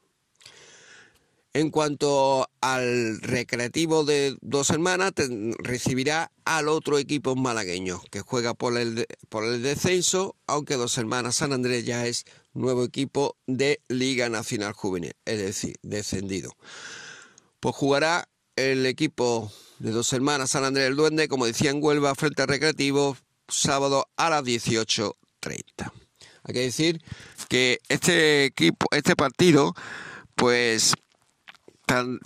En 1.51 1.72
cuanto 1.72 2.47
al 2.61 3.20
recreativo 3.20 4.05
de 4.05 4.38
dos 4.39 4.70
hermanas, 4.70 5.11
recibirá 5.59 6.32
al 6.45 6.70
otro 6.70 6.97
equipo 6.97 7.36
malagueño 7.36 8.01
que 8.11 8.22
juega 8.22 8.53
por 8.53 8.78
el, 8.78 9.07
por 9.28 9.43
el 9.43 9.61
descenso, 9.61 10.38
aunque 10.47 10.76
dos 10.76 10.97
hermanas 10.97 11.36
San 11.36 11.51
Andrés 11.51 11.84
ya 11.84 12.07
es 12.07 12.24
nuevo 12.53 12.86
equipo 12.86 13.36
de 13.45 13.82
Liga 13.89 14.30
Nacional 14.30 14.72
Juvenil, 14.72 15.15
es 15.26 15.39
decir, 15.39 15.76
descendido. 15.82 16.51
Pues 17.59 17.76
jugará 17.76 18.30
el 18.55 18.86
equipo 18.86 19.51
de 19.80 19.91
dos 19.91 20.13
hermanas 20.13 20.51
San 20.51 20.63
Andrés 20.63 20.86
del 20.86 20.95
Duende, 20.95 21.28
como 21.28 21.45
decía 21.45 21.72
en 21.72 21.84
Huelva, 21.84 22.15
frente 22.15 22.43
al 22.43 22.47
recreativo, 22.47 23.18
sábado 23.49 24.07
a 24.15 24.30
las 24.30 24.45
18 24.45 25.13
hay 25.50 26.54
que 26.54 26.62
decir 26.62 27.02
que 27.50 27.80
este 27.89 28.45
equipo, 28.45 28.88
este 28.91 29.16
partido, 29.16 29.74
pues 30.36 30.93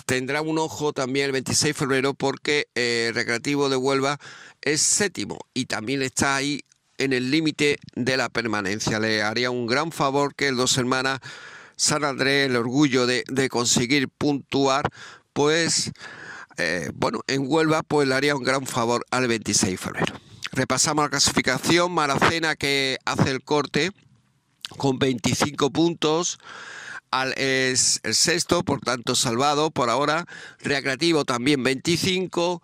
tendrá 0.05 0.41
un 0.41 0.57
ojo 0.57 0.93
también 0.93 1.27
el 1.27 1.31
26 1.33 1.69
de 1.69 1.73
febrero 1.73 2.13
porque 2.13 2.67
eh, 2.75 3.11
Recreativo 3.13 3.69
de 3.69 3.75
Huelva 3.75 4.19
es 4.61 4.81
séptimo 4.81 5.39
y 5.53 5.65
también 5.65 6.01
está 6.01 6.35
ahí 6.35 6.61
en 6.97 7.13
el 7.13 7.31
límite 7.31 7.79
de 7.95 8.17
la 8.17 8.29
permanencia. 8.29 8.99
Le 8.99 9.21
haría 9.21 9.51
un 9.51 9.67
gran 9.67 9.91
favor 9.91 10.35
que 10.35 10.47
el 10.47 10.55
dos 10.55 10.77
hermanas 10.77 11.19
San 11.75 12.03
Andrés, 12.03 12.47
el 12.47 12.55
orgullo 12.55 13.07
de, 13.07 13.49
conseguir 13.49 14.07
puntuar, 14.07 14.87
pues 15.33 15.91
eh, 16.57 16.91
bueno, 16.93 17.21
en 17.25 17.45
Huelva 17.47 17.81
pues 17.81 18.07
le 18.07 18.13
haría 18.13 18.35
un 18.35 18.43
gran 18.43 18.67
favor 18.67 19.03
al 19.09 19.27
26 19.27 19.71
de 19.71 19.77
febrero. 19.77 20.30
Repasamos 20.51 21.05
la 21.05 21.09
clasificación. 21.09 21.93
Maracena 21.93 22.55
que 22.55 22.97
hace 23.05 23.31
el 23.31 23.41
corte 23.41 23.91
con 24.77 24.99
25 24.99 25.71
puntos. 25.71 26.39
Es 27.35 28.01
el 28.03 28.15
sexto, 28.15 28.63
por 28.63 28.81
tanto 28.81 29.15
salvado 29.15 29.71
por 29.71 29.89
ahora. 29.89 30.25
Recreativo 30.59 31.23
también 31.23 31.63
25. 31.63 32.61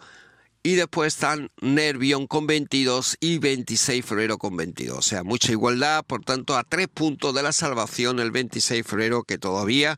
Y 0.64 0.76
después 0.76 1.14
están 1.14 1.50
Nervión 1.62 2.28
con 2.28 2.46
22 2.46 3.16
y 3.22 3.38
26 3.38 4.04
febrero 4.04 4.38
con 4.38 4.58
22. 4.58 4.98
O 4.98 5.02
sea, 5.02 5.24
mucha 5.24 5.54
igualdad. 5.54 6.04
Por 6.06 6.26
tanto, 6.26 6.58
a 6.58 6.66
tres 6.66 6.90
puntos 6.90 7.34
de 7.34 7.44
la 7.44 7.54
salvación 7.54 8.20
el 8.20 8.32
26 8.32 8.84
de 8.84 8.90
febrero, 8.90 9.24
que 9.24 9.38
todavía 9.38 9.98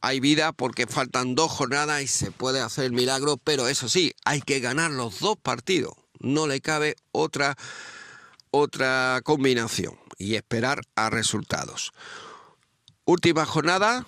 hay 0.00 0.20
vida 0.20 0.52
porque 0.52 0.86
faltan 0.86 1.34
dos 1.34 1.50
jornadas 1.50 2.02
y 2.02 2.06
se 2.06 2.30
puede 2.30 2.60
hacer 2.60 2.86
el 2.86 2.92
milagro. 2.92 3.36
Pero 3.36 3.68
eso 3.68 3.90
sí, 3.90 4.14
hay 4.24 4.40
que 4.40 4.60
ganar 4.60 4.90
los 4.90 5.20
dos 5.20 5.36
partidos 5.36 5.92
no 6.20 6.46
le 6.46 6.60
cabe 6.60 6.96
otra, 7.12 7.56
otra 8.50 9.20
combinación 9.24 9.98
y 10.18 10.36
esperar 10.36 10.82
a 10.94 11.10
resultados. 11.10 11.92
Última 13.04 13.44
jornada 13.44 14.06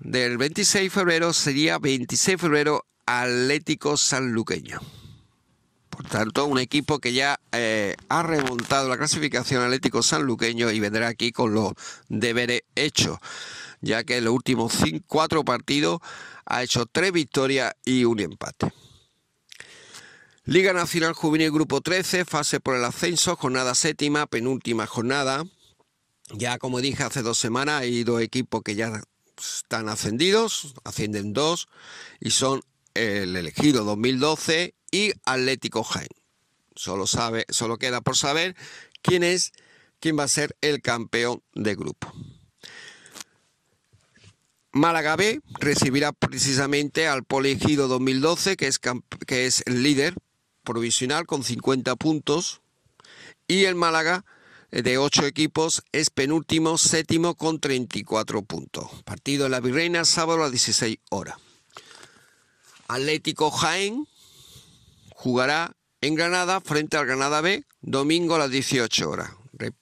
del 0.00 0.38
26 0.38 0.84
de 0.84 0.90
febrero 0.90 1.32
sería 1.32 1.78
26 1.78 2.36
de 2.36 2.38
febrero 2.38 2.86
Atlético 3.06 3.96
Sanluqueño. 3.96 4.80
Por 5.88 6.06
tanto, 6.06 6.44
un 6.44 6.60
equipo 6.60 7.00
que 7.00 7.12
ya 7.12 7.40
eh, 7.50 7.96
ha 8.08 8.22
remontado 8.22 8.88
la 8.88 8.96
clasificación 8.96 9.64
Atlético 9.64 10.02
Sanluqueño 10.02 10.70
y 10.70 10.78
vendrá 10.78 11.08
aquí 11.08 11.32
con 11.32 11.54
los 11.54 11.72
deberes 12.08 12.62
hechos, 12.76 13.18
ya 13.80 14.04
que 14.04 14.18
en 14.18 14.26
los 14.26 14.34
últimos 14.34 14.74
cinco, 14.74 15.04
cuatro 15.08 15.44
partidos 15.44 16.00
ha 16.46 16.62
hecho 16.62 16.86
tres 16.86 17.10
victorias 17.10 17.74
y 17.84 18.04
un 18.04 18.20
empate. 18.20 18.72
Liga 20.48 20.72
Nacional 20.72 21.12
Juvenil 21.12 21.52
Grupo 21.52 21.82
13, 21.82 22.24
fase 22.24 22.58
por 22.58 22.74
el 22.74 22.82
ascenso, 22.82 23.36
jornada 23.36 23.74
séptima, 23.74 24.26
penúltima 24.26 24.86
jornada. 24.86 25.44
Ya 26.32 26.56
como 26.56 26.80
dije 26.80 27.02
hace 27.02 27.20
dos 27.20 27.36
semanas 27.36 27.82
hay 27.82 28.02
dos 28.02 28.22
equipos 28.22 28.62
que 28.62 28.74
ya 28.74 29.02
están 29.36 29.90
ascendidos, 29.90 30.74
ascienden 30.84 31.34
dos, 31.34 31.68
y 32.18 32.30
son 32.30 32.62
el 32.94 33.36
elegido 33.36 33.84
2012 33.84 34.74
y 34.90 35.12
Atlético 35.26 35.84
Jaén. 35.84 36.08
Solo, 36.74 37.06
sabe, 37.06 37.44
solo 37.50 37.76
queda 37.76 38.00
por 38.00 38.16
saber 38.16 38.56
quién 39.02 39.24
es, 39.24 39.52
quién 40.00 40.18
va 40.18 40.22
a 40.22 40.28
ser 40.28 40.56
el 40.62 40.80
campeón 40.80 41.42
de 41.52 41.74
grupo. 41.74 42.10
Málaga 44.72 45.14
B 45.14 45.42
recibirá 45.60 46.12
precisamente 46.12 47.06
al 47.06 47.24
Polegido 47.24 47.86
2012, 47.86 48.56
que 48.56 48.66
es, 48.66 48.78
que 48.78 49.44
es 49.44 49.62
el 49.66 49.82
líder 49.82 50.14
provisional 50.68 51.24
con 51.24 51.42
50 51.42 51.96
puntos 51.96 52.60
y 53.46 53.64
el 53.64 53.74
Málaga 53.74 54.26
eh, 54.70 54.82
de 54.82 54.98
8 54.98 55.24
equipos 55.24 55.82
es 55.92 56.10
penúltimo, 56.10 56.76
séptimo 56.76 57.36
con 57.36 57.58
34 57.58 58.42
puntos. 58.42 58.86
Partido 59.04 59.46
en 59.46 59.52
la 59.52 59.60
Virreina, 59.60 60.04
sábado 60.04 60.40
a 60.40 60.42
las 60.42 60.50
16 60.50 60.98
horas. 61.08 61.38
Atlético 62.86 63.50
Jaén 63.50 64.06
jugará 65.14 65.74
en 66.02 66.14
Granada 66.14 66.60
frente 66.60 66.98
al 66.98 67.06
Granada 67.06 67.40
B, 67.40 67.64
domingo 67.80 68.34
a 68.34 68.38
las 68.38 68.50
18 68.50 69.08
horas. 69.08 69.30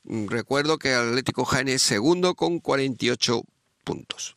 recuerdo 0.07 0.79
que 0.79 0.95
Atlético 0.95 1.45
Jaén 1.45 1.67
es 1.67 1.83
segundo 1.83 2.37
con 2.37 2.61
48 2.61 3.43
puntos. 3.83 4.37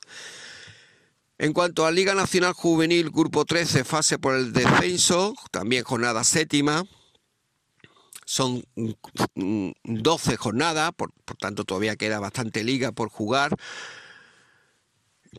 En 1.42 1.54
cuanto 1.54 1.86
a 1.86 1.92
Liga 1.92 2.14
Nacional 2.16 2.52
Juvenil, 2.52 3.12
Grupo 3.12 3.46
13, 3.46 3.86
fase 3.86 4.20
por 4.20 4.36
el 4.36 4.52
descenso, 4.52 5.34
también 5.52 5.86
jornada 5.86 6.26
séptima. 6.26 6.86
Son 8.26 8.62
12 9.86 10.36
jornadas, 10.36 10.92
por, 10.98 11.14
tanto 11.40 11.64
todavía 11.64 11.96
queda 11.96 12.20
bastante 12.20 12.62
liga 12.66 12.92
por 12.92 13.08
jugar, 13.08 13.56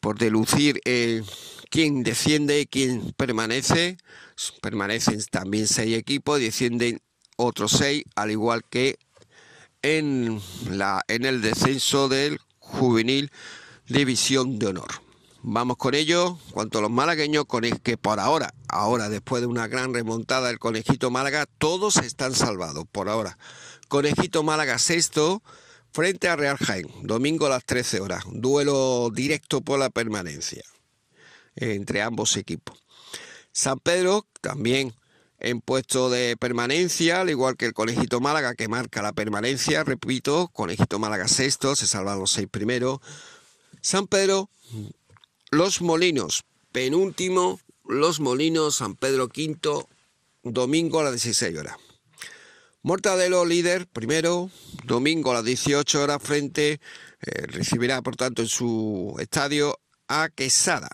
por 0.00 0.18
delucir 0.18 0.80
eh, 0.86 1.22
quién 1.68 2.02
desciende 2.02 2.62
y 2.62 2.66
quién 2.66 3.12
permanece. 3.12 3.98
Permanecen 4.62 5.22
también 5.30 5.68
seis 5.68 5.98
equipos, 5.98 6.40
descienden 6.40 7.00
otros 7.36 7.72
seis, 7.72 8.04
al 8.16 8.30
igual 8.30 8.64
que 8.70 8.98
en, 9.82 10.40
en 11.08 11.24
el 11.26 11.42
descenso 11.42 12.08
del 12.08 12.40
juvenil 12.58 13.30
División 13.86 14.58
de 14.58 14.68
Honor. 14.68 15.09
Vamos 15.42 15.76
con 15.78 15.94
ello. 15.94 16.38
Cuanto 16.52 16.80
los 16.80 16.90
malagueños, 16.90 17.46
con 17.46 17.64
el 17.64 17.80
que 17.80 17.96
por 17.96 18.20
ahora, 18.20 18.52
ahora 18.68 19.08
después 19.08 19.40
de 19.40 19.46
una 19.46 19.68
gran 19.68 19.94
remontada 19.94 20.48
del 20.48 20.58
Conejito 20.58 21.10
Málaga, 21.10 21.46
todos 21.58 21.96
están 21.96 22.34
salvados 22.34 22.84
por 22.90 23.08
ahora. 23.08 23.38
Conejito 23.88 24.42
Málaga 24.42 24.78
sexto 24.78 25.42
frente 25.92 26.28
a 26.28 26.36
Real 26.36 26.56
Jaén, 26.58 26.88
domingo 27.02 27.46
a 27.46 27.50
las 27.50 27.64
13 27.64 28.00
horas. 28.00 28.24
Duelo 28.30 29.10
directo 29.10 29.62
por 29.62 29.78
la 29.78 29.90
permanencia. 29.90 30.62
entre 31.56 32.00
ambos 32.00 32.36
equipos. 32.36 32.82
San 33.52 33.78
Pedro 33.80 34.26
también 34.40 34.94
en 35.40 35.60
puesto 35.60 36.10
de 36.10 36.36
permanencia, 36.36 37.22
al 37.22 37.30
igual 37.30 37.56
que 37.56 37.66
el 37.66 37.72
Colegito 37.72 38.20
Málaga 38.20 38.54
que 38.54 38.68
marca 38.68 39.02
la 39.02 39.12
permanencia, 39.12 39.82
repito, 39.84 40.48
Colegito 40.48 40.98
Málaga 40.98 41.28
sexto, 41.28 41.74
se 41.74 41.86
salvan 41.86 42.18
los 42.18 42.30
seis 42.30 42.46
primeros. 42.48 43.00
San 43.80 44.06
Pedro, 44.06 44.50
Los 45.52 45.82
Molinos, 45.82 46.44
penúltimo, 46.70 47.58
Los 47.84 48.20
Molinos, 48.20 48.76
San 48.76 48.94
Pedro 48.94 49.28
quinto, 49.28 49.88
domingo 50.44 51.00
a 51.00 51.02
las 51.02 51.12
16 51.14 51.58
horas. 51.58 51.76
Mortadelo 52.82 53.44
líder, 53.44 53.88
primero, 53.88 54.48
domingo 54.84 55.32
a 55.32 55.34
las 55.34 55.44
18 55.44 56.02
horas 56.04 56.22
frente, 56.22 56.74
eh, 56.74 57.46
recibirá 57.48 58.00
por 58.00 58.14
tanto 58.14 58.42
en 58.42 58.48
su 58.48 59.16
estadio 59.18 59.80
a 60.06 60.28
Quesada, 60.28 60.88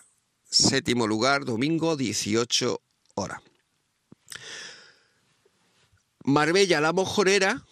séptimo 0.50 1.06
lugar, 1.06 1.44
domingo 1.44 1.94
18 1.94 2.80
horas. 3.14 3.42
Marbella 6.24 6.80
La 6.80 6.94
Mojonera, 6.94 7.62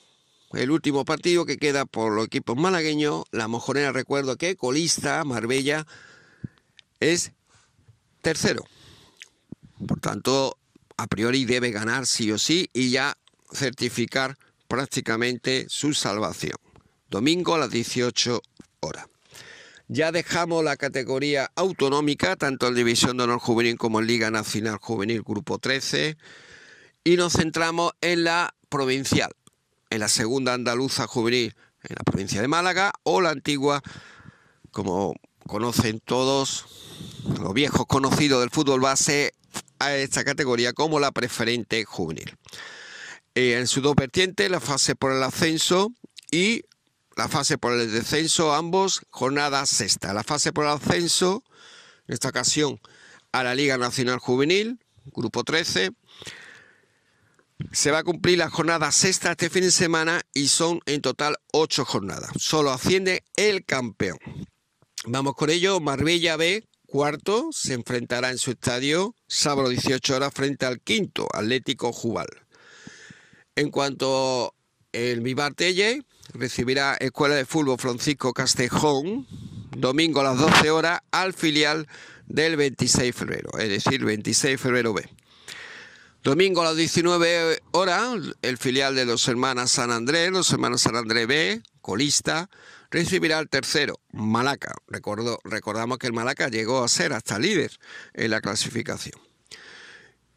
el 0.52 0.70
último 0.70 1.06
partido 1.06 1.46
que 1.46 1.56
queda 1.56 1.86
por 1.86 2.12
los 2.12 2.26
equipos 2.26 2.58
malagueños. 2.58 3.24
La 3.32 3.48
Mojonera, 3.48 3.90
recuerdo 3.90 4.36
que 4.36 4.54
colista, 4.54 5.24
Marbella, 5.24 5.86
es 7.00 7.32
tercero. 8.22 8.64
Por 9.86 10.00
tanto, 10.00 10.58
a 10.96 11.06
priori 11.06 11.44
debe 11.44 11.70
ganar 11.70 12.06
sí 12.06 12.30
o 12.32 12.38
sí 12.38 12.70
y 12.72 12.90
ya 12.90 13.16
certificar 13.52 14.36
prácticamente 14.68 15.66
su 15.68 15.94
salvación. 15.94 16.56
Domingo 17.08 17.54
a 17.54 17.58
las 17.58 17.70
18 17.70 18.40
horas. 18.80 19.06
Ya 19.88 20.12
dejamos 20.12 20.64
la 20.64 20.76
categoría 20.76 21.50
autonómica, 21.54 22.36
tanto 22.36 22.68
en 22.68 22.74
División 22.74 23.16
de 23.16 23.24
Honor 23.24 23.38
Juvenil 23.38 23.76
como 23.76 24.00
en 24.00 24.06
Liga 24.06 24.30
Nacional 24.30 24.78
Juvenil 24.80 25.22
Grupo 25.22 25.58
13, 25.58 26.16
y 27.04 27.16
nos 27.16 27.34
centramos 27.34 27.92
en 28.00 28.24
la 28.24 28.54
provincial, 28.70 29.30
en 29.90 30.00
la 30.00 30.08
segunda 30.08 30.54
andaluza 30.54 31.06
juvenil, 31.06 31.54
en 31.82 31.96
la 31.96 32.02
provincia 32.02 32.40
de 32.40 32.48
Málaga, 32.48 32.92
o 33.02 33.20
la 33.20 33.30
antigua, 33.30 33.82
como 34.70 35.14
conocen 35.46 36.00
todos, 36.00 36.66
los 37.40 37.54
viejos 37.54 37.86
conocidos 37.86 38.40
del 38.40 38.50
fútbol 38.50 38.80
base, 38.80 39.32
a 39.78 39.94
esta 39.96 40.24
categoría 40.24 40.72
como 40.72 41.00
la 41.00 41.12
preferente 41.12 41.84
juvenil. 41.84 42.36
Eh, 43.34 43.58
en 43.58 43.66
su 43.66 43.80
dos 43.80 43.94
vertientes, 43.94 44.50
la 44.50 44.60
fase 44.60 44.94
por 44.94 45.12
el 45.12 45.22
ascenso 45.22 45.92
y 46.30 46.62
la 47.16 47.28
fase 47.28 47.58
por 47.58 47.72
el 47.72 47.92
descenso, 47.92 48.54
ambos 48.54 49.02
jornada 49.10 49.66
sexta. 49.66 50.12
La 50.12 50.24
fase 50.24 50.52
por 50.52 50.64
el 50.64 50.72
ascenso, 50.72 51.42
en 52.06 52.14
esta 52.14 52.28
ocasión 52.28 52.80
a 53.32 53.42
la 53.42 53.54
Liga 53.54 53.76
Nacional 53.78 54.18
Juvenil, 54.18 54.78
grupo 55.06 55.44
13. 55.44 55.90
Se 57.72 57.90
va 57.90 57.98
a 57.98 58.04
cumplir 58.04 58.38
la 58.38 58.50
jornada 58.50 58.90
sexta 58.92 59.32
este 59.32 59.50
fin 59.50 59.62
de 59.62 59.70
semana 59.70 60.22
y 60.32 60.48
son 60.48 60.80
en 60.86 61.00
total 61.00 61.36
ocho 61.52 61.84
jornadas. 61.84 62.30
Solo 62.36 62.70
asciende 62.70 63.24
el 63.36 63.64
campeón. 63.64 64.18
Vamos 65.06 65.34
con 65.34 65.50
ello, 65.50 65.80
Marbella 65.80 66.38
B, 66.38 66.66
cuarto, 66.86 67.50
se 67.52 67.74
enfrentará 67.74 68.30
en 68.30 68.38
su 68.38 68.52
estadio 68.52 69.14
sábado 69.26 69.68
18 69.68 70.16
horas 70.16 70.32
frente 70.32 70.64
al 70.64 70.80
quinto, 70.80 71.28
Atlético 71.34 71.92
Jubal. 71.92 72.28
En 73.54 73.70
cuanto 73.70 74.54
el 74.92 75.20
Vivar 75.20 75.52
Telle, 75.52 76.00
recibirá 76.32 76.94
Escuela 76.94 77.34
de 77.34 77.44
Fútbol 77.44 77.78
Francisco 77.78 78.32
Castejón, 78.32 79.26
domingo 79.76 80.22
a 80.22 80.24
las 80.24 80.38
12 80.38 80.70
horas, 80.70 81.00
al 81.10 81.34
filial 81.34 81.86
del 82.26 82.56
26 82.56 83.04
de 83.06 83.12
febrero, 83.12 83.50
es 83.58 83.68
decir, 83.68 84.02
26 84.02 84.52
de 84.52 84.58
febrero 84.58 84.94
B. 84.94 85.06
Domingo 86.22 86.62
a 86.62 86.64
las 86.64 86.76
19 86.76 87.60
horas, 87.72 88.16
el 88.40 88.56
filial 88.56 88.94
de 88.94 89.04
los 89.04 89.28
hermanos 89.28 89.70
San 89.70 89.90
Andrés, 89.90 90.30
los 90.30 90.50
hermanos 90.50 90.80
San 90.80 90.96
Andrés 90.96 91.26
B, 91.26 91.62
colista, 91.82 92.48
recibirá 92.94 93.38
al 93.38 93.48
tercero, 93.48 93.98
Malaca. 94.12 94.72
recordamos 95.42 95.98
que 95.98 96.06
el 96.06 96.12
Malaca 96.12 96.48
llegó 96.48 96.84
a 96.84 96.88
ser 96.88 97.12
hasta 97.12 97.40
líder 97.40 97.72
en 98.12 98.30
la 98.30 98.40
clasificación. 98.40 99.20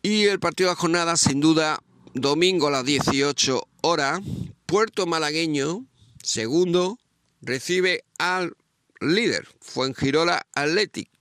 Y 0.01 0.23
el 0.23 0.39
partido 0.39 0.69
de 0.69 0.73
la 0.73 0.81
jornada, 0.81 1.17
sin 1.17 1.39
duda, 1.39 1.83
domingo 2.15 2.67
a 2.67 2.71
las 2.71 2.83
18 2.83 3.61
horas, 3.81 4.21
Puerto 4.65 5.05
Malagueño, 5.05 5.85
segundo, 6.23 6.97
recibe 7.41 8.03
al 8.17 8.57
líder, 9.01 9.47
Fuengirola 9.61 10.47
Athletic 10.55 11.11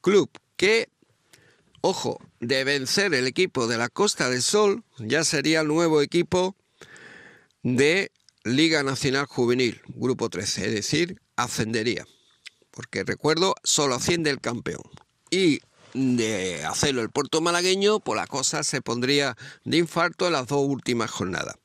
Club, 0.00 0.28
que, 0.56 0.88
ojo, 1.80 2.18
de 2.40 2.64
vencer 2.64 3.14
el 3.14 3.28
equipo 3.28 3.68
de 3.68 3.78
la 3.78 3.88
Costa 3.88 4.28
del 4.30 4.42
Sol, 4.42 4.82
ya 4.98 5.22
sería 5.22 5.60
el 5.60 5.68
nuevo 5.68 6.02
equipo 6.02 6.56
de 7.62 8.10
Liga 8.46 8.84
Nacional 8.84 9.26
Juvenil, 9.26 9.82
Grupo 9.88 10.30
13, 10.30 10.68
es 10.68 10.72
decir, 10.72 11.20
ascendería. 11.34 12.06
Porque 12.70 13.02
recuerdo, 13.02 13.56
solo 13.64 13.96
asciende 13.96 14.30
el 14.30 14.40
campeón. 14.40 14.82
Y 15.32 15.58
de 15.94 16.64
hacerlo 16.64 17.02
el 17.02 17.10
puerto 17.10 17.40
malagueño, 17.40 17.98
pues 17.98 18.16
la 18.16 18.28
cosa 18.28 18.62
se 18.62 18.82
pondría 18.82 19.36
de 19.64 19.78
infarto 19.78 20.28
en 20.28 20.34
las 20.34 20.46
dos 20.46 20.64
últimas 20.64 21.10
jornadas. 21.10 21.56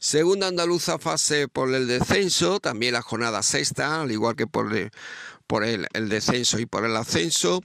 Segunda 0.00 0.48
andaluza 0.48 0.98
fase 0.98 1.46
por 1.46 1.72
el 1.72 1.86
descenso, 1.86 2.58
también 2.58 2.94
la 2.94 3.02
jornada 3.02 3.42
sexta, 3.44 4.02
al 4.02 4.10
igual 4.10 4.34
que 4.34 4.48
por, 4.48 4.74
el, 4.74 4.90
por 5.46 5.62
el, 5.62 5.86
descenso 6.08 6.58
y 6.58 6.66
por 6.66 6.84
el 6.84 6.96
ascenso. 6.96 7.62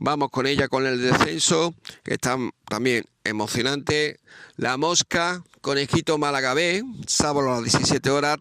Vamos 0.00 0.30
con 0.30 0.46
ella 0.46 0.68
con 0.68 0.86
el 0.86 1.02
descenso, 1.02 1.74
que 2.04 2.14
está 2.14 2.38
también 2.68 3.04
emocionante. 3.24 4.20
La 4.56 4.76
Mosca, 4.76 5.42
Conejito 5.60 6.18
Málaga 6.18 6.54
B, 6.54 6.84
sábado 7.08 7.50
a 7.50 7.54
las 7.56 7.64
17 7.64 8.08
horas, 8.08 8.38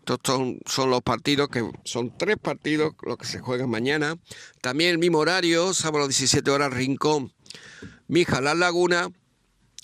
estos 0.00 0.18
son, 0.64 0.90
los 0.90 1.02
partidos 1.02 1.48
que 1.48 1.68
son 1.84 2.16
tres 2.18 2.36
partidos 2.42 2.94
los 3.02 3.18
que 3.18 3.26
se 3.26 3.38
juegan 3.38 3.70
mañana. 3.70 4.16
También 4.60 4.90
el 4.90 4.98
mismo 4.98 5.18
horario, 5.18 5.72
sábado 5.74 6.08
17 6.08 6.50
horas, 6.50 6.72
Rincón, 6.72 7.32
Mija, 8.08 8.40
Las 8.40 8.56
Lagunas. 8.56 9.08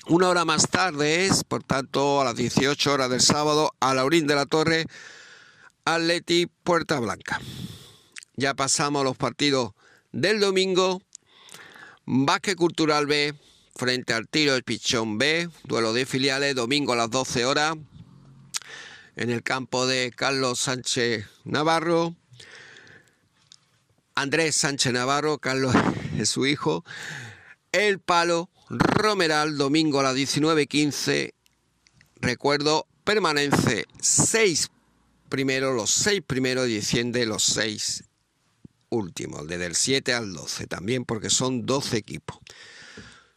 Una 0.09 0.29
hora 0.29 0.45
más 0.45 0.69
tarde 0.69 1.27
es, 1.27 1.45
por 1.45 1.63
tanto, 1.63 2.21
a 2.21 2.25
las 2.25 2.35
18 2.35 2.93
horas 2.93 3.11
del 3.11 3.21
sábado, 3.21 3.71
a 3.79 3.95
Laurín 3.95 4.27
de 4.27 4.35
la 4.35 4.47
Torre, 4.47 4.87
Atleti 5.85 6.47
Puerta 6.47 6.99
Blanca. 6.99 7.41
Ya 8.35 8.55
pasamos 8.55 9.03
a 9.03 9.05
los 9.05 9.17
partidos 9.17 9.73
del 10.11 10.41
domingo. 10.41 11.01
Básquet 12.05 12.57
Cultural 12.57 13.07
B 13.07 13.35
frente 13.77 14.13
al 14.13 14.29
Tiro 14.29 14.55
del 14.55 14.65
Pichón 14.65 15.19
B, 15.19 15.49
duelo 15.65 15.93
de 15.93 16.05
filiales, 16.05 16.55
domingo 16.55 16.93
a 16.93 16.97
las 16.97 17.11
12 17.11 17.45
horas 17.45 17.77
en 19.17 19.31
el 19.31 19.43
campo 19.43 19.87
de 19.87 20.13
Carlos 20.15 20.59
Sánchez 20.59 21.27
Navarro. 21.45 22.15
Andrés 24.15 24.57
Sánchez 24.57 24.93
Navarro, 24.93 25.39
Carlos 25.39 25.75
es 26.19 26.29
su 26.29 26.47
hijo. 26.47 26.85
El 27.71 28.01
Palo, 28.01 28.51
Romeral, 28.69 29.57
domingo 29.57 30.01
a 30.01 30.03
las 30.03 30.17
19.15. 30.17 31.33
Recuerdo, 32.17 32.87
permanece 33.05 33.87
seis 34.01 34.71
primeros, 35.29 35.75
los 35.75 35.91
seis 35.91 36.21
primeros 36.27 36.69
y 36.69 36.75
desciende 36.75 37.27
los 37.27 37.43
seis 37.43 38.05
últimos, 38.93 39.49
desde 39.49 39.67
el 39.67 39.75
7 39.75 40.13
al 40.13 40.33
12 40.33 40.67
también, 40.67 41.05
porque 41.05 41.31
son 41.31 41.67
12 41.67 41.97
equipos 41.97 42.39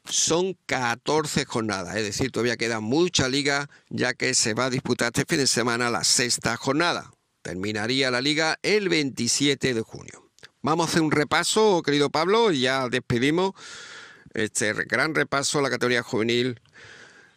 son 0.07 0.55
14 0.67 1.45
jornadas, 1.45 1.95
es 1.95 2.03
decir, 2.03 2.31
todavía 2.31 2.57
queda 2.57 2.79
mucha 2.79 3.27
liga 3.27 3.69
ya 3.89 4.13
que 4.13 4.33
se 4.33 4.53
va 4.53 4.65
a 4.65 4.69
disputar 4.69 5.07
este 5.07 5.25
fin 5.27 5.39
de 5.39 5.47
semana 5.47 5.89
la 5.89 6.03
sexta 6.03 6.55
jornada. 6.57 7.11
Terminaría 7.41 8.11
la 8.11 8.21
liga 8.21 8.57
el 8.63 8.89
27 8.89 9.73
de 9.73 9.81
junio. 9.81 10.29
Vamos 10.61 10.87
a 10.87 10.89
hacer 10.89 11.01
un 11.01 11.11
repaso, 11.11 11.81
querido 11.83 12.09
Pablo, 12.09 12.51
y 12.51 12.61
ya 12.61 12.87
despedimos 12.89 13.53
este 14.33 14.73
gran 14.73 15.13
repaso 15.13 15.59
a 15.59 15.61
la 15.61 15.69
categoría 15.69 16.01
juvenil 16.01 16.59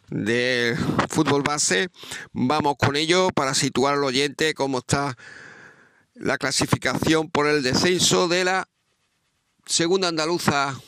de 0.09 0.75
fútbol 1.09 1.43
base. 1.43 1.89
Vamos 2.33 2.75
con 2.77 2.95
ello 2.95 3.29
para 3.29 3.53
situar 3.53 3.95
al 3.95 4.03
oyente 4.03 4.53
cómo 4.53 4.79
está 4.79 5.15
la 6.19 6.37
clasificación 6.37 7.29
por 7.29 7.47
el 7.47 7.63
descenso 7.63 8.27
de 8.27 8.43
la 8.43 8.69
segunda 9.65 10.09
andaluza 10.09 10.79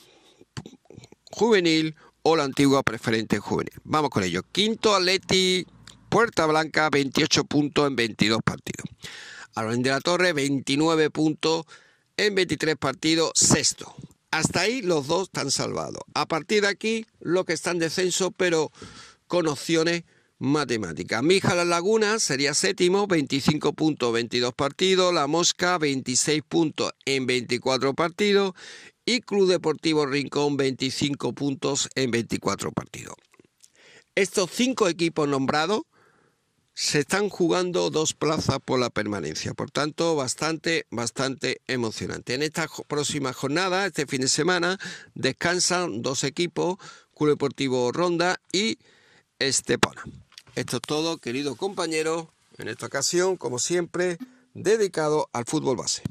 juvenil 1.31 1.95
o 2.21 2.35
la 2.35 2.43
antigua 2.43 2.83
preferente 2.83 3.39
juvenil. 3.39 3.73
Vamos 3.83 4.09
con 4.09 4.23
ello. 4.23 4.43
Quinto 4.51 4.93
Atleti 4.93 5.65
Puerta 6.09 6.45
Blanca, 6.45 6.89
28 6.89 7.45
puntos 7.45 7.87
en 7.87 7.95
22 7.95 8.41
partidos. 8.43 8.85
Alonso 9.55 9.81
de 9.81 9.89
la 9.89 10.01
Torre, 10.01 10.33
29 10.33 11.09
puntos 11.09 11.65
en 12.17 12.35
23 12.35 12.75
partidos, 12.75 13.31
sexto. 13.35 13.95
Hasta 14.29 14.61
ahí 14.61 14.81
los 14.81 15.07
dos 15.07 15.23
están 15.23 15.51
salvados. 15.51 16.03
A 16.13 16.25
partir 16.25 16.61
de 16.61 16.67
aquí, 16.67 17.05
lo 17.19 17.45
que 17.45 17.53
está 17.53 17.71
en 17.71 17.79
descenso, 17.79 18.31
pero 18.31 18.71
con 19.27 19.47
opciones 19.47 20.03
matemáticas. 20.41 21.21
Mija 21.21 21.55
La 21.55 21.63
Laguna 21.63 22.19
sería 22.19 22.53
séptimo, 22.55 23.05
25 23.05 23.73
puntos, 23.73 24.11
22 24.11 24.53
partidos. 24.53 25.13
La 25.13 25.27
Mosca, 25.27 25.77
26 25.77 26.41
puntos 26.49 26.91
en 27.05 27.27
24 27.27 27.93
partidos 27.93 28.53
y 29.05 29.21
Club 29.21 29.47
Deportivo 29.47 30.05
Rincón 30.05 30.57
25 30.57 31.33
puntos 31.33 31.89
en 31.95 32.11
24 32.11 32.71
partidos. 32.71 33.15
Estos 34.15 34.49
cinco 34.51 34.87
equipos 34.87 35.27
nombrados 35.27 35.83
se 36.73 36.99
están 36.99 37.29
jugando 37.29 37.89
dos 37.91 38.13
plazas 38.13 38.57
por 38.63 38.79
la 38.79 38.89
permanencia, 38.89 39.53
por 39.53 39.69
tanto 39.69 40.15
bastante, 40.15 40.87
bastante 40.89 41.61
emocionante. 41.67 42.33
En 42.33 42.41
esta 42.41 42.67
próxima 42.87 43.33
jornada, 43.33 43.85
este 43.85 44.07
fin 44.07 44.21
de 44.21 44.27
semana, 44.27 44.79
descansan 45.13 46.01
dos 46.01 46.23
equipos, 46.23 46.77
Club 47.15 47.29
Deportivo 47.29 47.91
Ronda 47.91 48.41
y 48.51 48.79
Estepona. 49.37 50.03
Esto 50.55 50.77
es 50.77 50.81
todo, 50.81 51.17
querido 51.17 51.55
compañero, 51.55 52.29
en 52.57 52.67
esta 52.67 52.85
ocasión, 52.85 53.37
como 53.37 53.57
siempre, 53.57 54.17
dedicado 54.53 55.29
al 55.31 55.45
fútbol 55.45 55.77
base. 55.77 56.03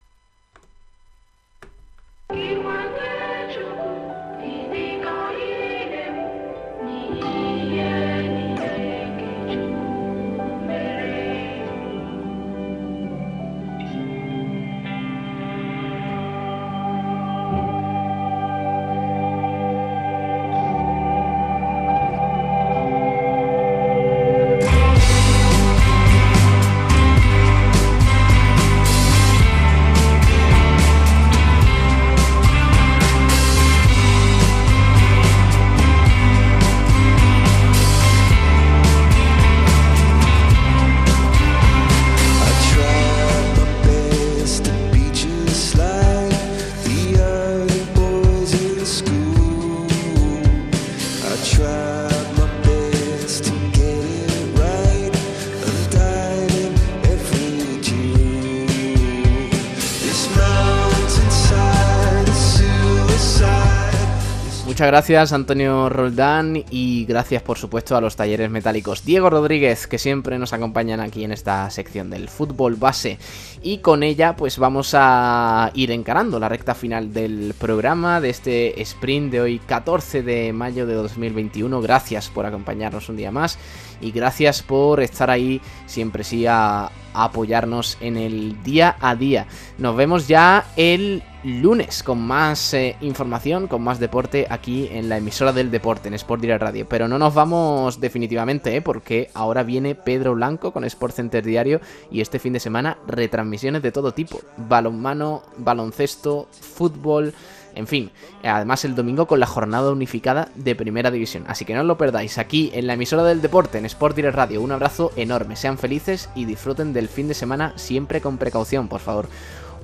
Gracias 64.90 65.32
Antonio 65.32 65.88
Roldán 65.88 66.64
y 66.68 67.04
gracias 67.04 67.42
por 67.42 67.56
supuesto 67.56 67.96
a 67.96 68.00
los 68.00 68.16
talleres 68.16 68.50
metálicos. 68.50 69.04
Diego 69.04 69.30
Rodríguez 69.30 69.86
que 69.86 69.98
siempre 69.98 70.36
nos 70.36 70.52
acompañan 70.52 70.98
aquí 70.98 71.22
en 71.22 71.30
esta 71.30 71.70
sección 71.70 72.10
del 72.10 72.28
fútbol 72.28 72.74
base. 72.74 73.16
Y 73.62 73.78
con 73.78 74.02
ella 74.02 74.34
pues 74.34 74.58
vamos 74.58 74.90
a 74.98 75.70
ir 75.74 75.92
encarando 75.92 76.40
la 76.40 76.48
recta 76.48 76.74
final 76.74 77.12
del 77.14 77.54
programa 77.56 78.20
de 78.20 78.30
este 78.30 78.82
sprint 78.82 79.30
de 79.30 79.40
hoy 79.40 79.58
14 79.60 80.24
de 80.24 80.52
mayo 80.52 80.88
de 80.88 80.94
2021 80.94 81.80
gracias 81.80 82.28
por 82.28 82.44
acompañarnos 82.44 83.08
un 83.08 83.16
día 83.16 83.30
más 83.30 83.60
y 84.00 84.10
gracias 84.10 84.62
por 84.62 85.00
estar 85.00 85.30
ahí 85.30 85.60
siempre 85.86 86.24
sí 86.24 86.46
a, 86.46 86.90
apoyarnos 87.12 87.98
en 88.00 88.16
el 88.16 88.62
día 88.62 88.96
a 89.00 89.16
día 89.16 89.46
nos 89.78 89.96
vemos 89.96 90.28
ya 90.28 90.64
el 90.76 91.24
lunes 91.42 92.02
con 92.02 92.20
más 92.20 92.74
eh, 92.74 92.96
información, 93.00 93.66
con 93.66 93.82
más 93.82 93.98
deporte 93.98 94.46
aquí 94.50 94.88
en 94.90 95.08
la 95.08 95.16
emisora 95.16 95.52
del 95.52 95.70
deporte, 95.70 96.08
en 96.08 96.14
Sport 96.14 96.42
Direct 96.42 96.62
Radio. 96.62 96.86
Pero 96.88 97.08
no 97.08 97.18
nos 97.18 97.34
vamos 97.34 98.00
definitivamente, 98.00 98.76
¿eh? 98.76 98.82
porque 98.82 99.30
ahora 99.34 99.62
viene 99.62 99.94
Pedro 99.94 100.34
Blanco 100.34 100.72
con 100.72 100.84
Sport 100.84 101.14
Center 101.14 101.44
Diario 101.44 101.80
y 102.10 102.20
este 102.20 102.38
fin 102.38 102.52
de 102.52 102.60
semana 102.60 102.98
retransmisiones 103.06 103.82
de 103.82 103.92
todo 103.92 104.12
tipo. 104.12 104.40
Balonmano, 104.56 105.42
baloncesto, 105.56 106.48
fútbol... 106.52 107.34
En 107.74 107.86
fin, 107.86 108.10
además 108.42 108.84
el 108.84 108.94
domingo 108.94 109.26
con 109.26 109.40
la 109.40 109.46
jornada 109.46 109.90
unificada 109.90 110.48
de 110.54 110.74
Primera 110.74 111.10
División. 111.10 111.44
Así 111.46 111.64
que 111.64 111.74
no 111.74 111.80
os 111.80 111.86
lo 111.86 111.98
perdáis 111.98 112.38
aquí 112.38 112.70
en 112.74 112.86
la 112.86 112.94
emisora 112.94 113.24
del 113.24 113.42
deporte, 113.42 113.78
en 113.78 113.86
Sport 113.86 114.16
Direct 114.16 114.36
Radio. 114.36 114.60
Un 114.60 114.72
abrazo 114.72 115.12
enorme, 115.16 115.56
sean 115.56 115.78
felices 115.78 116.28
y 116.34 116.44
disfruten 116.44 116.92
del 116.92 117.08
fin 117.08 117.28
de 117.28 117.34
semana 117.34 117.72
siempre 117.76 118.20
con 118.20 118.38
precaución, 118.38 118.88
por 118.88 119.00
favor. 119.00 119.28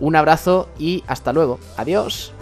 Un 0.00 0.16
abrazo 0.16 0.68
y 0.78 1.04
hasta 1.06 1.32
luego. 1.32 1.58
Adiós. 1.76 2.32